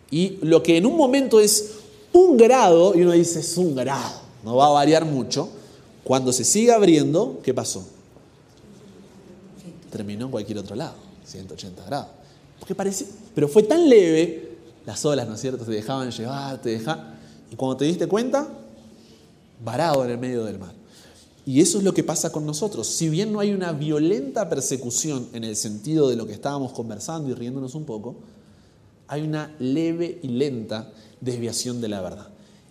Y 0.10 0.38
lo 0.42 0.64
que 0.64 0.78
en 0.78 0.86
un 0.86 0.96
momento 0.96 1.42
es 1.42 1.72
un 2.14 2.38
grado, 2.38 2.96
y 2.96 3.02
uno 3.02 3.12
dice, 3.12 3.42
es 3.42 3.58
un 3.58 3.76
grado, 3.76 4.22
no 4.46 4.56
va 4.56 4.68
a 4.68 4.70
variar 4.70 5.04
mucho, 5.04 5.50
cuando 6.06 6.32
se 6.32 6.44
sigue 6.44 6.72
abriendo, 6.72 7.40
¿qué 7.44 7.52
pasó? 7.52 7.84
Terminó 9.92 10.26
en 10.26 10.32
cualquier 10.32 10.60
otro 10.60 10.76
lado, 10.76 10.94
180 11.26 11.84
grados. 11.84 12.10
Porque 12.60 12.76
parece, 12.76 13.08
pero 13.34 13.48
fue 13.48 13.64
tan 13.64 13.90
leve 13.90 14.56
las 14.86 15.04
olas, 15.04 15.28
¿no 15.28 15.34
es 15.34 15.42
cierto? 15.42 15.66
Te 15.66 15.72
dejaban 15.72 16.12
llevar, 16.12 16.62
te 16.62 16.70
dejaban... 16.70 17.16
Y 17.52 17.56
cuando 17.56 17.78
te 17.78 17.86
diste 17.86 18.06
cuenta, 18.06 18.48
varado 19.64 20.06
en 20.06 20.12
el 20.12 20.20
medio 20.20 20.46
del 20.46 20.60
mar. 20.60 20.74
Y 21.44 21.60
eso 21.60 21.80
es 21.80 21.84
lo 21.84 21.96
que 21.96 22.04
pasa 22.04 22.32
con 22.32 22.46
nosotros. 22.46 22.86
Si 22.86 23.10
bien 23.10 23.34
no 23.34 23.40
hay 23.40 23.52
una 23.52 23.72
violenta 23.72 24.48
persecución 24.48 25.28
en 25.34 25.44
el 25.44 25.56
sentido 25.56 26.08
de 26.08 26.18
lo 26.18 26.28
que 26.28 26.34
estábamos 26.34 26.72
conversando 26.72 27.32
y 27.32 27.34
riéndonos 27.34 27.74
un 27.74 27.86
poco, 27.86 28.16
hay 29.08 29.24
una 29.24 29.56
leve 29.58 30.20
y 30.22 30.28
lenta 30.28 30.92
desviación 31.20 31.82
de 31.82 31.88
la 31.88 32.02
verdad. 32.02 32.28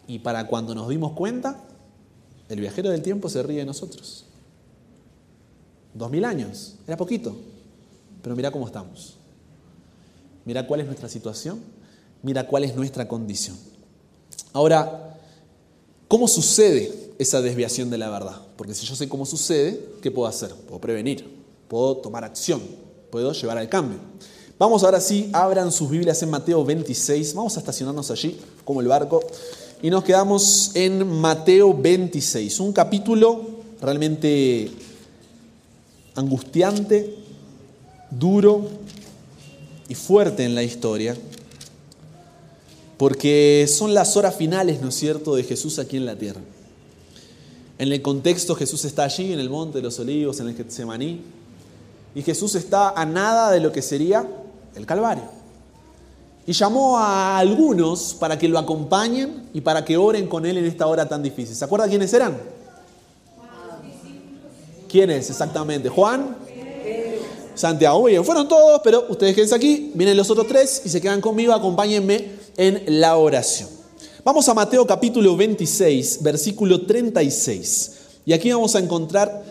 Y 0.07 0.21
para 0.21 0.47
cuando 0.47 0.73
nos 0.73 0.89
dimos 0.89 1.15
cuenta, 1.15 1.61
el 2.49 2.61
viajero 2.61 2.91
del 2.91 3.03
tiempo 3.03 3.29
se 3.29 3.43
ríe 3.43 3.59
de 3.59 3.65
nosotros. 3.65 4.25
Dos 5.95 6.11
mil 6.11 6.25
años, 6.25 6.77
era 6.87 6.97
poquito, 6.97 7.37
pero 8.23 8.35
mira 8.35 8.51
cómo 8.51 8.67
estamos. 8.67 9.17
Mira 10.45 10.67
cuál 10.67 10.81
es 10.81 10.87
nuestra 10.87 11.09
situación 11.09 11.61
mira 12.25 12.47
cuál 12.47 12.65
es 12.65 12.75
nuestra 12.75 13.07
condición. 13.07 13.57
Ahora, 14.53 15.17
¿cómo 16.09 16.27
sucede 16.27 17.13
esa 17.19 17.43
desviación 17.43 17.91
de 17.91 17.99
la 17.99 18.09
verdad? 18.09 18.41
Porque 18.57 18.75
si 18.75 18.87
yo 18.87 18.97
sé 18.97 19.09
cómo 19.09 19.27
sucede, 19.27 19.79
¿qué 20.01 20.11
puedo 20.11 20.27
hacer? 20.27 20.51
Puedo 20.55 20.81
prevenir, 20.81 21.29
puedo 21.69 21.99
tomar 21.99 22.25
acción, 22.25 22.63
puedo 23.11 23.33
llevar 23.33 23.59
al 23.59 23.69
cambio. 23.69 23.99
Vamos 24.59 24.83
ahora 24.85 25.01
sí, 25.01 25.29
abran 25.35 25.71
sus 25.71 25.91
Biblias 25.91 26.23
en 26.23 26.31
Mateo 26.31 26.65
26, 26.65 27.35
vamos 27.35 27.57
a 27.57 27.61
estacionarnos 27.61 28.11
allí 28.11 28.41
como 28.65 28.81
el 28.81 28.89
barco 28.89 29.23
y 29.83 29.91
nos 29.91 30.05
quedamos 30.05 30.71
en 30.75 31.07
Mateo 31.07 31.75
26, 31.75 32.61
un 32.61 32.73
capítulo 32.73 33.43
realmente 33.81 34.71
angustiante, 36.15 37.15
duro 38.11 38.69
y 39.89 39.95
fuerte 39.95 40.45
en 40.45 40.55
la 40.55 40.63
historia 40.63 41.17
porque 42.97 43.67
son 43.69 43.95
las 43.95 44.17
horas 44.17 44.37
finales, 44.37 44.81
¿no 44.81 44.89
es 44.89 44.95
cierto?, 44.95 45.35
de 45.35 45.43
Jesús 45.43 45.79
aquí 45.79 45.97
en 45.97 46.07
la 46.07 46.17
tierra. 46.17 46.41
En 47.79 47.93
el 47.93 48.01
contexto 48.03 48.55
Jesús 48.55 48.85
está 48.85 49.05
allí 49.05 49.33
en 49.33 49.41
el 49.41 49.51
monte 49.51 49.79
de 49.79 49.83
los 49.83 49.99
olivos, 49.99 50.39
en 50.41 50.49
el 50.49 50.57
Getsemaní, 50.57 51.21
y 52.15 52.23
Jesús 52.23 52.55
está 52.55 52.91
a 52.91 53.05
nada 53.05 53.51
de 53.51 53.61
lo 53.61 53.73
que 53.73 53.83
sería 53.83 54.27
el 54.77 54.87
Calvario. 54.87 55.25
Y 56.47 56.53
llamó 56.53 56.99
a 56.99 57.39
algunos 57.39 58.15
para 58.15 58.39
que 58.39 58.49
lo 58.49 58.59
acompañen 58.59 59.49
y 59.55 59.61
para 59.61 59.85
que 59.85 59.97
oren 59.97 60.27
con 60.29 60.45
él 60.45 60.59
en 60.59 60.67
esta 60.67 60.87
hora 60.87 61.09
tan 61.09 61.23
difícil. 61.23 61.55
¿Se 61.57 61.65
acuerdan 61.65 61.89
quiénes 61.89 62.13
eran? 62.13 62.39
¿Quiénes 64.89 65.31
exactamente? 65.31 65.89
Juan, 65.89 66.37
Santiago. 67.55 68.05
Bien, 68.05 68.25
fueron 68.25 68.47
todos, 68.49 68.81
pero 68.85 69.07
ustedes 69.09 69.35
quédense 69.35 69.55
aquí, 69.55 69.93
vienen 69.95 70.17
los 70.17 70.31
otros 70.31 70.47
tres 70.47 70.83
y 70.85 70.89
se 70.89 71.01
quedan 71.01 71.21
conmigo, 71.21 71.53
acompáñenme 71.53 72.31
en 72.57 73.01
la 73.01 73.17
oración. 73.17 73.69
Vamos 74.25 74.49
a 74.49 74.55
Mateo 74.55 74.87
capítulo 74.87 75.37
26, 75.37 76.23
versículo 76.23 76.87
36. 76.87 77.93
Y 78.27 78.33
aquí 78.33 78.51
vamos 78.51 78.75
a 78.75 78.79
encontrar 78.79 79.45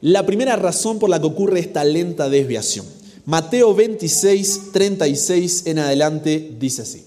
la 0.00 0.24
primera 0.24 0.56
razón 0.56 0.98
por 0.98 1.10
la 1.10 1.20
que 1.20 1.26
ocurre 1.26 1.60
esta 1.60 1.84
lenta 1.84 2.28
desviación. 2.28 2.86
Mateo 3.24 3.74
26, 3.74 4.72
36 4.72 5.62
en 5.66 5.78
adelante 5.78 6.56
dice 6.58 6.82
así. 6.82 7.04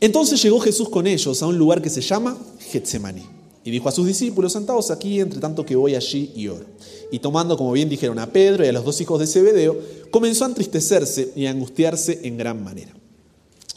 Entonces 0.00 0.42
llegó 0.42 0.60
Jesús 0.60 0.88
con 0.88 1.06
ellos 1.06 1.42
a 1.42 1.46
un 1.46 1.56
lugar 1.56 1.80
que 1.80 1.88
se 1.88 2.00
llama 2.00 2.36
Getsemaní. 2.70 3.24
Y 3.64 3.70
dijo 3.70 3.88
a 3.88 3.92
sus 3.92 4.06
discípulos, 4.06 4.52
sentados 4.52 4.90
aquí, 4.90 5.20
entre 5.20 5.40
tanto 5.40 5.64
que 5.64 5.76
voy 5.76 5.94
allí 5.94 6.32
y 6.34 6.48
oro. 6.48 6.66
Y 7.12 7.20
tomando, 7.20 7.56
como 7.56 7.72
bien 7.72 7.88
dijeron, 7.88 8.18
a 8.18 8.26
Pedro 8.26 8.64
y 8.64 8.68
a 8.68 8.72
los 8.72 8.84
dos 8.84 9.00
hijos 9.00 9.20
de 9.20 9.26
Zebedeo, 9.26 9.78
comenzó 10.10 10.44
a 10.44 10.48
entristecerse 10.48 11.32
y 11.36 11.46
a 11.46 11.50
angustiarse 11.50 12.20
en 12.24 12.36
gran 12.36 12.62
manera. 12.62 12.92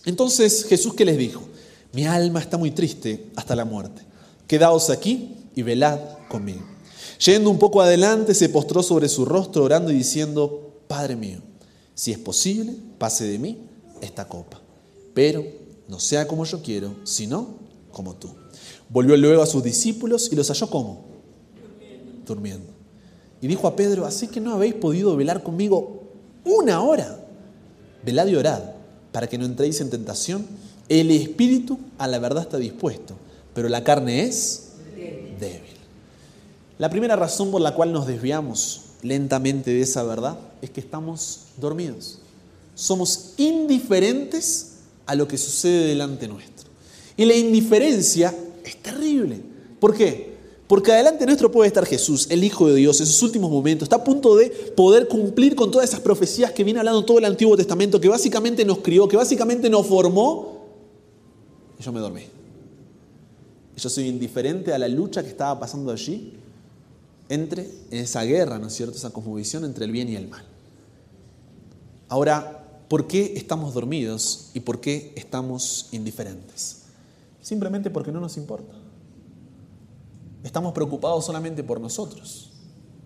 Entonces 0.06 0.66
Jesús 0.66 0.96
que 0.96 1.06
les 1.06 1.18
dijo, 1.18 1.42
mi 1.94 2.06
alma 2.06 2.40
está 2.40 2.58
muy 2.58 2.72
triste 2.72 3.28
hasta 3.36 3.56
la 3.56 3.66
muerte. 3.66 4.02
Quedaos 4.48 4.90
aquí 4.90 5.36
y 5.56 5.62
velad 5.62 6.00
conmigo. 6.28 6.66
Yendo 7.24 7.50
un 7.50 7.60
poco 7.60 7.82
adelante, 7.82 8.34
se 8.34 8.50
postró 8.50 8.84
sobre 8.84 9.08
su 9.08 9.26
rostro 9.26 9.64
orando 9.64 9.92
y 9.92 9.96
diciendo, 9.96 10.65
Padre 10.88 11.16
mío, 11.16 11.40
si 11.94 12.12
es 12.12 12.18
posible, 12.18 12.76
pase 12.98 13.26
de 13.26 13.40
mí 13.40 13.58
esta 14.02 14.28
copa. 14.28 14.62
Pero 15.14 15.46
no 15.88 16.00
sea 16.00 16.28
como 16.28 16.46
yo 16.46 16.62
quiero, 16.62 16.96
sino 17.04 17.56
como 17.92 18.16
tú. 18.16 18.30
Volvió 18.90 19.16
luego 19.18 19.42
a 19.42 19.48
sus 19.48 19.64
discípulos 19.64 20.30
y 20.32 20.36
los 20.36 20.48
halló 20.50 20.70
como? 20.70 21.06
Durmiendo. 22.26 22.74
Y 23.42 23.48
dijo 23.48 23.68
a 23.68 23.76
Pedro, 23.76 24.06
así 24.06 24.28
que 24.28 24.42
no 24.42 24.54
habéis 24.54 24.74
podido 24.76 25.16
velar 25.16 25.44
conmigo 25.44 26.04
una 26.44 26.82
hora. 26.82 27.20
Velad 28.04 28.28
y 28.28 28.36
orad 28.36 28.62
para 29.12 29.28
que 29.28 29.38
no 29.38 29.46
entréis 29.46 29.82
en 29.82 29.90
tentación. 29.90 30.46
El 30.90 31.10
espíritu 31.12 31.80
a 31.98 32.08
la 32.08 32.20
verdad 32.20 32.44
está 32.44 32.58
dispuesto, 32.58 33.16
pero 33.54 33.70
la 33.70 33.84
carne 33.84 34.24
es 34.24 34.74
débil. 35.40 35.62
La 36.78 36.90
primera 36.90 37.16
razón 37.16 37.52
por 37.52 37.62
la 37.62 37.74
cual 37.74 37.94
nos 37.94 38.06
desviamos 38.06 38.82
lentamente 39.02 39.72
de 39.72 39.82
esa 39.82 40.04
verdad 40.04 40.38
es 40.66 40.72
que 40.72 40.82
estamos 40.82 41.46
dormidos. 41.58 42.20
Somos 42.76 43.34
indiferentes 43.38 44.72
a 45.06 45.16
lo 45.16 45.28
que 45.28 45.38
sucede 45.38 45.88
delante 45.88 46.28
nuestro. 46.28 46.70
Y 47.18 47.26
la 47.26 47.36
indiferencia 47.36 48.36
es 48.64 48.82
terrible. 48.82 49.42
¿Por 49.80 49.96
qué? 49.96 50.36
Porque 50.68 50.92
adelante 50.92 51.26
nuestro 51.26 51.52
puede 51.52 51.68
estar 51.68 51.86
Jesús, 51.86 52.28
el 52.30 52.44
Hijo 52.44 52.68
de 52.68 52.76
Dios, 52.76 53.00
en 53.00 53.06
sus 53.06 53.22
últimos 53.22 53.52
momentos. 53.52 53.86
Está 53.86 53.98
a 53.98 54.04
punto 54.04 54.36
de 54.36 54.50
poder 54.50 55.08
cumplir 55.08 55.56
con 55.56 55.70
todas 55.70 55.88
esas 55.88 56.00
profecías 56.00 56.52
que 56.52 56.64
viene 56.64 56.80
hablando 56.80 57.06
todo 57.06 57.20
el 57.20 57.26
Antiguo 57.26 57.56
Testamento, 57.56 58.02
que 58.02 58.10
básicamente 58.10 58.66
nos 58.66 58.80
crió, 58.80 59.08
que 59.08 59.16
básicamente 59.16 59.70
nos 59.70 59.86
formó. 59.86 60.66
Y 61.80 61.84
yo 61.84 61.92
me 61.92 62.00
dormí. 62.00 62.24
Yo 63.78 63.90
soy 63.90 64.08
indiferente 64.08 64.74
a 64.74 64.80
la 64.80 64.88
lucha 64.88 65.22
que 65.22 65.30
estaba 65.30 65.60
pasando 65.60 65.92
allí 65.92 66.34
entre 67.30 67.70
esa 67.92 68.24
guerra, 68.24 68.58
¿no 68.58 68.68
es 68.68 68.74
cierto? 68.74 68.96
Esa 68.96 69.12
cosmovisión 69.12 69.66
entre 69.66 69.86
el 69.86 69.92
bien 69.92 70.10
y 70.10 70.16
el 70.16 70.28
mal. 70.28 70.46
Ahora, 72.08 72.84
¿por 72.88 73.08
qué 73.08 73.34
estamos 73.36 73.74
dormidos 73.74 74.52
y 74.54 74.60
por 74.60 74.80
qué 74.80 75.14
estamos 75.16 75.90
indiferentes? 75.92 76.84
Simplemente 77.42 77.90
porque 77.90 78.12
no 78.12 78.20
nos 78.20 78.38
importa. 78.38 78.74
Estamos 80.44 80.74
preocupados 80.74 81.26
solamente 81.26 81.64
por 81.64 81.82
nosotros. 81.82 82.52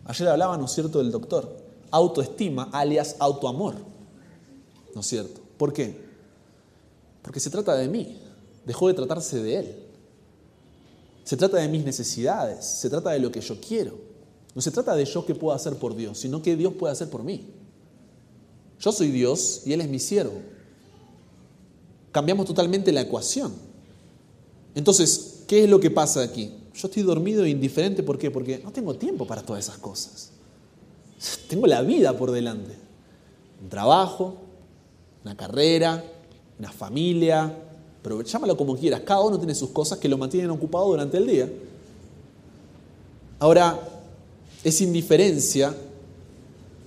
Ayer 0.05 0.27
hablaba, 0.27 0.57
¿no 0.57 0.65
es 0.65 0.71
cierto?, 0.71 0.99
del 0.99 1.11
doctor. 1.11 1.55
Autoestima, 1.91 2.69
alias 2.71 3.15
autoamor. 3.19 3.75
¿No 4.93 5.01
es 5.01 5.07
cierto? 5.07 5.39
¿Por 5.57 5.71
qué? 5.71 6.01
Porque 7.21 7.39
se 7.39 7.49
trata 7.49 7.75
de 7.75 7.87
mí. 7.87 8.19
Dejó 8.65 8.87
de 8.87 8.93
tratarse 8.93 9.41
de 9.41 9.59
él. 9.59 9.75
Se 11.23 11.37
trata 11.37 11.57
de 11.57 11.67
mis 11.67 11.85
necesidades. 11.85 12.65
Se 12.65 12.89
trata 12.89 13.11
de 13.11 13.19
lo 13.19 13.31
que 13.31 13.39
yo 13.39 13.59
quiero. 13.61 13.97
No 14.55 14.61
se 14.61 14.71
trata 14.71 14.95
de 14.95 15.05
yo 15.05 15.25
qué 15.25 15.35
puedo 15.35 15.55
hacer 15.55 15.75
por 15.75 15.95
Dios, 15.95 16.17
sino 16.17 16.41
que 16.41 16.55
Dios 16.55 16.73
puede 16.73 16.91
hacer 16.91 17.09
por 17.09 17.23
mí. 17.23 17.58
Yo 18.79 18.91
soy 18.91 19.11
Dios 19.11 19.61
y 19.65 19.73
Él 19.73 19.81
es 19.81 19.89
mi 19.89 19.99
siervo. 19.99 20.41
Cambiamos 22.11 22.45
totalmente 22.45 22.91
la 22.91 23.01
ecuación. 23.01 23.53
Entonces, 24.73 25.43
¿qué 25.47 25.65
es 25.65 25.69
lo 25.69 25.79
que 25.79 25.91
pasa 25.91 26.21
aquí? 26.21 26.53
Yo 26.73 26.87
estoy 26.87 27.03
dormido 27.03 27.43
e 27.43 27.49
indiferente, 27.49 28.03
¿por 28.03 28.17
qué? 28.17 28.31
Porque 28.31 28.59
no 28.63 28.71
tengo 28.71 28.95
tiempo 28.95 29.27
para 29.27 29.41
todas 29.41 29.65
esas 29.65 29.77
cosas. 29.77 30.31
Tengo 31.49 31.67
la 31.67 31.81
vida 31.81 32.17
por 32.17 32.31
delante. 32.31 32.73
Un 33.61 33.69
trabajo, 33.69 34.35
una 35.25 35.35
carrera, 35.35 36.03
una 36.57 36.71
familia, 36.71 37.53
pero 38.01 38.21
llámalo 38.21 38.55
como 38.55 38.77
quieras. 38.77 39.01
Cada 39.01 39.21
uno 39.21 39.37
tiene 39.37 39.53
sus 39.53 39.71
cosas 39.71 39.99
que 39.99 40.07
lo 40.07 40.17
mantienen 40.17 40.49
ocupado 40.49 40.87
durante 40.87 41.17
el 41.17 41.27
día. 41.27 41.49
Ahora, 43.39 43.79
es 44.63 44.81
indiferencia 44.81 45.75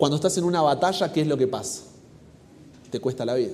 cuando 0.02 0.16
estás 0.16 0.36
en 0.36 0.42
una 0.42 0.60
batalla, 0.60 1.12
¿qué 1.12 1.20
es 1.20 1.28
lo 1.28 1.36
que 1.36 1.46
pasa? 1.46 1.82
Te 2.90 2.98
cuesta 2.98 3.24
la 3.24 3.34
vida. 3.34 3.52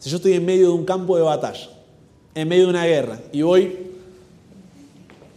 Si 0.00 0.10
yo 0.10 0.16
estoy 0.16 0.32
en 0.32 0.44
medio 0.44 0.66
de 0.66 0.72
un 0.72 0.84
campo 0.84 1.16
de 1.16 1.22
batalla, 1.22 1.70
en 2.34 2.48
medio 2.48 2.64
de 2.64 2.70
una 2.70 2.84
guerra, 2.84 3.20
y 3.30 3.42
voy, 3.42 3.78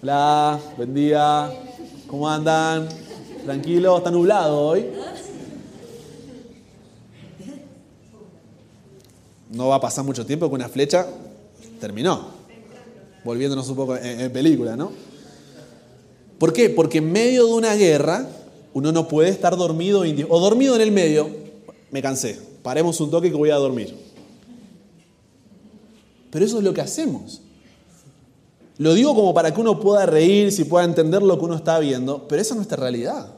hola, 0.02 0.60
buen 0.78 0.96
¿cómo 2.08 2.28
andan? 2.28 2.90
Tranquilo, 3.46 4.00
está 4.00 4.10
nublado 4.10 4.62
hoy. 4.62 4.88
No 9.52 9.68
va 9.68 9.76
a 9.76 9.80
pasar 9.80 10.04
mucho 10.04 10.26
tiempo 10.26 10.50
que 10.50 10.56
una 10.56 10.70
flecha 10.70 11.06
terminó, 11.80 12.30
volviéndonos 13.24 13.70
un 13.70 13.76
poco 13.76 13.96
en 13.96 14.34
película, 14.34 14.76
¿no? 14.76 14.92
¿Por 16.40 16.52
qué? 16.52 16.72
Porque 16.72 16.98
en 16.98 17.12
medio 17.12 17.46
de 17.46 17.54
una 17.54 17.76
guerra, 17.76 18.28
uno 18.74 18.92
no 18.92 19.08
puede 19.08 19.30
estar 19.30 19.56
dormido 19.58 20.04
o 20.30 20.40
dormido 20.40 20.76
en 20.76 20.82
el 20.82 20.92
medio. 20.92 21.30
Me 21.92 22.02
cansé, 22.02 22.40
paremos 22.64 23.00
un 23.02 23.12
toque 23.12 23.30
que 23.30 23.38
voy 23.38 23.50
a 23.50 23.56
dormir. 23.56 23.96
Pero 26.30 26.46
eso 26.46 26.58
es 26.58 26.64
lo 26.64 26.74
que 26.74 26.82
hacemos. 26.82 27.42
Lo 28.78 28.94
digo 28.94 29.14
como 29.14 29.34
para 29.34 29.54
que 29.54 29.62
uno 29.62 29.80
pueda 29.80 30.06
reír, 30.06 30.52
si 30.52 30.64
pueda 30.64 30.86
entender 30.86 31.22
lo 31.22 31.38
que 31.38 31.46
uno 31.46 31.56
está 31.56 31.78
viendo, 31.80 32.28
pero 32.28 32.42
esa 32.42 32.54
es 32.54 32.56
nuestra 32.56 32.78
realidad. 32.78 33.32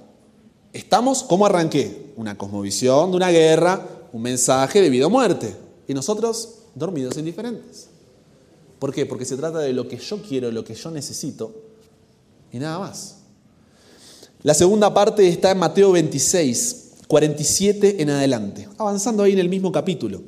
Estamos, 0.72 1.24
¿cómo 1.24 1.46
arranqué? 1.46 2.14
Una 2.16 2.38
cosmovisión 2.38 3.12
de 3.12 3.18
una 3.18 3.30
guerra, 3.30 3.86
un 4.14 4.22
mensaje 4.22 4.82
de 4.82 4.90
vida 4.90 5.08
o 5.08 5.10
muerte. 5.10 5.56
Y 5.88 5.94
nosotros 5.94 6.60
dormidos 6.76 7.18
indiferentes. 7.18 7.90
¿Por 8.80 8.94
qué? 8.94 9.06
Porque 9.06 9.26
se 9.26 9.38
trata 9.38 9.60
de 9.60 9.74
lo 9.74 9.88
que 9.88 9.98
yo 9.98 10.22
quiero, 10.22 10.52
lo 10.52 10.64
que 10.64 10.76
yo 10.76 10.92
necesito 10.92 11.54
y 12.52 12.60
nada 12.60 12.80
más. 12.80 13.23
La 14.44 14.54
segunda 14.54 14.94
parte 14.94 15.26
está 15.26 15.52
en 15.52 15.60
Mateo 15.60 15.94
26, 15.94 16.76
47 17.08 18.02
en 18.02 18.10
adelante, 18.10 18.68
avanzando 18.78 19.24
ahí 19.24 19.32
en 19.32 19.40
el 19.40 19.48
mismo 19.48 19.72
capítulo. 19.72 20.22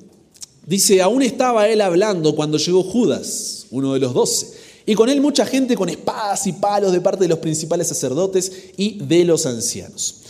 Dice, 0.66 1.02
aún 1.02 1.22
estaba 1.22 1.68
él 1.68 1.82
hablando 1.82 2.34
cuando 2.34 2.58
llegó 2.58 2.82
Judas, 2.82 3.66
uno 3.72 3.94
de 3.94 4.00
los 4.00 4.14
doce, 4.14 4.54
y 4.86 4.96
con 4.96 5.10
él 5.10 5.20
mucha 5.20 5.46
gente 5.46 5.76
con 5.76 5.90
espadas 5.90 6.48
y 6.48 6.54
palos 6.54 6.94
de 6.94 7.02
parte 7.02 7.26
de 7.26 7.28
los 7.28 7.40
principales 7.40 7.90
sacerdotes 7.90 8.70
y 8.78 9.00
de 9.00 9.26
los 9.26 9.46
ancianos 9.46 10.22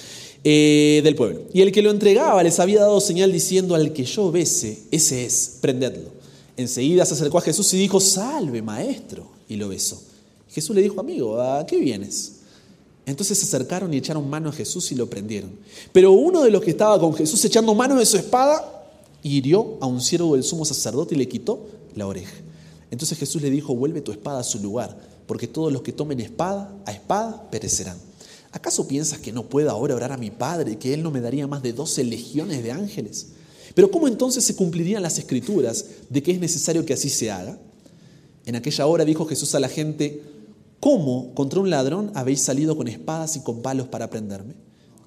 eh, 0.44 1.02
del 1.04 1.16
pueblo. 1.16 1.42
Y 1.54 1.62
el 1.62 1.72
que 1.72 1.84
lo 1.84 1.92
entregaba 1.92 2.42
les 2.42 2.60
había 2.60 2.80
dado 2.80 3.00
señal 3.00 3.32
diciendo, 3.32 3.76
al 3.76 3.94
que 3.94 4.04
yo 4.04 4.32
bese, 4.32 4.80
ese 4.90 5.28
es, 5.28 5.58
prendedlo. 5.62 6.10
Enseguida 6.58 7.06
se 7.06 7.14
acercó 7.14 7.38
a 7.38 7.42
Jesús 7.42 7.72
y 7.76 7.78
dijo, 7.78 8.00
salve 8.00 8.64
maestro, 8.64 9.28
y 9.48 9.58
lo 9.58 9.70
besó. 9.70 10.02
Jesús 10.50 10.76
le 10.76 10.82
dijo, 10.82 11.00
amigo, 11.00 11.40
¿a 11.40 11.68
qué 11.68 11.78
vienes? 11.78 12.32
Entonces 13.06 13.38
se 13.38 13.46
acercaron 13.46 13.94
y 13.94 13.98
echaron 13.98 14.30
mano 14.30 14.50
a 14.50 14.54
Jesús 14.54 14.92
y 14.92 14.96
lo 14.96 15.10
prendieron. 15.10 15.52
Pero 15.92 16.12
uno 16.12 16.42
de 16.42 16.52
los 16.52 16.64
que 16.64 16.72
estaba 16.72 17.00
con 17.00 17.14
Jesús 17.14 17.44
echando 17.46 17.76
mano 17.76 17.96
de 17.96 18.06
su 18.06 18.18
espada, 18.18 18.76
hirió 19.22 19.78
a 19.82 19.86
un 19.86 20.02
siervo 20.02 20.36
del 20.36 20.44
sumo 20.44 20.66
sacerdote 20.66 21.16
y 21.16 21.18
le 21.18 21.28
quitó 21.28 21.68
la 21.96 22.08
oreja. 22.08 22.36
Entonces 22.92 23.18
Jesús 23.18 23.42
le 23.42 23.50
dijo, 23.50 23.76
vuelve 23.76 24.02
tu 24.02 24.12
espada 24.12 24.40
a 24.40 24.44
su 24.44 24.60
lugar, 24.60 24.98
porque 25.28 25.48
todos 25.48 25.74
los 25.74 25.82
que 25.82 25.92
tomen 25.92 26.20
espada 26.20 26.72
a 26.86 26.92
espada 26.92 27.50
perecerán. 27.50 27.98
¿Acaso 28.52 28.88
piensas 28.88 29.20
que 29.20 29.34
no 29.34 29.50
puedo 29.50 29.70
ahora 29.70 29.96
orar 29.96 30.12
a 30.12 30.18
mi 30.18 30.32
Padre 30.32 30.74
y 30.74 30.76
que 30.78 30.94
Él 30.94 31.04
no 31.04 31.12
me 31.12 31.22
daría 31.22 31.48
más 31.48 31.62
de 31.62 31.74
doce 31.74 32.04
legiones 32.04 32.64
de 32.64 32.72
ángeles? 32.72 33.28
Pero 33.74 33.92
¿cómo 33.92 34.08
entonces 34.08 34.44
se 34.46 34.56
cumplirían 34.56 35.04
las 35.04 35.18
escrituras 35.18 35.86
de 36.10 36.24
que 36.24 36.32
es 36.32 36.40
necesario 36.40 36.86
que 36.86 36.94
así 36.94 37.10
se 37.10 37.32
haga? 37.32 37.60
En 38.46 38.56
aquella 38.56 38.86
hora 38.86 39.04
dijo 39.04 39.26
Jesús 39.26 39.56
a 39.56 39.60
la 39.60 39.68
gente, 39.68 40.22
¿Cómo 40.86 41.34
contra 41.34 41.60
un 41.60 41.72
ladrón 41.72 42.12
habéis 42.14 42.44
salido 42.44 42.78
con 42.78 42.88
espadas 42.88 43.36
y 43.36 43.40
con 43.40 43.64
palos 43.64 43.88
para 43.88 44.12
prenderme? 44.12 44.54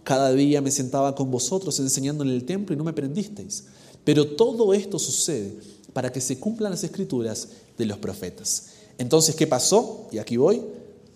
Cada 0.02 0.32
día 0.32 0.60
me 0.60 0.72
sentaba 0.72 1.14
con 1.14 1.30
vosotros 1.30 1.78
enseñando 1.78 2.24
en 2.24 2.30
el 2.30 2.44
templo 2.44 2.74
y 2.74 2.76
no 2.76 2.82
me 2.82 2.92
prendisteis. 2.92 3.66
Pero 4.02 4.26
todo 4.26 4.74
esto 4.74 4.98
sucede 4.98 5.56
para 5.92 6.10
que 6.10 6.20
se 6.20 6.40
cumplan 6.40 6.72
las 6.72 6.82
escrituras 6.82 7.50
de 7.76 7.86
los 7.86 7.96
profetas. 7.98 8.70
Entonces, 8.98 9.36
¿qué 9.36 9.46
pasó? 9.46 10.08
Y 10.10 10.18
aquí 10.18 10.36
voy. 10.36 10.64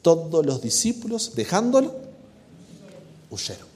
Todos 0.01 0.47
los 0.47 0.63
discípulos, 0.63 1.33
dejándolo, 1.35 1.97
huyeron. 3.33 3.67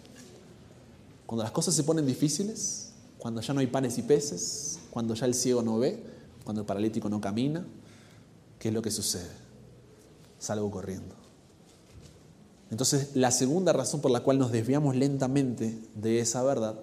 Cuando 1.26 1.42
las 1.42 1.50
cosas 1.50 1.74
se 1.74 1.82
ponen 1.82 2.06
difíciles, 2.06 2.90
cuando 3.18 3.40
ya 3.40 3.52
no 3.52 3.58
hay 3.58 3.66
panes 3.66 3.98
y 3.98 4.02
peces, 4.02 4.78
cuando 4.90 5.14
ya 5.14 5.26
el 5.26 5.34
ciego 5.34 5.62
no 5.62 5.80
ve, 5.80 6.00
cuando 6.44 6.60
el 6.60 6.66
paralítico 6.66 7.08
no 7.08 7.20
camina, 7.20 7.66
¿qué 8.60 8.68
es 8.68 8.74
lo 8.74 8.82
que 8.82 8.92
sucede? 8.92 9.45
Salgo 10.38 10.70
corriendo. 10.70 11.14
Entonces, 12.70 13.10
la 13.14 13.30
segunda 13.30 13.72
razón 13.72 14.00
por 14.00 14.10
la 14.10 14.20
cual 14.20 14.38
nos 14.38 14.50
desviamos 14.52 14.96
lentamente 14.96 15.78
de 15.94 16.20
esa 16.20 16.42
verdad 16.42 16.74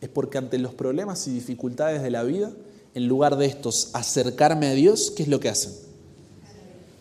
es 0.00 0.08
porque 0.08 0.38
ante 0.38 0.58
los 0.58 0.74
problemas 0.74 1.26
y 1.26 1.32
dificultades 1.32 2.02
de 2.02 2.10
la 2.10 2.22
vida, 2.22 2.52
en 2.94 3.08
lugar 3.08 3.36
de 3.36 3.46
estos 3.46 3.90
acercarme 3.94 4.66
a 4.66 4.72
Dios, 4.72 5.10
¿qué 5.16 5.22
es 5.22 5.28
lo 5.28 5.40
que 5.40 5.48
hacen? 5.48 5.72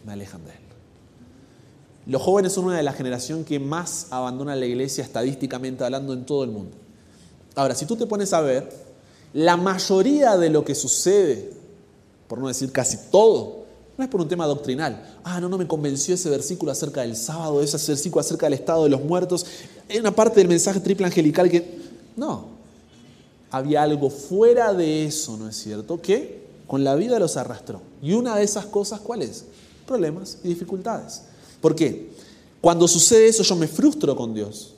Me 0.05 0.13
alejan 0.13 0.43
de 0.45 0.51
Él. 0.51 0.57
Los 2.05 2.21
jóvenes 2.21 2.53
son 2.53 2.65
una 2.65 2.77
de 2.77 2.83
las 2.83 2.95
generaciones 2.95 3.45
que 3.45 3.59
más 3.59 4.07
abandona 4.09 4.55
la 4.55 4.65
iglesia 4.65 5.03
estadísticamente 5.03 5.83
hablando 5.83 6.13
en 6.13 6.25
todo 6.25 6.43
el 6.43 6.51
mundo. 6.51 6.75
Ahora, 7.55 7.75
si 7.75 7.85
tú 7.85 7.95
te 7.95 8.05
pones 8.05 8.33
a 8.33 8.41
ver, 8.41 8.69
la 9.33 9.57
mayoría 9.57 10.37
de 10.37 10.49
lo 10.49 10.65
que 10.65 10.75
sucede, 10.75 11.51
por 12.27 12.39
no 12.39 12.47
decir 12.47 12.71
casi 12.71 12.97
todo, 13.09 13.62
no 13.97 14.03
es 14.03 14.09
por 14.09 14.21
un 14.21 14.27
tema 14.27 14.47
doctrinal. 14.47 15.17
Ah, 15.23 15.39
no, 15.39 15.49
no 15.49 15.57
me 15.57 15.67
convenció 15.67 16.15
ese 16.15 16.29
versículo 16.29 16.71
acerca 16.71 17.01
del 17.01 17.15
sábado, 17.15 17.61
ese 17.61 17.77
versículo 17.91 18.21
acerca 18.21 18.47
del 18.47 18.53
estado 18.53 18.83
de 18.83 18.89
los 18.89 19.03
muertos. 19.03 19.45
Hay 19.89 19.99
una 19.99 20.11
parte 20.11 20.39
del 20.39 20.47
mensaje 20.47 20.79
triple 20.79 21.05
angelical 21.05 21.49
que... 21.49 21.81
No. 22.15 22.47
Había 23.51 23.83
algo 23.83 24.09
fuera 24.09 24.73
de 24.73 25.05
eso, 25.05 25.37
¿no 25.37 25.47
es 25.47 25.55
cierto? 25.55 26.01
Que 26.01 26.43
con 26.65 26.83
la 26.83 26.95
vida 26.95 27.19
los 27.19 27.37
arrastró. 27.37 27.81
Y 28.01 28.13
una 28.13 28.35
de 28.35 28.43
esas 28.43 28.65
cosas, 28.65 28.99
¿cuál 28.99 29.21
es? 29.21 29.45
Problemas 29.85 30.39
y 30.43 30.47
dificultades. 30.47 31.21
¿Por 31.61 31.75
qué? 31.75 32.11
Cuando 32.61 32.87
sucede 32.87 33.27
eso 33.27 33.43
yo 33.43 33.55
me 33.55 33.67
frustro 33.67 34.15
con 34.15 34.33
Dios. 34.33 34.73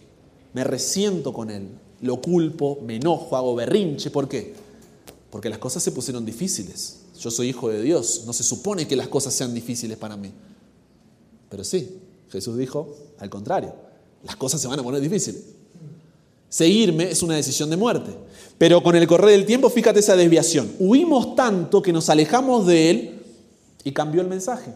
Me 0.54 0.66
resiento 0.66 1.32
con 1.32 1.52
Él. 1.52 1.70
Lo 2.02 2.22
culpo, 2.22 2.80
me 2.86 2.98
enojo, 2.98 3.38
hago 3.38 3.56
berrinche. 3.56 4.10
¿Por 4.10 4.28
qué? 4.28 4.56
Porque 5.32 5.50
las 5.50 5.60
cosas 5.60 5.82
se 5.84 5.92
pusieron 5.92 6.26
difíciles. 6.26 6.98
Yo 7.20 7.32
soy 7.32 7.50
hijo 7.50 7.70
de 7.70 7.82
Dios, 7.82 8.24
no 8.26 8.34
se 8.34 8.44
supone 8.44 8.88
que 8.88 8.96
las 8.96 9.08
cosas 9.08 9.34
sean 9.34 9.54
difíciles 9.54 9.98
para 9.98 10.18
mí. 10.18 10.32
Pero 11.50 11.64
sí, 11.64 12.00
Jesús 12.30 12.58
dijo, 12.58 12.96
al 13.20 13.30
contrario, 13.30 13.74
las 14.24 14.36
cosas 14.36 14.62
se 14.62 14.68
van 14.68 14.80
a 14.80 14.84
poner 14.84 15.02
difíciles. 15.02 15.42
Seguirme 16.50 17.12
es 17.12 17.22
una 17.24 17.36
decisión 17.36 17.70
de 17.70 17.78
muerte. 17.78 18.12
Pero 18.58 18.82
con 18.82 18.96
el 18.96 19.08
correr 19.08 19.32
del 19.32 19.46
tiempo, 19.46 19.70
fíjate 19.70 20.00
esa 20.00 20.16
desviación. 20.16 20.72
Huimos 20.80 21.36
tanto 21.36 21.82
que 21.82 21.92
nos 21.92 22.10
alejamos 22.10 22.66
de 22.66 22.90
Él 22.90 23.24
y 23.84 23.92
cambió 23.92 24.22
el 24.22 24.28
mensaje. 24.28 24.74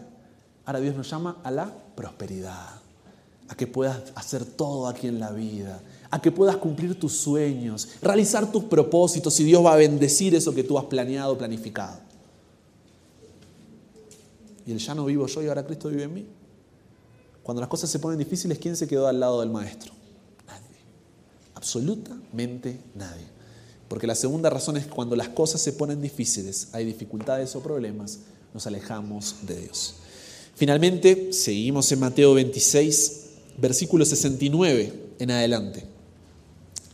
Ahora 0.64 0.80
Dios 0.80 0.94
nos 0.94 1.10
llama 1.10 1.38
a 1.42 1.50
la 1.50 1.72
prosperidad, 1.94 2.80
a 3.48 3.54
que 3.56 3.66
puedas 3.66 4.12
hacer 4.14 4.44
todo 4.44 4.86
aquí 4.88 5.06
en 5.06 5.18
la 5.18 5.32
vida, 5.32 5.80
a 6.10 6.20
que 6.20 6.30
puedas 6.30 6.56
cumplir 6.56 6.98
tus 6.98 7.14
sueños, 7.14 7.88
realizar 8.02 8.52
tus 8.52 8.64
propósitos 8.64 9.38
y 9.40 9.44
Dios 9.44 9.64
va 9.64 9.72
a 9.72 9.76
bendecir 9.76 10.34
eso 10.34 10.54
que 10.54 10.64
tú 10.64 10.78
has 10.78 10.84
planeado, 10.84 11.38
planificado. 11.38 12.09
Y 14.70 14.72
el 14.72 14.78
ya 14.78 14.94
no 14.94 15.04
vivo 15.04 15.26
yo 15.26 15.42
y 15.42 15.48
ahora 15.48 15.66
Cristo 15.66 15.88
vive 15.88 16.04
en 16.04 16.14
mí. 16.14 16.26
Cuando 17.42 17.60
las 17.60 17.68
cosas 17.68 17.90
se 17.90 17.98
ponen 17.98 18.20
difíciles, 18.20 18.56
¿quién 18.56 18.76
se 18.76 18.86
quedó 18.86 19.08
al 19.08 19.18
lado 19.18 19.40
del 19.40 19.50
maestro? 19.50 19.92
Nadie. 20.46 20.78
Absolutamente 21.54 22.78
nadie. 22.94 23.24
Porque 23.88 24.06
la 24.06 24.14
segunda 24.14 24.48
razón 24.48 24.76
es 24.76 24.84
que 24.84 24.90
cuando 24.90 25.16
las 25.16 25.30
cosas 25.30 25.60
se 25.60 25.72
ponen 25.72 26.00
difíciles, 26.00 26.68
hay 26.70 26.84
dificultades 26.84 27.56
o 27.56 27.60
problemas, 27.60 28.20
nos 28.54 28.64
alejamos 28.68 29.34
de 29.42 29.62
Dios. 29.62 29.94
Finalmente, 30.54 31.32
seguimos 31.32 31.90
en 31.90 31.98
Mateo 31.98 32.34
26, 32.34 33.22
versículo 33.58 34.04
69 34.04 34.92
en 35.18 35.30
adelante. 35.32 35.84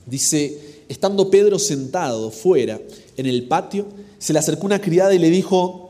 Dice, 0.07 0.85
estando 0.89 1.31
Pedro 1.31 1.59
sentado 1.59 2.31
fuera 2.31 2.81
en 3.19 3.27
el 3.27 3.47
patio, 3.47 3.87
se 4.19 4.33
le 4.33 4.39
acercó 4.39 4.65
una 4.65 4.81
criada 4.81 5.15
y 5.15 5.19
le 5.19 5.29
dijo, 5.29 5.86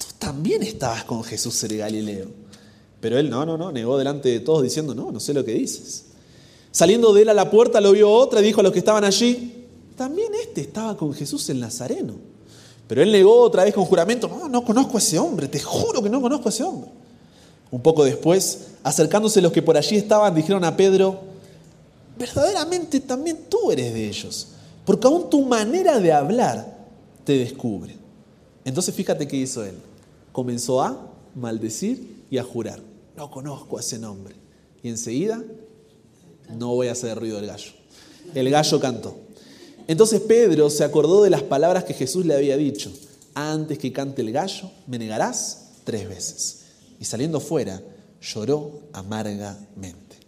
tú 0.00 0.06
también 0.18 0.62
estabas 0.62 1.04
con 1.04 1.22
Jesús 1.22 1.62
el 1.64 1.76
Galileo. 1.76 2.28
Pero 3.00 3.18
él 3.18 3.28
no, 3.28 3.44
no, 3.44 3.56
no, 3.56 3.70
negó 3.70 3.98
delante 3.98 4.30
de 4.30 4.40
todos 4.40 4.62
diciendo, 4.62 4.94
no, 4.94 5.12
no 5.12 5.20
sé 5.20 5.34
lo 5.34 5.44
que 5.44 5.52
dices. 5.52 6.06
Saliendo 6.70 7.12
de 7.12 7.22
él 7.22 7.28
a 7.28 7.34
la 7.34 7.50
puerta 7.50 7.80
lo 7.80 7.92
vio 7.92 8.10
otra 8.10 8.40
y 8.40 8.44
dijo 8.44 8.60
a 8.60 8.62
los 8.62 8.72
que 8.72 8.78
estaban 8.78 9.04
allí, 9.04 9.66
también 9.96 10.32
este 10.34 10.62
estaba 10.62 10.96
con 10.96 11.12
Jesús 11.12 11.48
el 11.50 11.60
Nazareno. 11.60 12.14
Pero 12.86 13.02
él 13.02 13.12
negó 13.12 13.40
otra 13.40 13.64
vez 13.64 13.74
con 13.74 13.84
juramento, 13.84 14.28
no, 14.28 14.48
no 14.48 14.64
conozco 14.64 14.96
a 14.96 15.00
ese 15.00 15.18
hombre, 15.18 15.48
te 15.48 15.60
juro 15.60 16.02
que 16.02 16.10
no 16.10 16.20
conozco 16.20 16.48
a 16.48 16.50
ese 16.50 16.64
hombre. 16.64 16.90
Un 17.70 17.82
poco 17.82 18.04
después, 18.04 18.68
acercándose 18.82 19.40
los 19.40 19.52
que 19.52 19.62
por 19.62 19.76
allí 19.76 19.96
estaban, 19.96 20.34
dijeron 20.34 20.64
a 20.64 20.76
Pedro, 20.76 21.20
verdaderamente 22.18 23.00
también 23.00 23.46
tú 23.48 23.70
eres 23.70 23.94
de 23.94 24.08
ellos, 24.08 24.48
porque 24.84 25.06
aún 25.06 25.30
tu 25.30 25.44
manera 25.44 26.00
de 26.00 26.12
hablar 26.12 26.78
te 27.24 27.38
descubre. 27.38 27.96
Entonces 28.64 28.94
fíjate 28.94 29.28
qué 29.28 29.36
hizo 29.36 29.64
él. 29.64 29.74
Comenzó 30.32 30.82
a 30.82 31.12
maldecir 31.34 32.24
y 32.30 32.38
a 32.38 32.44
jurar. 32.44 32.80
No 33.16 33.30
conozco 33.30 33.76
a 33.76 33.80
ese 33.80 33.98
nombre. 33.98 34.34
Y 34.82 34.88
enseguida, 34.88 35.42
no 36.56 36.68
voy 36.74 36.88
a 36.88 36.92
hacer 36.92 37.18
ruido 37.18 37.36
del 37.36 37.46
gallo. 37.46 37.72
El 38.34 38.50
gallo 38.50 38.80
cantó. 38.80 39.16
Entonces 39.86 40.20
Pedro 40.20 40.70
se 40.70 40.84
acordó 40.84 41.22
de 41.22 41.30
las 41.30 41.42
palabras 41.42 41.84
que 41.84 41.94
Jesús 41.94 42.24
le 42.24 42.34
había 42.34 42.56
dicho. 42.56 42.92
Antes 43.34 43.78
que 43.78 43.92
cante 43.92 44.22
el 44.22 44.32
gallo, 44.32 44.70
me 44.86 44.98
negarás 44.98 45.70
tres 45.84 46.08
veces 46.08 46.60
y 47.00 47.04
saliendo 47.04 47.40
fuera 47.40 47.82
lloró 48.20 48.82
amargamente. 48.92 50.18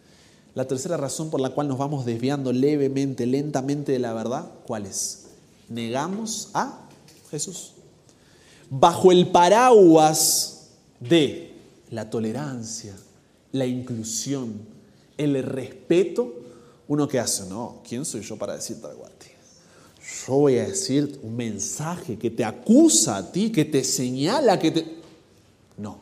La 0.55 0.67
tercera 0.67 0.97
razón 0.97 1.31
por 1.31 1.41
la 1.41 1.51
cual 1.51 1.69
nos 1.69 1.79
vamos 1.79 2.05
desviando 2.05 2.53
levemente, 2.53 3.27
lentamente 3.27 3.93
de 3.93 3.99
la 3.99 4.13
verdad, 4.13 4.51
¿cuál 4.67 4.87
es? 4.87 5.27
Negamos 5.69 6.51
a 6.55 6.89
Jesús. 7.31 7.72
Bajo 8.75 9.13
el 9.13 9.29
paraguas 9.29 10.71
de 10.99 11.53
la 11.91 12.09
tolerancia, 12.09 12.97
la 13.53 13.67
inclusión, 13.67 14.55
el 15.19 15.43
respeto, 15.43 16.33
uno 16.89 17.07
que 17.07 17.19
hace, 17.19 17.47
no, 17.51 17.83
¿quién 17.87 18.07
soy 18.07 18.23
yo 18.23 18.37
para 18.39 18.55
decirte 18.55 18.87
algo 18.87 19.05
a 19.05 19.11
ti? 19.11 19.29
Yo 20.27 20.35
voy 20.37 20.57
a 20.57 20.67
decir 20.67 21.21
un 21.23 21.37
mensaje 21.37 22.17
que 22.17 22.31
te 22.31 22.45
acusa 22.45 23.19
a 23.19 23.31
ti, 23.31 23.53
que 23.53 23.67
te 23.67 23.85
señala, 23.85 24.59
que 24.59 24.71
te... 24.71 24.87
No, 25.77 25.99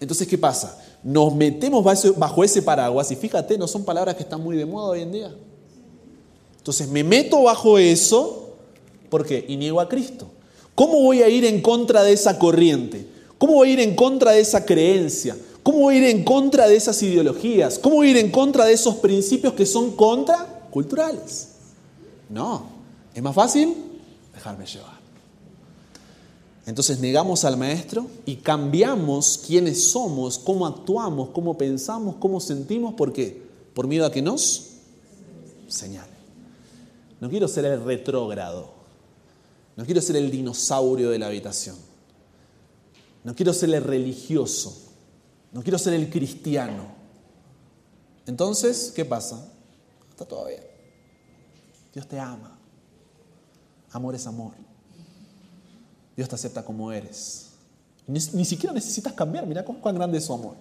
entonces, 0.00 0.28
¿qué 0.28 0.38
pasa? 0.38 0.78
Nos 1.02 1.34
metemos 1.34 1.84
bajo 2.16 2.44
ese 2.44 2.62
paraguas 2.62 3.10
y 3.10 3.16
fíjate, 3.16 3.58
no 3.58 3.66
son 3.66 3.84
palabras 3.84 4.14
que 4.14 4.22
están 4.22 4.40
muy 4.40 4.56
de 4.56 4.64
moda 4.64 4.90
hoy 4.90 5.00
en 5.00 5.12
día. 5.12 5.34
Entonces, 6.56 6.88
me 6.88 7.02
meto 7.02 7.42
bajo 7.42 7.78
eso, 7.78 8.56
¿por 9.10 9.26
qué? 9.26 9.44
Y 9.48 9.56
niego 9.56 9.80
a 9.80 9.88
Cristo. 9.88 10.30
¿Cómo 10.78 11.02
voy 11.02 11.22
a 11.22 11.28
ir 11.28 11.44
en 11.44 11.60
contra 11.60 12.04
de 12.04 12.12
esa 12.12 12.38
corriente? 12.38 13.04
¿Cómo 13.36 13.54
voy 13.54 13.70
a 13.70 13.72
ir 13.72 13.80
en 13.80 13.96
contra 13.96 14.30
de 14.30 14.38
esa 14.38 14.64
creencia? 14.64 15.36
¿Cómo 15.64 15.80
voy 15.80 15.96
a 15.96 15.98
ir 15.98 16.04
en 16.04 16.22
contra 16.22 16.68
de 16.68 16.76
esas 16.76 17.02
ideologías? 17.02 17.80
¿Cómo 17.80 17.96
voy 17.96 18.06
a 18.06 18.10
ir 18.12 18.16
en 18.18 18.30
contra 18.30 18.64
de 18.64 18.74
esos 18.74 18.94
principios 18.94 19.54
que 19.54 19.66
son 19.66 19.96
contraculturales? 19.96 21.48
No, 22.30 22.62
es 23.12 23.20
más 23.20 23.34
fácil 23.34 23.74
dejarme 24.32 24.66
llevar. 24.66 25.00
Entonces 26.64 27.00
negamos 27.00 27.44
al 27.44 27.56
Maestro 27.56 28.06
y 28.24 28.36
cambiamos 28.36 29.42
quiénes 29.44 29.90
somos, 29.90 30.38
cómo 30.38 30.64
actuamos, 30.64 31.30
cómo 31.30 31.58
pensamos, 31.58 32.14
cómo 32.20 32.38
sentimos. 32.38 32.94
¿Por 32.94 33.12
qué? 33.12 33.42
Por 33.74 33.88
miedo 33.88 34.06
a 34.06 34.12
que 34.12 34.22
nos 34.22 34.74
señale. 35.66 36.12
No 37.20 37.28
quiero 37.28 37.48
ser 37.48 37.64
el 37.64 37.82
retrógrado. 37.82 38.77
No 39.78 39.84
quiero 39.84 40.00
ser 40.00 40.16
el 40.16 40.28
dinosaurio 40.28 41.08
de 41.10 41.20
la 41.20 41.28
habitación. 41.28 41.76
No 43.22 43.32
quiero 43.32 43.52
ser 43.52 43.72
el 43.72 43.84
religioso. 43.84 44.76
No 45.52 45.62
quiero 45.62 45.78
ser 45.78 45.94
el 45.94 46.10
cristiano. 46.10 46.88
Entonces, 48.26 48.92
¿qué 48.94 49.04
pasa? 49.04 49.46
Está 50.10 50.24
todo 50.24 50.46
bien. 50.46 50.64
Dios 51.94 52.08
te 52.08 52.18
ama. 52.18 52.58
Amor 53.92 54.16
es 54.16 54.26
amor. 54.26 54.54
Dios 56.16 56.28
te 56.28 56.34
acepta 56.34 56.64
como 56.64 56.90
eres. 56.90 57.50
Ni, 58.08 58.44
siquiera 58.44 58.72
necesitas 58.72 59.12
cambiar, 59.12 59.46
mira 59.46 59.64
cuán 59.64 59.94
grande 59.94 60.18
es 60.18 60.24
su 60.24 60.32
amor. 60.32 60.56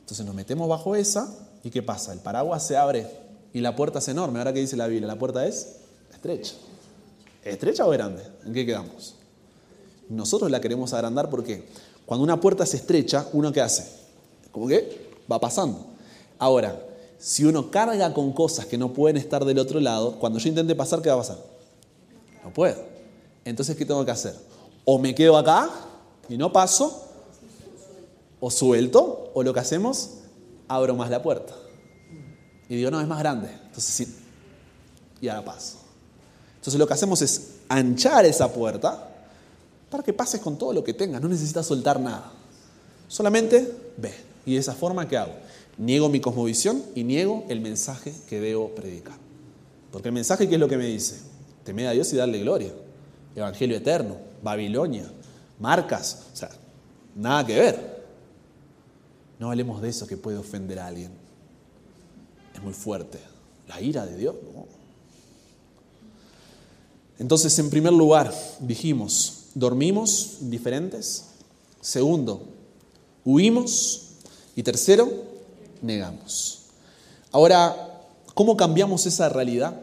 Entonces 0.00 0.26
nos 0.26 0.34
metemos 0.34 0.68
bajo 0.68 0.94
esa 0.94 1.34
y 1.64 1.70
¿qué 1.70 1.82
pasa? 1.82 2.12
El 2.12 2.18
paraguas 2.18 2.66
se 2.66 2.76
abre 2.76 3.10
y 3.54 3.60
la 3.60 3.74
puerta 3.74 4.00
es 4.00 4.08
enorme. 4.08 4.38
Ahora 4.38 4.52
que 4.52 4.60
dice 4.60 4.76
la 4.76 4.86
Biblia, 4.86 5.06
la 5.06 5.18
puerta 5.18 5.46
es 5.46 5.76
estrecha. 6.12 6.54
¿Estrecha 7.48 7.86
o 7.86 7.90
grande? 7.90 8.22
¿En 8.44 8.52
qué 8.52 8.66
quedamos? 8.66 9.14
Nosotros 10.08 10.50
la 10.50 10.60
queremos 10.60 10.92
agrandar 10.92 11.30
porque 11.30 11.66
cuando 12.06 12.24
una 12.24 12.40
puerta 12.40 12.64
se 12.66 12.76
estrecha, 12.76 13.26
¿uno 13.32 13.52
qué 13.52 13.60
hace? 13.60 13.86
Como 14.52 14.68
que 14.68 15.10
va 15.30 15.40
pasando. 15.40 15.86
Ahora, 16.38 16.80
si 17.18 17.44
uno 17.44 17.70
carga 17.70 18.14
con 18.14 18.32
cosas 18.32 18.66
que 18.66 18.78
no 18.78 18.92
pueden 18.92 19.16
estar 19.16 19.44
del 19.44 19.58
otro 19.58 19.80
lado, 19.80 20.18
cuando 20.18 20.38
yo 20.38 20.48
intente 20.48 20.74
pasar, 20.74 21.02
¿qué 21.02 21.08
va 21.08 21.16
a 21.16 21.18
pasar? 21.18 21.38
No 22.44 22.52
puedo. 22.52 22.82
Entonces, 23.44 23.76
¿qué 23.76 23.84
tengo 23.84 24.04
que 24.04 24.10
hacer? 24.10 24.34
O 24.84 24.98
me 24.98 25.14
quedo 25.14 25.36
acá 25.36 25.70
y 26.28 26.36
no 26.36 26.52
paso, 26.52 27.06
o 28.40 28.50
suelto, 28.50 29.30
o 29.34 29.42
lo 29.42 29.52
que 29.52 29.60
hacemos, 29.60 30.18
abro 30.68 30.94
más 30.94 31.10
la 31.10 31.22
puerta. 31.22 31.54
Y 32.68 32.76
digo, 32.76 32.90
no, 32.90 33.00
es 33.00 33.08
más 33.08 33.18
grande. 33.18 33.48
Entonces, 33.50 33.84
sí, 33.84 34.16
y 35.20 35.28
ahora 35.28 35.44
paso. 35.44 35.87
Entonces, 36.68 36.80
lo 36.80 36.86
que 36.86 36.92
hacemos 36.92 37.22
es 37.22 37.48
anchar 37.70 38.26
esa 38.26 38.52
puerta 38.52 39.08
para 39.90 40.02
que 40.02 40.12
pases 40.12 40.38
con 40.38 40.58
todo 40.58 40.74
lo 40.74 40.84
que 40.84 40.92
tengas. 40.92 41.22
No 41.22 41.26
necesitas 41.26 41.64
soltar 41.64 41.98
nada. 41.98 42.30
Solamente 43.08 43.72
ve. 43.96 44.12
Y 44.44 44.52
de 44.52 44.60
esa 44.60 44.74
forma, 44.74 45.08
¿qué 45.08 45.16
hago? 45.16 45.32
Niego 45.78 46.10
mi 46.10 46.20
cosmovisión 46.20 46.82
y 46.94 47.04
niego 47.04 47.46
el 47.48 47.62
mensaje 47.62 48.12
que 48.28 48.38
debo 48.38 48.74
predicar. 48.74 49.16
Porque 49.90 50.08
el 50.08 50.12
mensaje, 50.12 50.46
¿qué 50.46 50.56
es 50.56 50.60
lo 50.60 50.68
que 50.68 50.76
me 50.76 50.84
dice? 50.84 51.20
Temed 51.64 51.86
a 51.86 51.92
Dios 51.92 52.12
y 52.12 52.16
darle 52.16 52.40
gloria. 52.40 52.74
Evangelio 53.34 53.78
Eterno, 53.78 54.18
Babilonia, 54.42 55.10
Marcas, 55.58 56.24
o 56.34 56.36
sea, 56.36 56.50
nada 57.16 57.46
que 57.46 57.58
ver. 57.58 58.04
No 59.38 59.48
hablemos 59.48 59.80
de 59.80 59.88
eso 59.88 60.06
que 60.06 60.18
puede 60.18 60.36
ofender 60.36 60.80
a 60.80 60.88
alguien. 60.88 61.12
Es 62.54 62.62
muy 62.62 62.74
fuerte. 62.74 63.18
La 63.68 63.80
ira 63.80 64.04
de 64.04 64.18
Dios. 64.18 64.34
Entonces, 67.18 67.58
en 67.58 67.70
primer 67.70 67.92
lugar, 67.92 68.32
dijimos, 68.60 69.44
dormimos 69.54 70.38
indiferentes. 70.40 71.24
Segundo, 71.80 72.42
huimos. 73.24 74.02
Y 74.54 74.62
tercero, 74.62 75.08
negamos. 75.82 76.62
Ahora, 77.30 78.02
¿cómo 78.34 78.56
cambiamos 78.56 79.06
esa 79.06 79.28
realidad? 79.28 79.80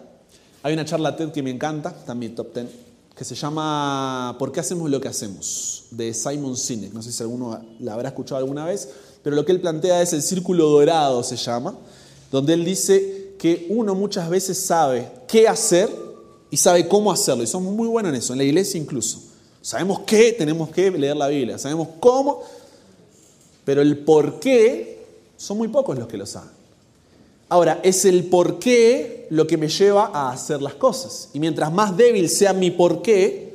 Hay 0.64 0.74
una 0.74 0.84
charla 0.84 1.16
TED 1.16 1.32
que 1.32 1.44
me 1.44 1.52
encanta, 1.52 1.94
también 2.06 2.36
top 2.36 2.54
10, 2.54 2.68
que 3.16 3.24
se 3.24 3.36
llama 3.36 4.36
¿Por 4.38 4.52
qué 4.52 4.60
hacemos 4.60 4.90
lo 4.90 5.00
que 5.00 5.08
hacemos? 5.08 5.76
de 5.92 6.14
Simon 6.14 6.58
Sinek. 6.58 6.94
No 6.94 7.02
sé 7.02 7.12
si 7.12 7.24
alguno 7.24 7.62
la 7.80 7.94
habrá 7.94 8.10
escuchado 8.10 8.38
alguna 8.38 8.66
vez, 8.66 8.90
pero 9.24 9.36
lo 9.36 9.46
que 9.46 9.52
él 9.52 9.62
plantea 9.62 10.02
es 10.02 10.14
el 10.14 10.22
círculo 10.22 10.70
dorado, 10.70 11.24
se 11.24 11.36
llama, 11.36 11.76
donde 12.32 12.54
él 12.54 12.66
dice 12.66 13.36
que 13.40 13.68
uno 13.70 13.96
muchas 13.96 14.30
veces 14.30 14.58
sabe 14.58 15.10
qué 15.28 15.48
hacer 15.48 15.90
y 16.56 16.58
sabe 16.58 16.88
cómo 16.88 17.12
hacerlo, 17.12 17.44
y 17.44 17.48
somos 17.48 17.74
muy 17.74 17.86
buenos 17.86 18.12
en 18.12 18.16
eso, 18.16 18.32
en 18.32 18.38
la 18.38 18.46
iglesia 18.46 18.80
incluso. 18.80 19.22
Sabemos 19.62 20.00
qué, 20.08 20.32
tenemos 20.32 20.70
que 20.70 20.90
leer 20.90 21.18
la 21.18 21.28
Biblia, 21.28 21.58
sabemos 21.58 21.90
cómo, 22.00 22.44
pero 23.66 23.82
el 23.82 23.98
por 23.98 24.40
qué 24.40 25.04
son 25.36 25.58
muy 25.58 25.68
pocos 25.68 26.00
los 26.00 26.08
que 26.08 26.16
lo 26.16 26.26
saben. 26.26 26.52
Ahora, 27.50 27.82
es 27.84 28.06
el 28.06 28.24
por 28.28 28.58
qué 28.58 29.28
lo 29.32 29.46
que 29.46 29.58
me 29.58 29.68
lleva 29.68 30.12
a 30.14 30.32
hacer 30.32 30.62
las 30.62 30.76
cosas. 30.76 31.28
Y 31.34 31.42
mientras 31.42 31.74
más 31.74 31.98
débil 31.98 32.30
sea 32.30 32.54
mi 32.54 32.72
por 32.72 33.02
qué, 33.02 33.54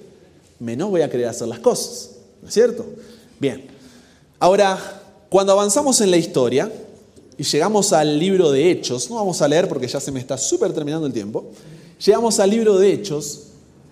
menos 0.58 0.90
voy 0.90 1.00
a 1.00 1.08
querer 1.08 1.28
hacer 1.28 1.48
las 1.48 1.60
cosas. 1.60 2.10
¿No 2.42 2.48
es 2.48 2.52
cierto? 2.52 2.84
Bien. 3.38 3.66
Ahora, 4.38 4.78
Cuando 5.30 5.52
avanzamos 5.52 6.02
en 6.02 6.10
la 6.10 6.18
historia 6.18 6.70
y 7.38 7.44
llegamos 7.44 7.94
al 7.94 8.18
libro 8.18 8.50
de 8.50 8.70
Hechos, 8.70 9.08
no 9.08 9.16
vamos 9.16 9.40
a 9.40 9.48
leer 9.48 9.68
porque 9.68 9.88
ya 9.88 10.00
se 10.00 10.12
me 10.12 10.20
está 10.20 10.36
súper 10.36 10.74
terminando 10.74 11.06
el 11.06 11.14
tiempo, 11.14 11.46
llegamos 12.04 12.40
al 12.40 12.50
libro 12.50 12.78
de 12.78 12.92
Hechos 12.92 13.48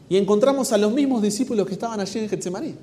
y 0.09 0.17
encontramos 0.17 0.73
a 0.73 0.79
los 0.79 0.93
mismos 0.93 1.23
discípulos 1.23 1.67
que 1.67 1.75
estaban 1.75 2.01
allí 2.01 2.19
en 2.19 2.29
Getsemaní. 2.29 2.75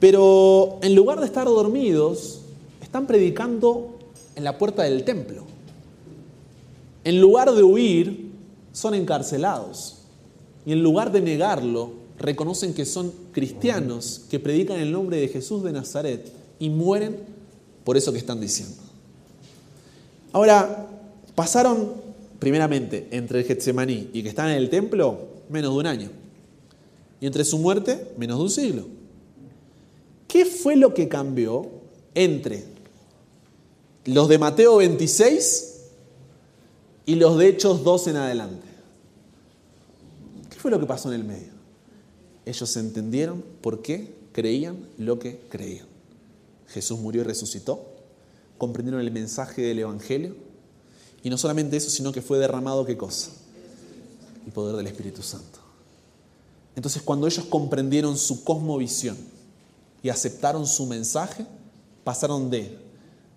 Pero 0.00 0.78
en 0.82 0.94
lugar 0.94 1.20
de 1.20 1.26
estar 1.26 1.46
dormidos, 1.46 2.40
están 2.82 3.06
predicando 3.06 3.96
en 4.34 4.44
la 4.44 4.58
puerta 4.58 4.82
del 4.82 5.04
templo. 5.04 5.44
En 7.04 7.20
lugar 7.20 7.52
de 7.52 7.62
huir, 7.62 8.32
son 8.72 8.94
encarcelados. 8.94 9.98
Y 10.66 10.72
en 10.72 10.82
lugar 10.82 11.12
de 11.12 11.20
negarlo, 11.20 11.92
reconocen 12.18 12.74
que 12.74 12.84
son 12.84 13.12
cristianos 13.32 14.22
que 14.28 14.40
predican 14.40 14.78
el 14.80 14.92
nombre 14.92 15.16
de 15.18 15.28
Jesús 15.28 15.62
de 15.62 15.72
Nazaret 15.72 16.32
y 16.58 16.68
mueren 16.68 17.20
por 17.84 17.96
eso 17.96 18.12
que 18.12 18.18
están 18.18 18.40
diciendo. 18.40 18.76
Ahora, 20.32 20.88
pasaron 21.34 22.05
primeramente 22.38 23.08
entre 23.10 23.40
el 23.40 23.46
Getsemaní 23.46 24.10
y 24.12 24.22
que 24.22 24.28
están 24.28 24.50
en 24.50 24.56
el 24.56 24.70
templo 24.70 25.28
menos 25.48 25.72
de 25.72 25.78
un 25.78 25.86
año. 25.86 26.10
Y 27.20 27.26
entre 27.26 27.44
su 27.44 27.58
muerte, 27.58 28.12
menos 28.16 28.38
de 28.38 28.42
un 28.42 28.50
siglo. 28.50 28.86
¿Qué 30.28 30.44
fue 30.44 30.76
lo 30.76 30.92
que 30.92 31.08
cambió 31.08 31.66
entre 32.14 32.64
los 34.04 34.28
de 34.28 34.38
Mateo 34.38 34.76
26 34.76 35.74
y 37.06 37.14
los 37.14 37.38
de 37.38 37.48
Hechos 37.48 37.84
2 37.84 38.08
en 38.08 38.16
adelante? 38.16 38.66
¿Qué 40.50 40.58
fue 40.58 40.70
lo 40.70 40.78
que 40.78 40.86
pasó 40.86 41.12
en 41.12 41.20
el 41.20 41.24
medio? 41.24 41.52
Ellos 42.44 42.76
entendieron 42.76 43.42
por 43.60 43.82
qué 43.82 44.14
creían 44.32 44.76
lo 44.98 45.18
que 45.18 45.40
creían. 45.48 45.86
Jesús 46.68 46.98
murió 46.98 47.22
y 47.22 47.24
resucitó, 47.24 47.86
comprendieron 48.58 49.00
el 49.00 49.10
mensaje 49.10 49.62
del 49.62 49.78
Evangelio 49.78 50.45
y 51.26 51.30
no 51.30 51.36
solamente 51.36 51.76
eso, 51.76 51.90
sino 51.90 52.12
que 52.12 52.22
fue 52.22 52.38
derramado 52.38 52.84
qué 52.84 52.96
cosa? 52.96 53.32
El 54.46 54.52
poder 54.52 54.76
del 54.76 54.86
Espíritu 54.86 55.24
Santo. 55.24 55.58
Entonces 56.76 57.02
cuando 57.02 57.26
ellos 57.26 57.46
comprendieron 57.46 58.16
su 58.16 58.44
cosmovisión, 58.44 59.16
y 60.04 60.08
aceptaron 60.08 60.68
su 60.68 60.86
mensaje, 60.86 61.44
pasaron 62.04 62.48
de 62.48 62.78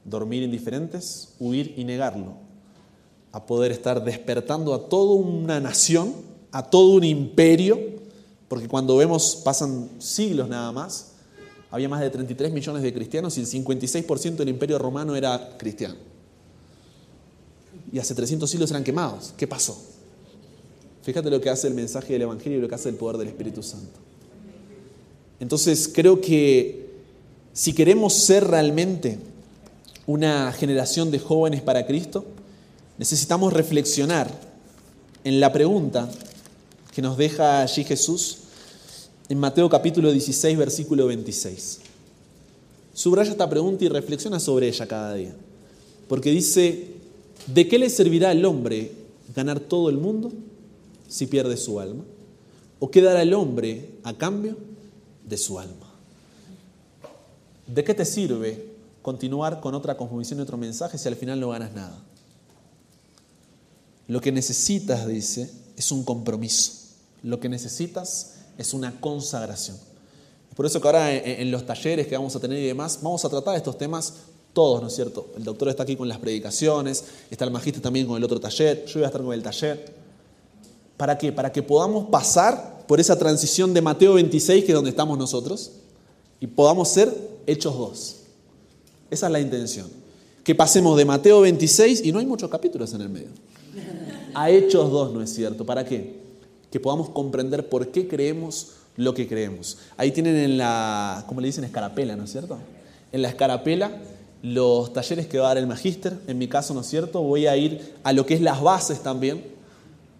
dormir 0.05 0.43
indiferentes, 0.43 1.29
huir 1.39 1.73
y 1.77 1.83
negarlo, 1.83 2.33
a 3.31 3.43
poder 3.47 3.71
estar 3.71 4.03
despertando 4.03 4.75
a 4.75 4.87
toda 4.87 5.15
una 5.15 5.59
nación, 5.59 6.13
a 6.51 6.61
todo 6.61 6.91
un 6.91 7.03
imperio, 7.03 7.79
porque 8.47 8.67
cuando 8.67 8.97
vemos, 8.97 9.35
pasan 9.43 9.89
siglos 9.97 10.47
nada 10.47 10.71
más, 10.71 11.13
había 11.71 11.89
más 11.89 12.01
de 12.01 12.11
33 12.11 12.53
millones 12.53 12.83
de 12.83 12.93
cristianos 12.93 13.35
y 13.39 13.41
el 13.41 13.47
56% 13.47 14.35
del 14.35 14.49
imperio 14.49 14.77
romano 14.77 15.15
era 15.15 15.57
cristiano. 15.57 15.95
Y 17.91 17.99
hace 17.99 18.13
300 18.13 18.49
siglos 18.49 18.69
eran 18.71 18.83
quemados. 18.83 19.33
¿Qué 19.37 19.47
pasó? 19.47 19.77
Fíjate 21.01 21.29
lo 21.29 21.41
que 21.41 21.49
hace 21.49 21.67
el 21.67 21.73
mensaje 21.73 22.13
del 22.13 22.23
Evangelio 22.23 22.59
y 22.59 22.61
lo 22.61 22.67
que 22.67 22.75
hace 22.75 22.89
el 22.89 22.95
poder 22.95 23.17
del 23.17 23.29
Espíritu 23.29 23.63
Santo. 23.63 23.99
Entonces 25.39 25.89
creo 25.93 26.19
que 26.21 26.89
si 27.53 27.73
queremos 27.73 28.13
ser 28.13 28.45
realmente 28.45 29.17
una 30.05 30.51
generación 30.51 31.11
de 31.11 31.19
jóvenes 31.19 31.61
para 31.61 31.85
Cristo, 31.85 32.25
necesitamos 32.97 33.53
reflexionar 33.53 34.29
en 35.23 35.39
la 35.39 35.51
pregunta 35.51 36.09
que 36.93 37.01
nos 37.01 37.17
deja 37.17 37.61
allí 37.61 37.83
Jesús 37.83 38.37
en 39.29 39.39
Mateo 39.39 39.69
capítulo 39.69 40.11
16, 40.11 40.57
versículo 40.57 41.07
26. 41.07 41.79
Subraya 42.93 43.31
esta 43.31 43.49
pregunta 43.49 43.85
y 43.85 43.87
reflexiona 43.87 44.39
sobre 44.39 44.67
ella 44.67 44.87
cada 44.87 45.13
día. 45.13 45.33
Porque 46.07 46.31
dice, 46.31 46.98
¿de 47.47 47.67
qué 47.67 47.79
le 47.79 47.89
servirá 47.89 48.29
al 48.29 48.43
hombre 48.45 48.91
ganar 49.35 49.59
todo 49.59 49.89
el 49.89 49.97
mundo 49.97 50.31
si 51.07 51.27
pierde 51.27 51.57
su 51.57 51.79
alma? 51.79 52.03
¿O 52.79 52.89
qué 52.89 53.01
dará 53.01 53.21
el 53.21 53.33
hombre 53.33 53.89
a 54.03 54.13
cambio 54.13 54.55
de 55.29 55.37
su 55.37 55.59
alma. 55.59 55.93
¿De 57.67 57.83
qué 57.83 57.93
te 57.93 58.03
sirve 58.03 58.73
continuar 59.01 59.61
con 59.61 59.75
otra 59.75 59.95
cosmovisión 59.95 60.39
y 60.39 60.41
otro 60.41 60.57
mensaje 60.57 60.97
si 60.97 61.07
al 61.07 61.15
final 61.15 61.39
no 61.39 61.49
ganas 61.49 61.71
nada? 61.73 62.03
Lo 64.07 64.19
que 64.19 64.31
necesitas, 64.31 65.07
dice, 65.07 65.51
es 65.77 65.91
un 65.91 66.03
compromiso. 66.03 66.71
Lo 67.21 67.39
que 67.39 67.47
necesitas 67.47 68.33
es 68.57 68.73
una 68.73 68.99
consagración. 68.99 69.77
Por 70.55 70.65
eso 70.65 70.81
que 70.81 70.87
ahora 70.87 71.13
en, 71.13 71.51
los 71.51 71.65
talleres 71.65 72.07
que 72.07 72.17
vamos 72.17 72.35
a 72.35 72.39
tener 72.39 72.57
y 72.57 72.65
demás, 72.65 72.99
vamos 73.01 73.23
a 73.23 73.29
tratar 73.29 73.55
estos 73.55 73.77
temas 73.77 74.15
todos, 74.53 74.81
¿no 74.81 74.87
es 74.87 74.95
cierto? 74.95 75.29
El 75.37 75.43
doctor 75.43 75.69
está 75.69 75.83
aquí 75.83 75.95
con 75.95 76.07
las 76.07 76.17
predicaciones, 76.17 77.03
está 77.29 77.45
el 77.45 77.51
magista 77.51 77.79
también 77.81 78.07
con 78.07 78.17
el 78.17 78.23
otro 78.23 78.39
taller, 78.39 78.85
yo 78.85 78.95
voy 78.95 79.03
a 79.03 79.07
estar 79.07 79.21
con 79.21 79.33
el 79.33 79.43
taller. 79.43 79.93
¿Para 80.97 81.17
qué? 81.17 81.31
Para 81.31 81.51
que 81.51 81.63
podamos 81.63 82.09
pasar 82.09 82.83
por 82.87 82.99
esa 82.99 83.17
transición 83.17 83.73
de 83.73 83.81
Mateo 83.81 84.15
26, 84.15 84.65
que 84.65 84.71
es 84.71 84.75
donde 84.75 84.89
estamos 84.89 85.17
nosotros, 85.17 85.71
y 86.39 86.47
podamos 86.47 86.89
ser 86.89 87.15
hechos 87.45 87.77
dos. 87.77 88.15
Esa 89.09 89.27
es 89.27 89.31
la 89.31 89.39
intención. 89.39 89.87
Que 90.43 90.55
pasemos 90.55 90.97
de 90.97 91.05
Mateo 91.05 91.41
26, 91.41 92.03
y 92.03 92.11
no 92.11 92.19
hay 92.19 92.25
muchos 92.25 92.49
capítulos 92.49 92.93
en 92.93 93.01
el 93.01 93.09
medio, 93.09 93.29
a 94.33 94.49
hechos 94.49 94.91
dos, 94.91 95.13
¿no 95.13 95.21
es 95.21 95.33
cierto? 95.33 95.65
¿Para 95.65 95.85
qué? 95.85 96.19
Que 96.71 96.79
podamos 96.79 97.09
comprender 97.09 97.69
por 97.69 97.89
qué 97.89 98.07
creemos 98.07 98.71
lo 98.97 99.13
que 99.13 99.27
creemos. 99.27 99.77
Ahí 99.95 100.11
tienen 100.11 100.35
en 100.35 100.57
la, 100.57 101.23
¿cómo 101.27 101.39
le 101.39 101.47
dicen? 101.47 101.63
Escarapela, 101.63 102.15
¿no 102.15 102.25
es 102.25 102.31
cierto? 102.31 102.57
En 103.11 103.21
la 103.21 103.29
escarapela 103.29 103.91
los 104.41 104.93
talleres 104.93 105.27
que 105.27 105.37
va 105.37 105.45
a 105.45 105.47
dar 105.49 105.57
el 105.57 105.67
magíster, 105.67 106.17
en 106.27 106.37
mi 106.37 106.47
caso, 106.47 106.73
¿no 106.73 106.81
es 106.81 106.87
cierto? 106.87 107.21
Voy 107.21 107.47
a 107.47 107.57
ir 107.57 107.95
a 108.03 108.13
lo 108.13 108.25
que 108.25 108.35
es 108.35 108.41
las 108.41 108.61
bases 108.61 109.01
también 109.01 109.59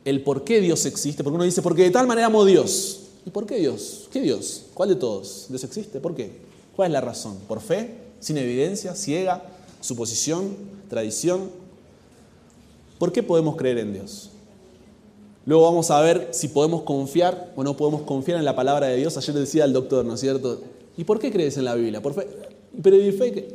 el 0.06 0.24
por 0.24 0.44
qué 0.44 0.62
Dios 0.62 0.86
existe, 0.86 1.24
porque 1.24 1.36
uno 1.36 1.44
dice, 1.44 1.62
porque 1.62 1.84
de 1.84 1.92
tal 1.92 2.08
manera 2.08 2.28
amo 2.28 2.46
Dios. 2.46 3.02
¿Y 3.26 3.30
por 3.30 3.46
qué 3.46 3.58
Dios? 3.58 4.08
¿Qué 4.12 4.22
Dios? 4.22 4.66
¿Cuál 4.74 4.90
de 4.90 4.96
todos? 4.96 5.48
¿Dios 5.50 5.64
existe? 5.64 6.00
¿Por 6.00 6.16
qué? 6.16 6.32
¿Cuál 6.76 6.88
es 6.88 6.94
la 6.94 7.02
razón? 7.02 7.38
¿Por 7.48 7.60
fe? 7.62 7.96
¿Sin 8.20 8.38
evidencia? 8.38 8.96
¿Ciega? 8.96 9.44
¿Suposición? 9.82 10.56
¿Tradición? 10.90 11.50
¿Por 12.98 13.12
qué 13.12 13.24
podemos 13.24 13.56
creer 13.56 13.78
en 13.80 13.94
Dios? 13.94 14.30
Luego 15.46 15.64
vamos 15.64 15.92
a 15.92 16.00
ver 16.02 16.30
si 16.32 16.48
podemos 16.48 16.84
confiar 16.84 17.54
o 17.56 17.64
no 17.64 17.76
podemos 17.76 18.02
confiar 18.04 18.40
en 18.40 18.46
la 18.46 18.56
palabra 18.56 18.88
de 18.88 18.98
Dios. 18.98 19.18
Ayer 19.18 19.36
decía 19.36 19.66
el 19.66 19.74
doctor, 19.74 20.06
¿no 20.06 20.16
es 20.16 20.20
cierto? 20.20 20.62
¿Y 20.98 21.04
por 21.04 21.20
qué 21.20 21.32
crees 21.32 21.58
en 21.58 21.66
la 21.66 21.76
Biblia? 21.76 22.02
¿Por 22.02 22.14
fe? 22.14 22.28
Pero 22.82 22.96
¿y 22.96 23.12
fe? 23.12 23.48